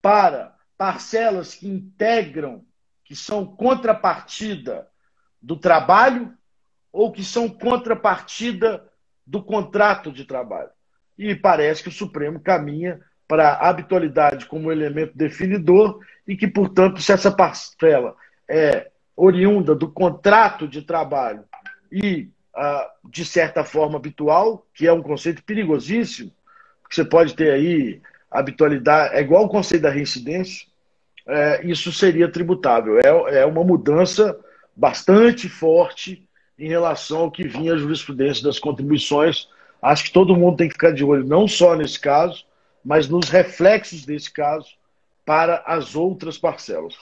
para 0.01 0.55
parcelas 0.77 1.55
que 1.55 1.67
integram, 1.67 2.63
que 3.03 3.15
são 3.15 3.45
contrapartida 3.45 4.87
do 5.41 5.57
trabalho 5.57 6.33
ou 6.91 7.11
que 7.11 7.23
são 7.23 7.49
contrapartida 7.49 8.83
do 9.25 9.43
contrato 9.43 10.11
de 10.11 10.25
trabalho. 10.25 10.69
E 11.17 11.35
parece 11.35 11.83
que 11.83 11.89
o 11.89 11.91
Supremo 11.91 12.39
caminha 12.39 13.01
para 13.27 13.49
a 13.53 13.69
habitualidade 13.69 14.45
como 14.45 14.71
elemento 14.71 15.17
definidor 15.17 15.99
e 16.27 16.35
que, 16.35 16.47
portanto, 16.47 17.01
se 17.01 17.11
essa 17.11 17.31
parcela 17.31 18.15
é 18.47 18.89
oriunda 19.17 19.73
do 19.73 19.89
contrato 19.89 20.67
de 20.67 20.83
trabalho 20.83 21.43
e, 21.91 22.29
ah, 22.55 22.87
de 23.09 23.25
certa 23.25 23.63
forma, 23.63 23.97
habitual, 23.97 24.65
que 24.75 24.85
é 24.85 24.93
um 24.93 25.01
conceito 25.01 25.43
perigosíssimo, 25.43 26.31
que 26.87 26.95
você 26.95 27.03
pode 27.03 27.35
ter 27.35 27.51
aí 27.51 27.99
habitualidade, 28.29 29.15
é 29.15 29.21
igual 29.21 29.45
o 29.45 29.49
conceito 29.49 29.81
da 29.81 29.89
reincidência, 29.89 30.67
é, 31.25 31.65
isso 31.65 31.91
seria 31.91 32.31
tributável. 32.31 32.99
É, 32.99 33.39
é 33.39 33.45
uma 33.45 33.63
mudança 33.63 34.39
bastante 34.75 35.49
forte 35.49 36.25
em 36.57 36.69
relação 36.69 37.21
ao 37.21 37.31
que 37.31 37.47
vinha 37.47 37.73
a 37.73 37.77
jurisprudência 37.77 38.43
das 38.43 38.59
contribuições. 38.59 39.49
Acho 39.81 40.05
que 40.05 40.11
todo 40.11 40.35
mundo 40.35 40.57
tem 40.57 40.67
que 40.67 40.73
ficar 40.73 40.91
de 40.91 41.03
olho, 41.03 41.25
não 41.25 41.47
só 41.47 41.75
nesse 41.75 41.99
caso, 41.99 42.45
mas 42.83 43.09
nos 43.09 43.29
reflexos 43.29 44.05
desse 44.05 44.31
caso 44.31 44.69
para 45.25 45.63
as 45.65 45.95
outras 45.95 46.37
parcelas. 46.37 46.95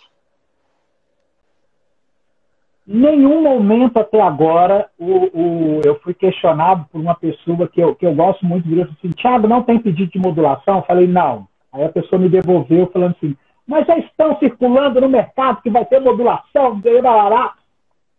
Nenhum 2.87 3.41
momento 3.41 3.97
até 3.97 4.21
agora 4.21 4.87
o, 4.99 5.07
o, 5.33 5.81
eu 5.83 5.99
fui 6.01 6.13
questionado 6.13 6.85
por 6.91 7.01
uma 7.01 7.15
pessoa 7.15 7.67
que 7.67 7.81
eu, 7.81 7.95
que 7.95 8.05
eu 8.05 8.13
gosto 8.13 8.45
muito 8.45 8.67
de 8.67 8.79
assim, 8.79 9.09
Thiago, 9.09 9.47
não 9.47 9.63
tem 9.63 9.79
pedido 9.79 10.11
de 10.11 10.19
modulação? 10.19 10.77
Eu 10.77 10.83
falei, 10.83 11.07
não. 11.07 11.47
Aí 11.73 11.83
a 11.83 11.89
pessoa 11.89 12.21
me 12.21 12.29
devolveu 12.29 12.85
falando 12.93 13.15
assim, 13.17 13.35
mas 13.67 13.87
já 13.87 13.97
estão 13.97 14.37
circulando 14.37 15.01
no 15.01 15.09
mercado 15.09 15.63
que 15.63 15.69
vai 15.71 15.83
ter 15.85 15.99
modulação, 15.99 16.79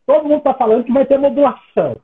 todo 0.05 0.25
mundo 0.25 0.39
está 0.39 0.55
falando 0.55 0.85
que 0.85 0.93
vai 0.93 1.07
ter 1.07 1.19
modulação. 1.19 1.97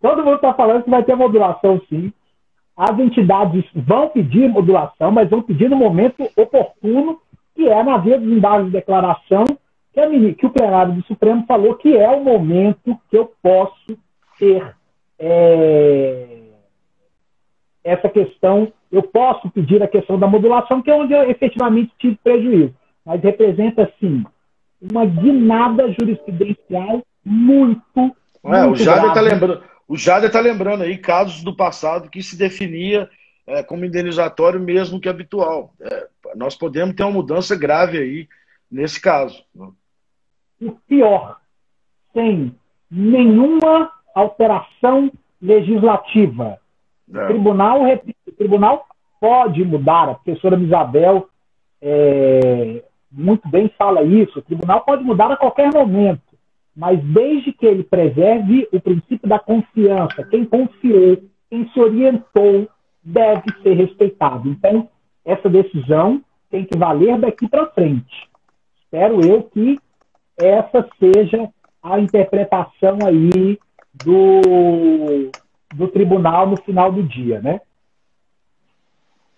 Todo 0.00 0.24
mundo 0.24 0.36
está 0.36 0.54
falando 0.54 0.84
que 0.84 0.90
vai 0.90 1.02
ter 1.02 1.16
modulação, 1.16 1.80
sim. 1.88 2.12
As 2.76 2.96
entidades 2.96 3.64
vão 3.74 4.08
pedir 4.08 4.48
modulação, 4.48 5.10
mas 5.10 5.28
vão 5.28 5.42
pedir 5.42 5.68
no 5.68 5.74
momento 5.74 6.30
oportuno, 6.36 7.20
que 7.56 7.68
é 7.68 7.82
na 7.82 7.96
via 7.96 8.20
dos 8.20 8.30
embargos 8.30 8.66
de 8.66 8.72
declaração 8.72 9.44
que, 10.36 10.46
o 10.46 10.50
plenário 10.50 10.94
do 10.94 11.04
Supremo 11.04 11.44
falou 11.46 11.74
que 11.74 11.96
é 11.96 12.08
o 12.08 12.22
momento 12.22 12.98
que 13.10 13.16
eu 13.16 13.32
posso 13.42 13.98
ter 14.38 14.74
é, 15.18 16.38
essa 17.82 18.08
questão, 18.08 18.72
eu 18.92 19.02
posso 19.02 19.50
pedir 19.50 19.82
a 19.82 19.88
questão 19.88 20.18
da 20.18 20.26
modulação, 20.26 20.82
que 20.82 20.90
é 20.90 20.94
onde 20.94 21.12
eu 21.12 21.28
efetivamente 21.30 21.92
tive 21.98 22.16
prejuízo. 22.22 22.74
Mas 23.04 23.22
representa, 23.22 23.90
sim, 23.98 24.24
uma 24.80 25.04
guinada 25.04 25.90
jurisprudencial 25.92 27.02
muito. 27.24 28.16
É, 28.44 28.62
muito 28.64 28.72
o 28.72 28.76
Jader 28.76 29.08
está 29.08 29.20
lembrando. 29.20 29.62
O 29.88 29.96
Jader 29.96 30.26
está 30.28 30.40
lembrando 30.40 30.82
aí 30.82 30.98
casos 30.98 31.42
do 31.42 31.56
passado 31.56 32.10
que 32.10 32.22
se 32.22 32.36
definia 32.36 33.08
é, 33.46 33.62
como 33.62 33.84
indenizatório 33.84 34.60
mesmo 34.60 35.00
que 35.00 35.08
habitual. 35.08 35.72
É, 35.80 36.06
nós 36.36 36.54
podemos 36.54 36.94
ter 36.94 37.02
uma 37.02 37.12
mudança 37.12 37.56
grave 37.56 37.98
aí 37.98 38.28
nesse 38.70 39.00
caso. 39.00 39.42
Né? 39.54 39.66
O 40.60 40.72
pior, 40.86 41.38
sem 42.12 42.54
nenhuma 42.90 43.90
alteração 44.14 45.10
legislativa. 45.40 46.58
É. 47.12 47.24
O 47.24 47.26
tribunal, 47.28 47.82
o 47.82 48.32
tribunal 48.32 48.86
pode 49.20 49.64
mudar, 49.64 50.08
a 50.08 50.14
professora 50.14 50.58
Isabel 50.58 51.28
é, 51.80 52.82
muito 53.10 53.48
bem 53.48 53.70
fala 53.78 54.02
isso, 54.02 54.38
o 54.38 54.42
tribunal 54.42 54.82
pode 54.82 55.04
mudar 55.04 55.30
a 55.30 55.36
qualquer 55.36 55.72
momento, 55.72 56.22
mas 56.76 57.02
desde 57.02 57.52
que 57.52 57.66
ele 57.66 57.82
preserve 57.82 58.68
o 58.72 58.80
princípio 58.80 59.28
da 59.28 59.38
confiança, 59.38 60.24
quem 60.24 60.44
confiou, 60.44 61.18
quem 61.48 61.68
se 61.70 61.80
orientou, 61.80 62.68
deve 63.02 63.44
ser 63.62 63.74
respeitado. 63.74 64.48
Então, 64.48 64.88
essa 65.24 65.48
decisão 65.48 66.22
tem 66.50 66.64
que 66.64 66.76
valer 66.76 67.18
daqui 67.18 67.48
para 67.48 67.66
frente. 67.66 68.28
Espero 68.82 69.24
eu 69.24 69.42
que 69.44 69.78
essa 70.38 70.88
seja 70.98 71.48
a 71.82 71.98
interpretação 71.98 72.98
aí 73.06 73.58
do, 73.92 75.30
do 75.74 75.88
tribunal 75.88 76.46
no 76.46 76.56
final 76.56 76.92
do 76.92 77.02
dia, 77.02 77.40
né? 77.40 77.60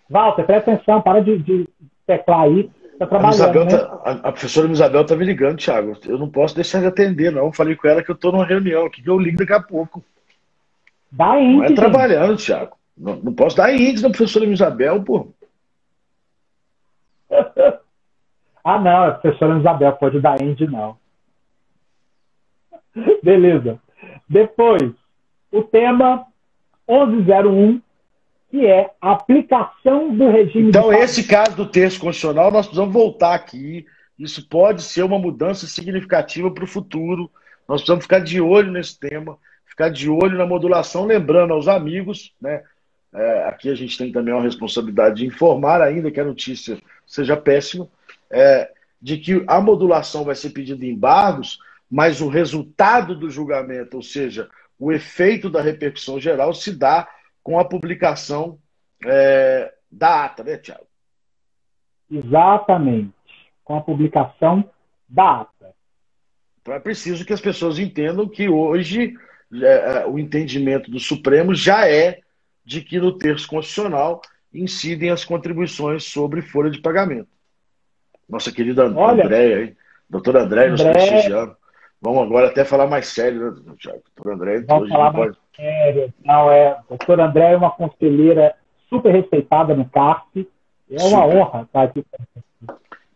Walter, 0.09 0.43
presta 0.43 0.73
atenção, 0.73 1.01
para 1.01 1.21
de, 1.21 1.37
de 1.37 1.67
teclar 2.05 2.41
aí. 2.41 2.69
Tá 2.99 3.07
trabalhando, 3.07 3.57
a, 3.57 3.65
né? 3.65 3.71
tá, 3.71 4.01
a, 4.03 4.11
a, 4.11 4.31
professora 4.31 4.71
Isabel 4.71 5.05
tá 5.05 5.15
me 5.15 5.25
ligando, 5.25 5.57
Thiago. 5.57 5.97
Eu 6.05 6.19
não 6.19 6.29
posso 6.29 6.53
deixar 6.53 6.81
de 6.81 6.85
atender, 6.85 7.31
não. 7.31 7.51
Falei 7.51 7.75
com 7.75 7.87
ela 7.87 8.03
que 8.03 8.11
eu 8.11 8.15
tô 8.15 8.31
numa 8.31 8.45
reunião 8.45 8.85
aqui, 8.85 9.01
que 9.01 9.09
eu 9.09 9.17
ligo 9.17 9.37
daqui 9.37 9.53
a 9.53 9.61
pouco. 9.61 10.03
Dá 11.11 11.39
índice. 11.39 11.57
Não 11.57 11.63
é 11.63 11.73
trabalhando, 11.73 12.37
Thiago. 12.37 12.75
Não, 12.95 13.15
não 13.15 13.33
posso 13.33 13.57
dar 13.57 13.73
índice 13.73 14.03
na 14.03 14.09
professora 14.09 14.45
Isabel, 14.45 15.01
pô. 15.01 15.29
Ah, 18.63 18.79
não, 18.79 19.03
a 19.03 19.11
professora 19.11 19.59
Isabel 19.59 19.93
pode 19.93 20.19
dar 20.19 20.41
end, 20.41 20.67
não. 20.67 20.97
Beleza. 23.23 23.79
Depois, 24.27 24.91
o 25.51 25.63
tema 25.63 26.25
1101, 26.87 27.81
que 28.49 28.65
é 28.65 28.91
a 29.01 29.11
aplicação 29.11 30.15
do 30.15 30.29
regime. 30.29 30.69
Então, 30.69 30.91
esse 30.93 31.27
caso 31.27 31.55
do 31.55 31.65
texto 31.65 32.01
constitucional, 32.01 32.51
nós 32.51 32.65
precisamos 32.65 32.93
voltar 32.93 33.33
aqui. 33.33 33.85
Isso 34.19 34.47
pode 34.47 34.83
ser 34.83 35.03
uma 35.03 35.17
mudança 35.17 35.65
significativa 35.65 36.51
para 36.51 36.63
o 36.63 36.67
futuro. 36.67 37.31
Nós 37.67 37.81
precisamos 37.81 38.03
ficar 38.03 38.19
de 38.19 38.41
olho 38.41 38.71
nesse 38.71 38.99
tema, 38.99 39.37
ficar 39.65 39.89
de 39.89 40.09
olho 40.09 40.37
na 40.37 40.45
modulação, 40.45 41.05
lembrando 41.05 41.53
aos 41.53 41.67
amigos, 41.67 42.33
né? 42.41 42.61
É, 43.13 43.43
aqui 43.43 43.69
a 43.69 43.75
gente 43.75 43.97
tem 43.97 44.11
também 44.11 44.33
uma 44.33 44.43
responsabilidade 44.43 45.17
de 45.17 45.25
informar, 45.25 45.81
ainda 45.81 46.09
que 46.09 46.19
a 46.19 46.23
notícia 46.23 46.77
seja 47.05 47.35
péssima, 47.35 47.87
é, 48.31 48.71
de 49.01 49.17
que 49.17 49.43
a 49.47 49.59
modulação 49.59 50.23
vai 50.23 50.35
ser 50.35 50.51
pedida 50.51 50.85
em 50.85 50.91
embargos, 50.91 51.59
mas 51.89 52.21
o 52.21 52.29
resultado 52.29 53.15
do 53.15 53.29
julgamento, 53.29 53.97
ou 53.97 54.03
seja, 54.03 54.49
o 54.79 54.91
efeito 54.91 55.49
da 55.49 55.61
repercussão 55.61 56.19
geral, 56.19 56.53
se 56.53 56.71
dá 56.71 57.09
com 57.43 57.59
a 57.59 57.65
publicação 57.65 58.59
é, 59.05 59.73
da 59.91 60.25
ata, 60.25 60.43
né, 60.43 60.57
Tiago? 60.57 60.87
Exatamente, 62.09 63.13
com 63.63 63.75
a 63.75 63.81
publicação 63.81 64.69
da 65.07 65.41
ata. 65.41 65.73
Então 66.61 66.73
é 66.73 66.79
preciso 66.79 67.25
que 67.25 67.33
as 67.33 67.41
pessoas 67.41 67.79
entendam 67.79 68.27
que 68.27 68.47
hoje 68.47 69.15
é, 69.51 70.01
é 70.01 70.05
o 70.05 70.19
entendimento 70.19 70.91
do 70.91 70.99
Supremo 70.99 71.55
já 71.55 71.87
é 71.87 72.21
de 72.63 72.81
que 72.81 72.99
no 72.99 73.17
terço 73.17 73.47
constitucional 73.47 74.21
incidem 74.53 75.09
as 75.09 75.25
contribuições 75.25 76.03
sobre 76.03 76.41
folha 76.41 76.69
de 76.69 76.79
pagamento 76.79 77.29
nossa 78.31 78.51
querida 78.51 78.91
Olha, 78.95 79.25
Andréia, 79.25 79.75
doutora 80.09 80.43
Andréia, 80.43 80.71
nos 80.71 80.81
prestigiando. 80.81 81.55
Vamos 82.01 82.23
agora 82.23 82.47
até 82.47 82.65
falar 82.65 82.87
mais 82.87 83.07
sério, 83.07 83.51
né, 83.51 83.73
Tiago? 83.77 84.01
Doutora 84.15 84.35
Andréia, 84.35 84.65
Vamos 84.67 84.89
falar 84.89 85.13
mais 85.13 85.35
pode... 85.35 85.37
sério. 85.55 86.13
Não, 86.25 86.51
é, 86.51 86.77
doutora 86.89 87.25
Andréia 87.25 87.53
é 87.53 87.57
uma 87.57 87.71
conselheira 87.71 88.55
super 88.89 89.11
respeitada 89.13 89.75
no 89.75 89.87
CARF. 89.89 90.47
É 90.89 91.03
uma 91.03 91.23
super. 91.23 91.37
honra 91.37 91.61
estar 91.61 91.83
aqui. 91.83 92.05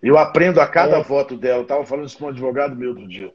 Eu 0.03 0.17
aprendo 0.17 0.61
a 0.61 0.67
cada 0.67 0.97
é. 0.97 1.03
voto 1.03 1.35
dela. 1.35 1.63
Estava 1.63 1.85
falando 1.85 2.05
isso 2.05 2.17
com 2.17 2.25
um 2.25 2.29
advogado 2.29 2.75
meu 2.75 2.89
outro 2.89 3.07
dia. 3.07 3.31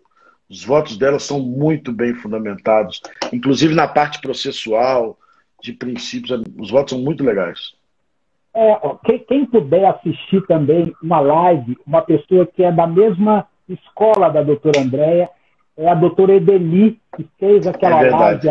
Os 0.48 0.64
votos 0.64 0.96
dela 0.96 1.18
são 1.18 1.40
muito 1.40 1.92
bem 1.92 2.14
fundamentados, 2.14 3.00
inclusive 3.32 3.74
na 3.74 3.86
parte 3.86 4.20
processual, 4.20 5.18
de 5.62 5.72
princípios. 5.72 6.42
Os 6.58 6.70
votos 6.70 6.92
são 6.92 7.00
muito 7.00 7.24
legais. 7.24 7.72
É, 8.54 8.76
quem, 9.04 9.18
quem, 9.20 9.46
puder 9.46 9.84
assistir 9.86 10.44
também 10.46 10.92
uma 11.02 11.20
live, 11.20 11.78
uma 11.86 12.02
pessoa 12.02 12.46
que 12.46 12.64
é 12.64 12.72
da 12.72 12.86
mesma 12.86 13.46
escola 13.68 14.28
da 14.28 14.42
doutora 14.42 14.80
Andréia, 14.80 15.30
é 15.76 15.88
a 15.88 15.94
doutora 15.94 16.34
Edeli, 16.34 17.00
que 17.16 17.28
fez 17.38 17.66
aquela 17.66 18.04
é 18.04 18.10
live. 18.10 18.48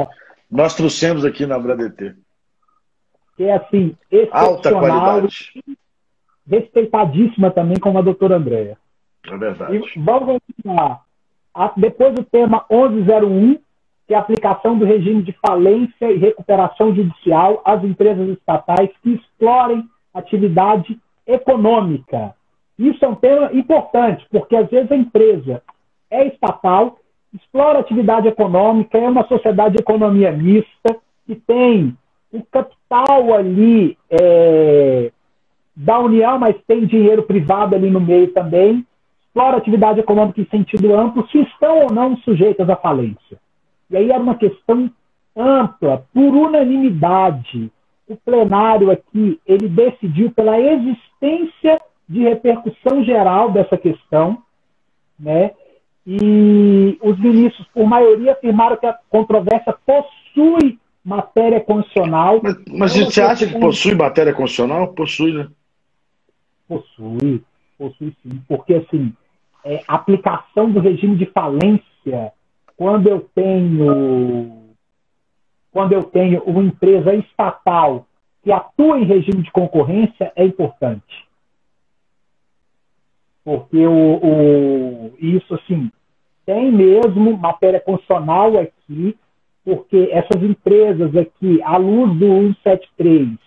Nós 0.50 0.74
trouxemos 0.74 1.26
aqui 1.26 1.46
na 1.46 1.60
BraDT. 1.60 2.16
Que 3.36 3.44
é 3.44 3.56
assim, 3.56 3.96
Alta 4.32 4.72
qualidade. 4.72 5.54
respeitadíssima 6.48 7.52
também 7.52 7.78
como 7.80 8.00
a 8.00 8.02
doutora 8.02 8.38
Andréia. 8.38 8.78
É 9.28 9.38
verdade. 9.38 9.76
E 9.76 10.00
vamos 10.00 10.40
continuar. 10.48 11.02
Depois 11.76 12.16
do 12.16 12.24
tema 12.24 12.66
1101, 12.72 13.60
que 14.10 14.16
é 14.16 14.18
a 14.18 14.22
aplicação 14.22 14.76
do 14.76 14.86
regime 14.86 15.22
de 15.22 15.32
falência 15.34 16.12
e 16.12 16.18
recuperação 16.18 16.96
judicial 16.96 17.62
às 17.64 17.84
empresas 17.84 18.28
estatais 18.30 18.90
que 19.04 19.12
explorem 19.12 19.88
atividade 20.12 21.00
econômica. 21.28 22.34
Isso 22.80 23.06
é 23.06 23.08
um 23.08 23.14
tema 23.14 23.54
importante, 23.54 24.26
porque 24.32 24.56
às 24.56 24.68
vezes 24.68 24.92
a 24.92 24.96
empresa 24.96 25.62
é 26.10 26.26
estatal, 26.26 26.98
explora 27.32 27.78
atividade 27.78 28.28
econômica, 28.28 28.98
é 28.98 29.08
uma 29.08 29.28
sociedade 29.28 29.76
de 29.76 29.82
economia 29.84 30.32
mista, 30.32 30.98
que 31.28 31.36
tem 31.36 31.96
o 32.34 32.42
capital 32.52 33.32
ali 33.36 33.96
é, 34.10 35.12
da 35.76 36.00
União, 36.00 36.40
mas 36.40 36.56
tem 36.66 36.88
dinheiro 36.88 37.22
privado 37.22 37.76
ali 37.76 37.92
no 37.92 38.00
meio 38.00 38.34
também, 38.34 38.84
explora 39.28 39.58
atividade 39.58 40.00
econômica 40.00 40.42
em 40.42 40.48
sentido 40.48 40.96
amplo, 40.96 41.28
se 41.30 41.38
estão 41.42 41.84
ou 41.84 41.94
não 41.94 42.18
sujeitas 42.18 42.68
à 42.68 42.76
falência. 42.76 43.38
E 43.90 43.98
aí 43.98 44.12
era 44.12 44.22
uma 44.22 44.36
questão 44.36 44.92
ampla, 45.36 46.06
por 46.14 46.36
unanimidade. 46.36 47.72
O 48.08 48.16
plenário 48.16 48.92
aqui, 48.92 49.40
ele 49.46 49.68
decidiu 49.68 50.32
pela 50.32 50.60
existência 50.60 51.80
de 52.08 52.22
repercussão 52.22 53.04
geral 53.04 53.52
dessa 53.52 53.78
questão, 53.78 54.42
né? 55.20 55.52
E 56.06 56.98
os 57.02 57.20
ministros, 57.20 57.68
por 57.74 57.86
maioria, 57.86 58.32
afirmaram 58.32 58.78
que 58.78 58.86
a 58.88 58.98
controvérsia 59.10 59.76
possui 59.86 60.80
matéria 61.04 61.60
constitucional. 61.60 62.40
Mas, 62.42 62.56
mas 62.68 62.96
você 62.96 63.22
acha 63.22 63.46
que 63.46 63.60
possui 63.60 63.94
matéria 63.94 64.34
constitucional? 64.34 64.88
Possui, 64.94 65.34
né? 65.34 65.48
Possui, 66.68 67.44
possui 67.78 68.16
sim. 68.24 68.42
Porque, 68.48 68.74
assim, 68.74 69.14
é, 69.64 69.84
a 69.88 69.96
aplicação 69.96 70.72
do 70.72 70.80
regime 70.80 71.16
de 71.16 71.26
falência 71.28 72.32
quando 72.80 73.08
eu 73.08 73.20
tenho 73.36 74.58
quando 75.70 75.92
eu 75.92 76.04
tenho 76.04 76.42
uma 76.44 76.64
empresa 76.64 77.14
estatal 77.14 78.08
que 78.42 78.52
atua 78.54 78.98
em 78.98 79.04
regime 79.04 79.44
de 79.44 79.52
concorrência 79.52 80.32
é 80.34 80.46
importante. 80.46 81.28
Porque 83.44 83.86
o, 83.86 84.16
o, 84.16 85.14
isso, 85.20 85.54
assim, 85.54 85.92
tem 86.46 86.72
mesmo 86.72 87.38
matéria 87.38 87.80
constitucional 87.80 88.58
aqui, 88.58 89.16
porque 89.64 90.10
essas 90.12 90.42
empresas 90.42 91.16
aqui, 91.16 91.62
à 91.62 91.78
luz 91.78 92.18
do 92.18 92.28
173, 92.64 93.38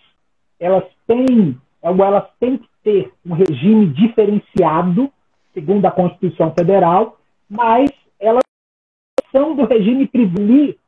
elas 0.59 0.85
têm, 1.05 1.57
elas 1.81 2.25
têm 2.39 2.57
que 2.57 2.69
ter 2.83 3.11
um 3.25 3.33
regime 3.33 3.87
diferenciado, 3.87 5.11
segundo 5.53 5.85
a 5.85 5.91
Constituição 5.91 6.53
Federal, 6.53 7.17
mas 7.49 7.89
são 9.33 9.55
do 9.55 9.65
regime 9.65 10.07
privilégio 10.07 10.79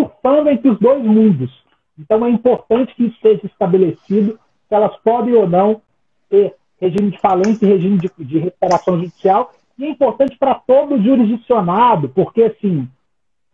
surfando 0.00 0.48
entre 0.48 0.70
os 0.70 0.78
dois 0.80 1.04
mundos. 1.04 1.62
Então 1.98 2.24
é 2.24 2.30
importante 2.30 2.94
que 2.94 3.04
isso 3.04 3.18
seja 3.20 3.46
estabelecido, 3.46 4.40
se 4.68 4.74
elas 4.74 4.96
podem 4.98 5.34
ou 5.34 5.46
não 5.46 5.82
ter 6.28 6.56
regime 6.80 7.10
de 7.10 7.18
falência 7.18 7.64
e 7.64 7.68
regime 7.68 7.98
de, 7.98 8.10
de 8.18 8.38
recuperação 8.38 8.96
judicial. 8.96 9.52
E 9.78 9.84
é 9.84 9.88
importante 9.88 10.36
para 10.38 10.54
todo 10.54 11.00
jurisdicionado, 11.02 12.08
porque 12.08 12.44
assim, 12.44 12.88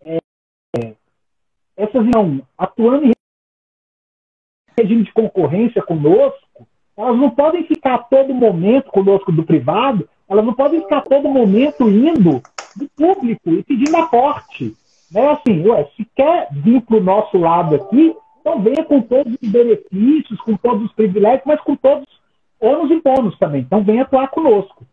é, 0.02 0.18
essas 1.76 2.06
não 2.06 2.40
atuando 2.56 3.06
em 3.06 3.12
regime 4.78 5.02
de 5.02 5.12
concorrência 5.12 5.82
conosco, 5.82 6.66
elas 6.96 7.16
não 7.16 7.30
podem 7.30 7.64
ficar 7.64 7.94
a 7.94 8.02
todo 8.02 8.32
momento 8.32 8.90
conosco 8.90 9.32
do 9.32 9.44
privado, 9.44 10.08
elas 10.28 10.44
não 10.44 10.54
podem 10.54 10.80
ficar 10.80 10.98
a 10.98 11.02
todo 11.02 11.28
momento 11.28 11.88
indo 11.88 12.42
do 12.78 12.88
público 12.90 13.50
e 13.50 13.62
pedindo 13.62 13.96
aporte. 13.96 14.74
Né? 15.10 15.30
Assim, 15.30 15.66
ué, 15.66 15.88
se 15.96 16.06
quer 16.14 16.48
vir 16.52 16.80
para 16.82 16.96
o 16.96 17.02
nosso 17.02 17.36
lado 17.36 17.74
aqui, 17.74 18.14
então 18.40 18.62
venha 18.62 18.84
com 18.84 19.00
todos 19.02 19.36
os 19.40 19.48
benefícios, 19.48 20.40
com 20.40 20.56
todos 20.56 20.84
os 20.84 20.92
privilégios, 20.92 21.42
mas 21.44 21.60
com 21.60 21.76
todos 21.76 22.06
os 22.60 22.68
ônus 22.68 22.90
e 22.90 23.00
bônus 23.00 23.38
também. 23.38 23.62
Então 23.62 23.82
venha 23.82 24.02
atuar 24.02 24.28
conosco. 24.28 24.86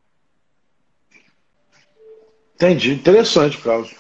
Entendi. 2.56 2.94
Interessante 2.94 3.58
o 3.58 3.62
caso. 3.62 3.96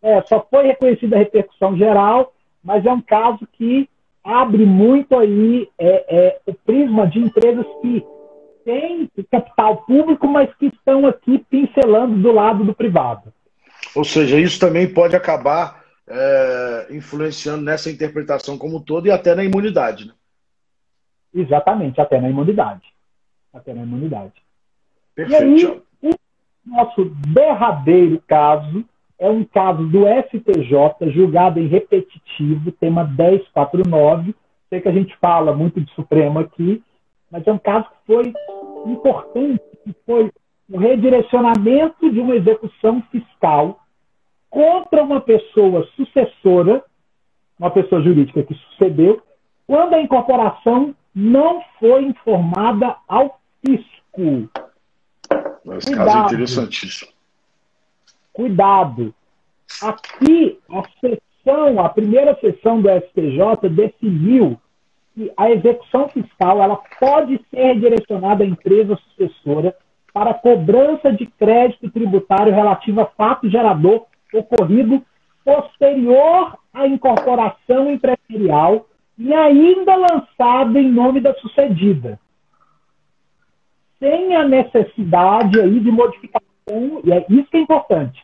É, 0.00 0.20
só 0.22 0.44
foi 0.50 0.66
reconhecida 0.66 1.16
a 1.16 1.18
repercussão 1.18 1.76
geral, 1.76 2.32
mas 2.62 2.84
é 2.84 2.92
um 2.92 3.00
caso 3.00 3.46
que 3.52 3.88
abre 4.24 4.64
muito 4.64 5.16
aí 5.16 5.68
é, 5.78 6.04
é, 6.08 6.40
o 6.46 6.54
prisma 6.54 7.06
de 7.06 7.18
empresas 7.18 7.66
que 7.80 8.04
têm 8.64 9.10
capital 9.30 9.78
público, 9.84 10.26
mas 10.26 10.52
que 10.56 10.66
estão 10.66 11.06
aqui 11.06 11.38
pincelando 11.50 12.16
do 12.16 12.32
lado 12.32 12.64
do 12.64 12.74
privado. 12.74 13.32
Ou 13.94 14.04
seja, 14.04 14.38
isso 14.38 14.58
também 14.58 14.92
pode 14.92 15.14
acabar 15.14 15.82
é, 16.08 16.86
influenciando 16.90 17.62
nessa 17.62 17.90
interpretação 17.90 18.58
como 18.58 18.78
um 18.78 18.82
todo 18.82 19.06
e 19.06 19.10
até 19.10 19.34
na 19.34 19.44
imunidade. 19.44 20.06
Né? 20.06 20.14
Exatamente, 21.34 22.00
até 22.00 22.20
na 22.20 22.28
imunidade. 22.28 22.82
Até 23.52 23.72
na 23.74 23.82
imunidade. 23.82 24.32
Perfeito. 25.14 25.84
E 26.02 26.06
aí, 26.06 26.14
o 26.64 26.70
nosso 26.70 27.04
derradeiro 27.28 28.22
caso 28.26 28.84
é 29.18 29.28
um 29.28 29.44
caso 29.44 29.86
do 29.86 30.04
STJ, 30.06 31.10
julgado 31.12 31.60
em 31.60 31.68
repetitivo, 31.68 32.72
tema 32.72 33.04
1049. 33.04 34.34
Sei 34.68 34.80
que 34.80 34.88
a 34.88 34.92
gente 34.92 35.16
fala 35.18 35.54
muito 35.54 35.80
de 35.80 35.92
Supremo 35.94 36.40
aqui, 36.40 36.82
mas 37.32 37.46
é 37.46 37.52
um 37.52 37.58
caso 37.58 37.86
que 37.88 38.06
foi 38.06 38.32
importante, 38.86 39.62
que 39.82 39.96
foi 40.04 40.30
o 40.70 40.78
redirecionamento 40.78 42.12
de 42.12 42.20
uma 42.20 42.36
execução 42.36 43.02
fiscal 43.10 43.80
contra 44.50 45.02
uma 45.02 45.20
pessoa 45.22 45.88
sucessora, 45.96 46.84
uma 47.58 47.70
pessoa 47.70 48.02
jurídica 48.02 48.42
que 48.42 48.54
sucedeu, 48.54 49.22
quando 49.66 49.94
a 49.94 50.02
incorporação 50.02 50.94
não 51.14 51.62
foi 51.80 52.04
informada 52.04 52.96
ao 53.08 53.40
fisco. 53.64 54.50
Esse 55.76 55.94
caso 55.96 56.18
é 56.18 56.20
interessantíssimo. 56.20 57.12
Cuidado. 58.32 59.14
Aqui, 59.82 60.58
a 60.68 60.82
sessão, 61.00 61.80
a 61.80 61.88
primeira 61.88 62.38
sessão 62.40 62.82
do 62.82 62.90
STJ 62.90 63.70
definiu 63.70 64.60
que 65.14 65.32
a 65.36 65.50
execução 65.50 66.08
fiscal 66.08 66.62
ela 66.62 66.80
pode 66.98 67.40
ser 67.50 67.74
redirecionada 67.74 68.44
à 68.44 68.46
empresa 68.46 68.96
sucessora 68.96 69.74
para 70.12 70.34
cobrança 70.34 71.12
de 71.12 71.26
crédito 71.26 71.90
tributário 71.90 72.52
relativo 72.52 73.00
a 73.00 73.06
fato 73.06 73.48
gerador 73.48 74.06
ocorrido 74.32 75.02
posterior 75.44 76.56
à 76.72 76.86
incorporação 76.86 77.90
empresarial 77.90 78.86
e 79.18 79.32
ainda 79.32 79.94
lançado 79.94 80.78
em 80.78 80.90
nome 80.90 81.20
da 81.20 81.34
sucedida. 81.34 82.18
Sem 83.98 84.34
a 84.34 84.44
necessidade 84.44 85.60
aí 85.60 85.78
de 85.78 85.90
modificação, 85.90 87.00
e 87.04 87.12
é 87.12 87.24
isso 87.28 87.50
que 87.50 87.56
é 87.56 87.60
importante, 87.60 88.22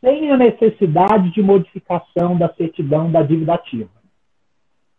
sem 0.00 0.30
a 0.30 0.36
necessidade 0.36 1.30
de 1.32 1.42
modificação 1.42 2.36
da 2.36 2.52
certidão 2.54 3.10
da 3.10 3.22
dívida 3.22 3.54
ativa. 3.54 4.01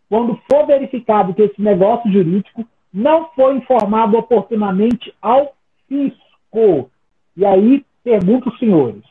Quando 0.10 0.40
for 0.50 0.66
verificado 0.66 1.34
que 1.34 1.42
esse 1.42 1.62
negócio 1.62 2.12
jurídico 2.12 2.66
não 2.94 3.30
foi 3.36 3.56
informado 3.56 4.18
oportunamente 4.18 5.14
ao 5.22 5.56
fisco. 5.88 6.90
E 7.36 7.46
aí 7.46 7.84
pergunto 8.04 8.50
os 8.50 8.60
senhores, 8.60 9.04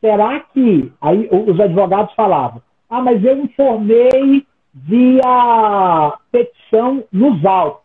será 0.00 0.40
que 0.40 0.92
aí 1.00 1.28
os 1.30 1.58
advogados 1.58 2.14
falavam, 2.14 2.62
ah, 2.88 3.02
mas 3.02 3.22
eu 3.24 3.42
informei 3.42 4.46
via 4.72 6.18
petição 6.30 7.04
nos 7.12 7.44
autos. 7.44 7.84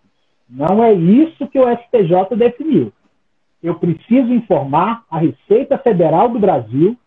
Não 0.50 0.84
é 0.84 0.94
isso 0.94 1.48
que 1.48 1.60
o 1.60 1.70
STJ 1.78 2.36
definiu. 2.36 2.92
Eu 3.62 3.76
preciso 3.76 4.34
informar 4.34 5.04
a 5.10 5.20
Receita 5.20 5.78
Federal 5.78 6.30
do 6.30 6.40
Brasil 6.40 6.98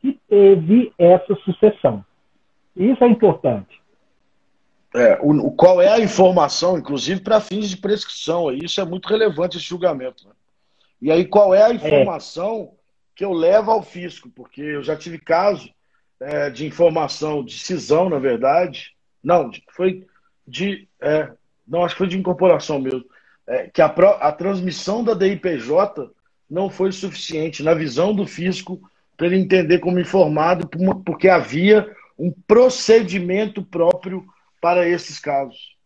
que 0.00 0.18
teve 0.28 0.92
essa 0.98 1.34
sucessão. 1.36 2.04
Isso 2.76 3.02
é 3.02 3.08
importante. 3.08 3.79
É, 4.94 5.18
o, 5.22 5.50
qual 5.52 5.80
é 5.80 5.88
a 5.88 6.00
informação, 6.00 6.76
inclusive 6.76 7.20
para 7.20 7.40
fins 7.40 7.68
de 7.70 7.76
prescrição? 7.76 8.52
Isso 8.52 8.80
é 8.80 8.84
muito 8.84 9.08
relevante 9.08 9.56
esse 9.56 9.66
julgamento. 9.66 10.26
Né? 10.26 10.34
E 11.02 11.10
aí, 11.10 11.24
qual 11.24 11.54
é 11.54 11.62
a 11.62 11.72
informação 11.72 12.72
é. 12.72 12.76
que 13.14 13.24
eu 13.24 13.32
levo 13.32 13.70
ao 13.70 13.82
fisco? 13.82 14.28
Porque 14.28 14.60
eu 14.60 14.82
já 14.82 14.96
tive 14.96 15.18
caso 15.18 15.70
é, 16.18 16.50
de 16.50 16.66
informação, 16.66 17.44
de 17.44 17.58
cisão, 17.58 18.08
na 18.08 18.18
verdade. 18.18 18.94
Não, 19.22 19.50
foi 19.70 20.06
de. 20.46 20.88
É, 21.00 21.30
não, 21.66 21.84
acho 21.84 21.94
que 21.94 21.98
foi 21.98 22.08
de 22.08 22.18
incorporação 22.18 22.80
mesmo. 22.80 23.04
É, 23.46 23.68
que 23.68 23.80
a, 23.80 23.86
a 23.86 24.32
transmissão 24.32 25.04
da 25.04 25.14
DIPJ 25.14 26.10
não 26.48 26.68
foi 26.68 26.90
suficiente, 26.90 27.62
na 27.62 27.74
visão 27.74 28.12
do 28.12 28.26
fisco, 28.26 28.80
para 29.16 29.28
ele 29.28 29.36
entender 29.36 29.78
como 29.78 30.00
informado, 30.00 30.68
porque 31.04 31.28
havia 31.28 31.88
um 32.18 32.32
procedimento 32.46 33.62
próprio 33.62 34.26
para 34.60 34.86
esses 34.88 35.18
casos. 35.18 35.76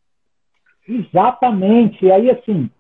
Exatamente. 0.86 2.04
E 2.04 2.12
aí, 2.12 2.30
assim, 2.30 2.70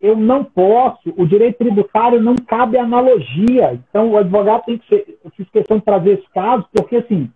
eu 0.00 0.16
não 0.16 0.44
posso, 0.44 1.12
o 1.16 1.26
direito 1.26 1.58
tributário 1.58 2.20
não 2.20 2.36
cabe 2.36 2.78
analogia. 2.78 3.72
Então, 3.72 4.10
o 4.10 4.18
advogado 4.18 4.64
tem 4.64 4.78
que 4.78 4.86
ser. 4.88 5.18
Eu 5.24 5.30
fiz 5.30 5.48
questão 5.50 5.78
de 5.78 5.84
trazer 5.84 6.18
esse 6.18 6.28
caso, 6.30 6.66
porque, 6.72 6.96
assim, 6.96 7.30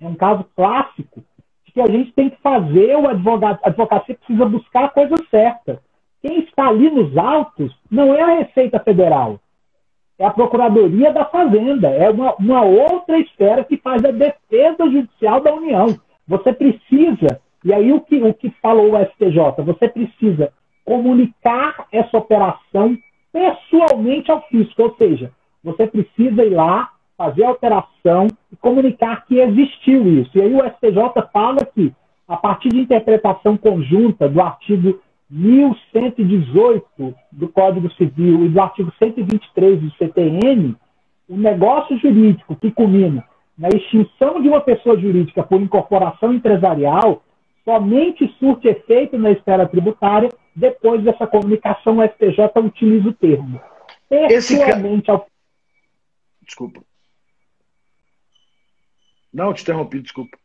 é 0.00 0.06
um 0.06 0.14
caso 0.14 0.44
clássico 0.56 1.22
de 1.64 1.72
que 1.72 1.80
a 1.80 1.86
gente 1.86 2.12
tem 2.12 2.30
que 2.30 2.40
fazer 2.40 2.96
o 2.96 3.08
advogado. 3.08 3.60
A 3.62 3.68
advocacia 3.68 4.14
precisa 4.14 4.44
buscar 4.46 4.84
a 4.84 4.88
coisa 4.88 5.14
certa. 5.30 5.80
Quem 6.22 6.40
está 6.40 6.68
ali 6.68 6.90
nos 6.90 7.16
autos 7.16 7.76
não 7.90 8.14
é 8.14 8.22
a 8.22 8.38
Receita 8.38 8.80
Federal, 8.80 9.38
é 10.18 10.24
a 10.24 10.30
Procuradoria 10.30 11.12
da 11.12 11.26
Fazenda, 11.26 11.88
é 11.88 12.08
uma, 12.08 12.34
uma 12.36 12.62
outra 12.62 13.18
esfera 13.18 13.62
que 13.62 13.76
faz 13.76 14.02
a 14.04 14.10
defesa 14.10 14.88
judicial 14.90 15.42
da 15.42 15.52
União. 15.52 15.88
Você 16.26 16.52
precisa, 16.52 17.40
e 17.64 17.72
aí 17.72 17.92
o 17.92 18.00
que, 18.00 18.16
o 18.16 18.32
que 18.32 18.50
falou 18.62 18.92
o 18.92 19.04
STJ, 19.04 19.62
você 19.64 19.88
precisa 19.88 20.52
comunicar 20.84 21.86
essa 21.92 22.16
operação 22.16 22.96
pessoalmente 23.32 24.30
ao 24.30 24.42
fisco, 24.48 24.82
ou 24.82 24.94
seja, 24.96 25.32
você 25.62 25.86
precisa 25.86 26.44
ir 26.44 26.50
lá, 26.50 26.90
fazer 27.16 27.44
a 27.44 27.48
alteração 27.48 28.26
e 28.52 28.56
comunicar 28.56 29.24
que 29.26 29.38
existiu 29.38 30.06
isso. 30.20 30.30
E 30.36 30.42
aí 30.42 30.54
o 30.54 30.64
STJ 30.64 31.28
fala 31.32 31.64
que, 31.64 31.92
a 32.28 32.36
partir 32.36 32.68
de 32.70 32.80
interpretação 32.80 33.56
conjunta 33.56 34.28
do 34.28 34.40
artigo 34.40 35.00
1118 35.30 37.14
do 37.32 37.48
Código 37.48 37.90
Civil 37.94 38.44
e 38.44 38.48
do 38.48 38.60
artigo 38.60 38.92
123 38.98 39.80
do 39.80 39.90
CTN, 39.92 40.76
o 41.28 41.36
negócio 41.36 41.98
jurídico 41.98 42.56
que 42.56 42.70
culmina 42.70 43.24
na 43.56 43.68
extinção 43.68 44.42
de 44.42 44.48
uma 44.48 44.60
pessoa 44.60 44.98
jurídica 44.98 45.42
por 45.42 45.60
incorporação 45.60 46.32
empresarial 46.32 47.22
somente 47.64 48.28
surte 48.38 48.68
efeito 48.68 49.16
na 49.16 49.30
esfera 49.30 49.66
tributária 49.66 50.28
depois 50.54 51.02
dessa 51.02 51.26
comunicação, 51.26 51.98
o 51.98 52.04
STJ 52.04 52.60
utiliza 52.64 53.08
o 53.08 53.14
termo. 53.14 53.60
Pessoalmente 54.08 55.10
ao... 55.10 55.26
Desculpa. 56.42 56.80
Não, 59.32 59.52
te 59.52 59.62
interrompi, 59.62 60.00
desculpa. 60.00 60.38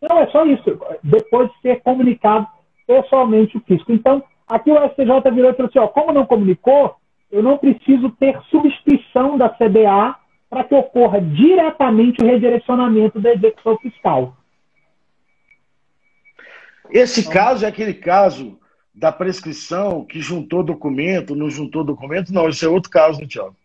Não, 0.00 0.18
é 0.18 0.26
só 0.30 0.44
isso. 0.46 0.80
Depois 1.02 1.48
de 1.52 1.60
ser 1.60 1.80
comunicado 1.82 2.48
pessoalmente 2.86 3.56
o 3.56 3.60
fisco. 3.60 3.92
Então, 3.92 4.24
aqui 4.48 4.70
o 4.70 4.88
STJ 4.88 5.30
virou 5.32 5.50
e 5.50 5.54
falou 5.54 5.68
assim: 5.68 5.78
ó, 5.78 5.86
como 5.86 6.12
não 6.12 6.26
comunicou, 6.26 6.96
eu 7.30 7.42
não 7.42 7.58
preciso 7.58 8.10
ter 8.12 8.40
substituição 8.50 9.38
da 9.38 9.48
CBA 9.50 10.16
para 10.50 10.64
que 10.64 10.74
ocorra 10.74 11.20
diretamente 11.20 12.20
o 12.20 12.26
redirecionamento 12.26 13.20
da 13.20 13.32
execução 13.32 13.78
fiscal. 13.78 14.36
Esse 16.90 17.20
então, 17.20 17.32
caso 17.32 17.64
é 17.64 17.68
aquele 17.68 17.94
caso 17.94 18.58
da 18.92 19.12
prescrição 19.12 20.04
que 20.04 20.20
juntou 20.20 20.64
documento, 20.64 21.36
não 21.36 21.48
juntou 21.48 21.84
documento, 21.84 22.34
não, 22.34 22.48
esse 22.48 22.64
é 22.64 22.68
outro 22.68 22.90
caso, 22.90 23.20
né, 23.20 23.28
Tiago? 23.28 23.56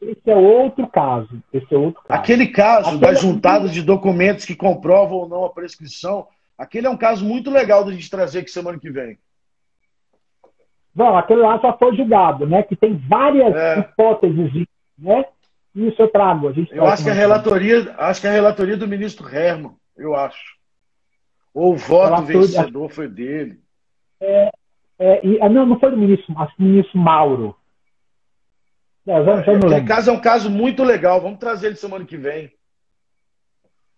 Esse 0.00 0.30
é 0.30 0.34
outro 0.34 0.86
caso. 0.88 1.42
Esse 1.52 1.74
é 1.74 1.76
outro 1.76 2.02
caso. 2.02 2.20
Aquele 2.20 2.46
caso 2.46 2.88
aquele 2.88 3.00
da 3.00 3.10
é 3.10 3.14
juntada 3.16 3.68
de 3.68 3.82
documentos 3.82 4.46
que 4.46 4.56
comprovam 4.56 5.18
ou 5.18 5.28
não 5.28 5.44
a 5.44 5.50
prescrição, 5.50 6.26
aquele 6.56 6.86
é 6.86 6.90
um 6.90 6.96
caso 6.96 7.24
muito 7.24 7.50
legal 7.50 7.84
da 7.84 7.92
gente 7.92 8.08
trazer 8.08 8.38
aqui 8.38 8.50
semana 8.50 8.78
que 8.78 8.90
vem. 8.90 9.18
Não, 10.94 11.16
aquele 11.16 11.40
lá 11.40 11.58
já 11.58 11.72
foi 11.74 11.94
julgado, 11.94 12.46
né? 12.46 12.62
Que 12.62 12.74
tem 12.74 12.96
várias 12.96 13.54
é. 13.54 13.80
hipóteses, 13.80 14.66
né? 14.98 15.24
Isso 15.86 16.02
eu 16.02 16.08
trago. 16.08 16.48
A 16.48 16.52
gente 16.52 16.74
eu 16.74 16.84
acho 16.84 17.04
que 17.04 17.10
a 17.10 17.14
relatoria, 17.14 17.94
acho 17.98 18.20
que 18.20 18.26
a 18.26 18.32
relatoria 18.32 18.76
do 18.76 18.88
ministro 18.88 19.28
Herman, 19.28 19.76
eu 19.96 20.14
acho. 20.14 20.56
Ou 21.54 21.74
o 21.74 21.76
voto 21.76 22.22
vencedor 22.22 22.88
foi 22.88 23.08
dele. 23.08 23.60
É, 24.20 24.50
é, 24.98 25.26
e, 25.26 25.40
ah, 25.40 25.48
não, 25.48 25.64
não 25.64 25.78
foi 25.78 25.90
do 25.90 25.96
ministro, 25.96 26.34
acho 26.38 26.56
que 26.56 26.62
do 26.62 26.68
ministro 26.68 26.98
Mauro. 26.98 27.56
É, 29.06 29.24
já, 29.24 29.42
já 29.42 29.52
Aquele 29.52 29.84
caso 29.86 30.10
é 30.10 30.12
um 30.12 30.20
caso 30.20 30.50
muito 30.50 30.82
legal. 30.82 31.20
Vamos 31.20 31.38
trazer 31.38 31.68
ele 31.68 31.76
semana 31.76 32.04
que 32.04 32.16
vem. 32.16 32.52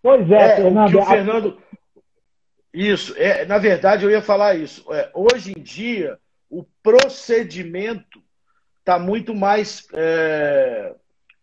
Pois 0.01 0.29
é, 0.31 0.35
é 0.35 0.55
Fernando. 0.57 0.95
O, 0.95 1.01
o 1.01 1.05
Fernando. 1.05 1.57
Isso, 2.73 3.13
é, 3.17 3.43
na 3.45 3.57
verdade, 3.57 4.05
eu 4.05 4.11
ia 4.11 4.21
falar 4.21 4.55
isso. 4.55 4.85
É, 4.93 5.11
hoje 5.13 5.51
em 5.57 5.61
dia, 5.61 6.17
o 6.49 6.63
procedimento 6.83 8.21
está 8.79 8.99
muito 8.99 9.33
mais. 9.33 9.87
É, 9.93 10.95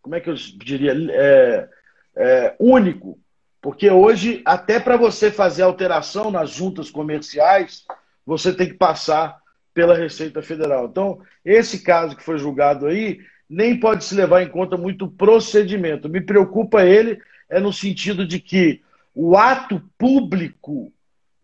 como 0.09 0.17
é 0.17 0.21
que 0.21 0.31
eu 0.31 0.35
diria? 0.35 0.95
É, 1.11 1.69
é, 2.17 2.57
único. 2.59 3.21
Porque 3.61 3.91
hoje, 3.91 4.41
até 4.43 4.81
para 4.81 4.97
você 4.97 5.31
fazer 5.31 5.63
alteração 5.63 6.31
nas 6.31 6.49
juntas 6.49 6.91
comerciais, 6.91 7.85
você 8.25 8.55
tem 8.55 8.69
que 8.69 8.75
passar 8.75 9.39
pela 9.75 9.95
Receita 9.95 10.41
Federal. 10.41 10.87
Então, 10.87 11.21
esse 11.45 11.83
caso 11.83 12.17
que 12.17 12.23
foi 12.23 12.39
julgado 12.39 12.87
aí, 12.87 13.21
nem 13.51 13.79
pode 13.79 14.03
se 14.07 14.15
levar 14.15 14.43
em 14.43 14.49
conta 14.49 14.79
muito 14.79 15.05
o 15.05 15.11
procedimento. 15.11 16.09
Me 16.09 16.23
preocupa 16.23 16.83
ele 16.83 17.21
é 17.47 17.61
no 17.61 17.73
sentido 17.73 18.27
de 18.27 18.41
que 18.41 18.81
o 19.15 19.37
ato 19.37 19.79
público 19.99 20.91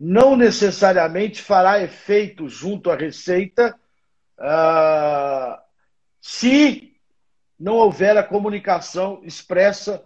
não 0.01 0.37
necessariamente 0.37 1.43
fará 1.43 1.83
efeito 1.83 2.49
junto 2.49 2.91
à 2.91 2.97
Receita 2.97 3.79
uh, 4.39 5.59
se 6.19 6.94
não 7.59 7.75
houver 7.75 8.17
a 8.17 8.23
comunicação 8.23 9.21
expressa 9.23 10.03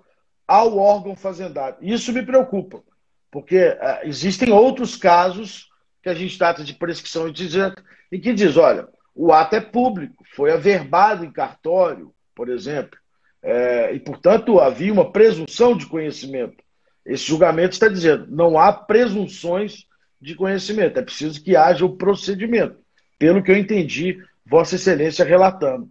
ao 0.47 0.79
órgão 0.79 1.15
fazendário. 1.15 1.79
Isso 1.81 2.13
me 2.13 2.25
preocupa, 2.25 2.83
porque 3.31 3.69
uh, 3.69 4.07
existem 4.07 4.53
outros 4.53 4.97
casos 4.97 5.69
que 6.03 6.09
a 6.09 6.15
gente 6.15 6.39
trata 6.39 6.65
de 6.65 6.75
prescrição 6.75 7.29
indizente, 7.29 7.83
e 8.11 8.19
que 8.19 8.33
diz, 8.33 8.57
olha, 8.57 8.89
o 9.15 9.33
ato 9.33 9.57
é 9.57 9.61
público, 9.61 10.25
foi 10.35 10.53
averbado 10.53 11.25
em 11.25 11.33
cartório, 11.33 12.15
por 12.35 12.49
exemplo, 12.49 12.99
é, 13.43 13.93
e, 13.93 14.01
portanto, 14.01 14.61
havia 14.61 14.93
uma 14.93 15.13
presunção 15.13 15.77
de 15.77 15.87
conhecimento. 15.87 16.57
Esse 17.05 17.25
julgamento 17.25 17.73
está 17.73 17.89
dizendo, 17.89 18.27
não 18.29 18.59
há 18.59 18.73
presunções 18.73 19.87
de 20.21 20.35
conhecimento, 20.35 20.99
é 20.99 21.03
preciso 21.03 21.43
que 21.43 21.57
haja 21.57 21.85
o 21.85 21.97
procedimento, 21.97 22.79
pelo 23.19 23.43
que 23.43 23.51
eu 23.51 23.57
entendi 23.57 24.19
Vossa 24.45 24.77
Excelência 24.77 25.25
relatando. 25.25 25.89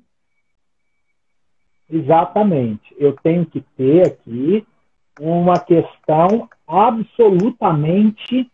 Exatamente. 1.89 2.95
Eu 2.97 3.13
tenho 3.23 3.45
que 3.45 3.61
ter 3.75 4.07
aqui 4.07 4.65
uma 5.19 5.59
questão 5.59 6.49
absolutamente 6.67 8.49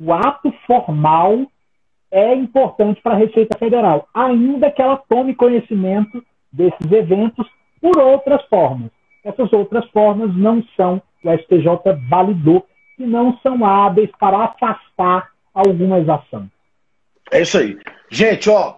o 0.00 0.12
ato 0.12 0.52
formal 0.66 1.46
é 2.10 2.34
importante 2.34 3.00
para 3.00 3.14
a 3.14 3.18
Receita 3.18 3.56
Federal, 3.56 4.08
ainda 4.12 4.70
que 4.70 4.82
ela 4.82 4.96
tome 5.08 5.34
conhecimento 5.34 6.22
desses 6.52 6.90
eventos 6.90 7.46
por 7.80 7.98
outras 7.98 8.42
formas. 8.46 8.90
Essas 9.24 9.52
outras 9.52 9.88
formas 9.90 10.34
não 10.36 10.62
são, 10.76 11.00
o 11.24 11.30
STJ 11.30 11.66
validou, 12.08 12.66
que 12.96 13.06
não 13.06 13.38
são 13.38 13.64
hábeis 13.64 14.10
para 14.18 14.44
afastar 14.44 15.30
alguma 15.54 16.00
exação. 16.00 16.50
É 17.30 17.42
isso 17.42 17.58
aí. 17.58 17.78
Gente, 18.10 18.50
ó, 18.50 18.74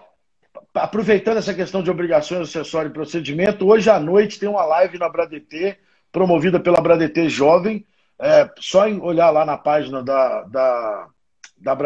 aproveitando 0.74 1.38
essa 1.38 1.54
questão 1.54 1.82
de 1.82 1.90
obrigações, 1.90 2.48
acessório 2.48 2.90
e 2.90 2.92
procedimento, 2.92 3.66
hoje 3.66 3.88
à 3.88 4.00
noite 4.00 4.38
tem 4.38 4.48
uma 4.48 4.64
live 4.64 4.98
na 4.98 5.08
Bradt, 5.08 5.78
promovida 6.10 6.58
pela 6.58 6.80
Bradt 6.80 7.28
Jovem. 7.28 7.86
É, 8.18 8.50
só 8.58 8.88
em 8.88 9.00
olhar 9.00 9.30
lá 9.30 9.44
na 9.44 9.56
página 9.56 10.02
da, 10.02 10.42
da, 10.42 11.08
da 11.58 11.76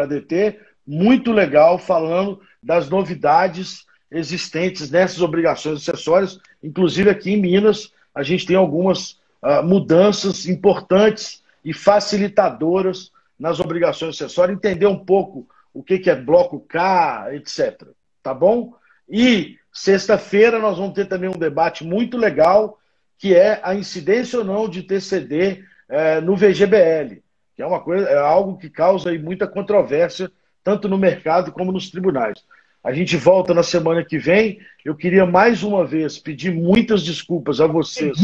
muito 0.85 1.31
legal, 1.31 1.77
falando 1.77 2.41
das 2.61 2.89
novidades 2.89 3.85
existentes 4.11 4.89
nessas 4.89 5.21
obrigações 5.21 5.81
acessórias. 5.81 6.39
Inclusive 6.63 7.09
aqui 7.09 7.31
em 7.31 7.41
Minas, 7.41 7.91
a 8.13 8.23
gente 8.23 8.45
tem 8.45 8.55
algumas 8.55 9.19
uh, 9.43 9.63
mudanças 9.63 10.47
importantes 10.47 11.43
e 11.63 11.73
facilitadoras 11.73 13.11
nas 13.37 13.59
obrigações 13.59 14.15
acessórias, 14.15 14.57
entender 14.57 14.87
um 14.87 14.97
pouco 14.97 15.47
o 15.73 15.83
que, 15.83 15.99
que 15.99 16.09
é 16.09 16.15
bloco 16.15 16.59
K, 16.59 17.35
etc. 17.35 17.87
Tá 18.21 18.33
bom? 18.33 18.73
E 19.07 19.57
sexta-feira 19.71 20.59
nós 20.59 20.77
vamos 20.77 20.93
ter 20.93 21.05
também 21.05 21.29
um 21.29 21.37
debate 21.37 21.83
muito 21.83 22.17
legal, 22.17 22.79
que 23.17 23.35
é 23.35 23.59
a 23.63 23.75
incidência 23.75 24.39
ou 24.39 24.45
não 24.45 24.69
de 24.69 24.83
TCD 24.83 25.63
eh, 25.89 26.21
no 26.21 26.35
VGBL 26.35 27.21
que 27.59 27.63
é 27.63 27.67
uma 27.67 27.81
coisa, 27.81 28.07
é 28.07 28.17
algo 28.17 28.55
que 28.57 28.69
causa 28.69 29.11
muita 29.19 29.45
controvérsia, 29.45 30.31
tanto 30.63 30.87
no 30.87 30.97
mercado 30.97 31.51
como 31.51 31.73
nos 31.73 31.89
tribunais. 31.91 32.41
A 32.81 32.93
gente 32.93 33.17
volta 33.17 33.53
na 33.53 33.63
semana 33.63 34.01
que 34.01 34.17
vem. 34.17 34.61
Eu 34.85 34.95
queria 34.95 35.25
mais 35.25 35.61
uma 35.61 35.85
vez 35.85 36.17
pedir 36.17 36.53
muitas 36.53 37.03
desculpas 37.03 37.59
a 37.59 37.67
vocês. 37.67 38.17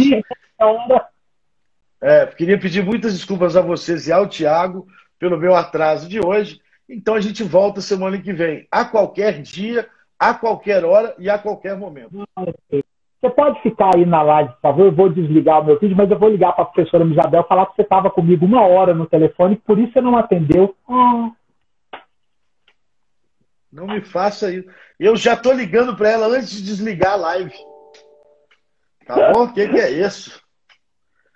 É, 1.99 2.25
queria 2.27 2.57
pedir 2.57 2.81
muitas 2.81 3.11
desculpas 3.11 3.57
a 3.57 3.61
vocês 3.61 4.07
e 4.07 4.11
ao 4.13 4.25
Tiago 4.25 4.87
pelo 5.19 5.37
meu 5.37 5.53
atraso 5.53 6.07
de 6.07 6.25
hoje. 6.25 6.61
Então 6.87 7.15
a 7.15 7.21
gente 7.21 7.43
volta 7.43 7.81
semana 7.81 8.19
que 8.19 8.31
vem, 8.31 8.67
a 8.71 8.85
qualquer 8.85 9.41
dia, 9.41 9.87
a 10.19 10.33
qualquer 10.33 10.85
hora 10.85 11.15
e 11.17 11.29
a 11.29 11.37
qualquer 11.37 11.75
momento. 11.77 12.27
Você 13.25 13.29
pode 13.31 13.61
ficar 13.61 13.95
aí 13.95 14.05
na 14.05 14.21
live, 14.21 14.53
por 14.53 14.61
favor? 14.61 14.85
Eu 14.85 14.91
vou 14.91 15.09
desligar 15.09 15.61
o 15.61 15.65
meu 15.65 15.79
vídeo, 15.79 15.97
mas 15.97 16.09
eu 16.11 16.19
vou 16.19 16.29
ligar 16.29 16.53
para 16.53 16.63
a 16.63 16.67
professora 16.67 17.03
Isabel 17.05 17.43
falar 17.45 17.65
que 17.67 17.75
você 17.75 17.81
estava 17.81 18.11
comigo 18.11 18.45
uma 18.45 18.61
hora 18.61 18.93
no 18.93 19.07
telefone, 19.07 19.55
por 19.55 19.79
isso 19.79 19.93
você 19.93 20.01
não 20.01 20.15
atendeu. 20.15 20.75
Ah. 20.87 21.31
Não 23.71 23.87
me 23.87 24.01
faça 24.01 24.53
isso. 24.53 24.69
Eu 24.99 25.15
já 25.15 25.35
tô 25.35 25.51
ligando 25.51 25.97
para 25.97 26.09
ela 26.09 26.27
antes 26.27 26.51
de 26.51 26.63
desligar 26.63 27.13
a 27.13 27.17
live. 27.17 27.53
Tá 29.05 29.33
bom? 29.33 29.45
O 29.45 29.53
que, 29.53 29.67
que 29.67 29.79
é 29.79 29.89
isso? 29.89 30.39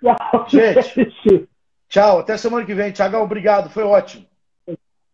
Gente, 0.48 1.48
tchau. 1.88 2.20
Até 2.20 2.36
semana 2.36 2.64
que 2.64 2.72
vem. 2.72 2.92
Tiagão, 2.92 3.22
obrigado. 3.22 3.68
Foi 3.68 3.82
ótimo. 3.82 4.29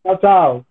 Tchau, 0.07 0.17
tchau. 0.23 0.67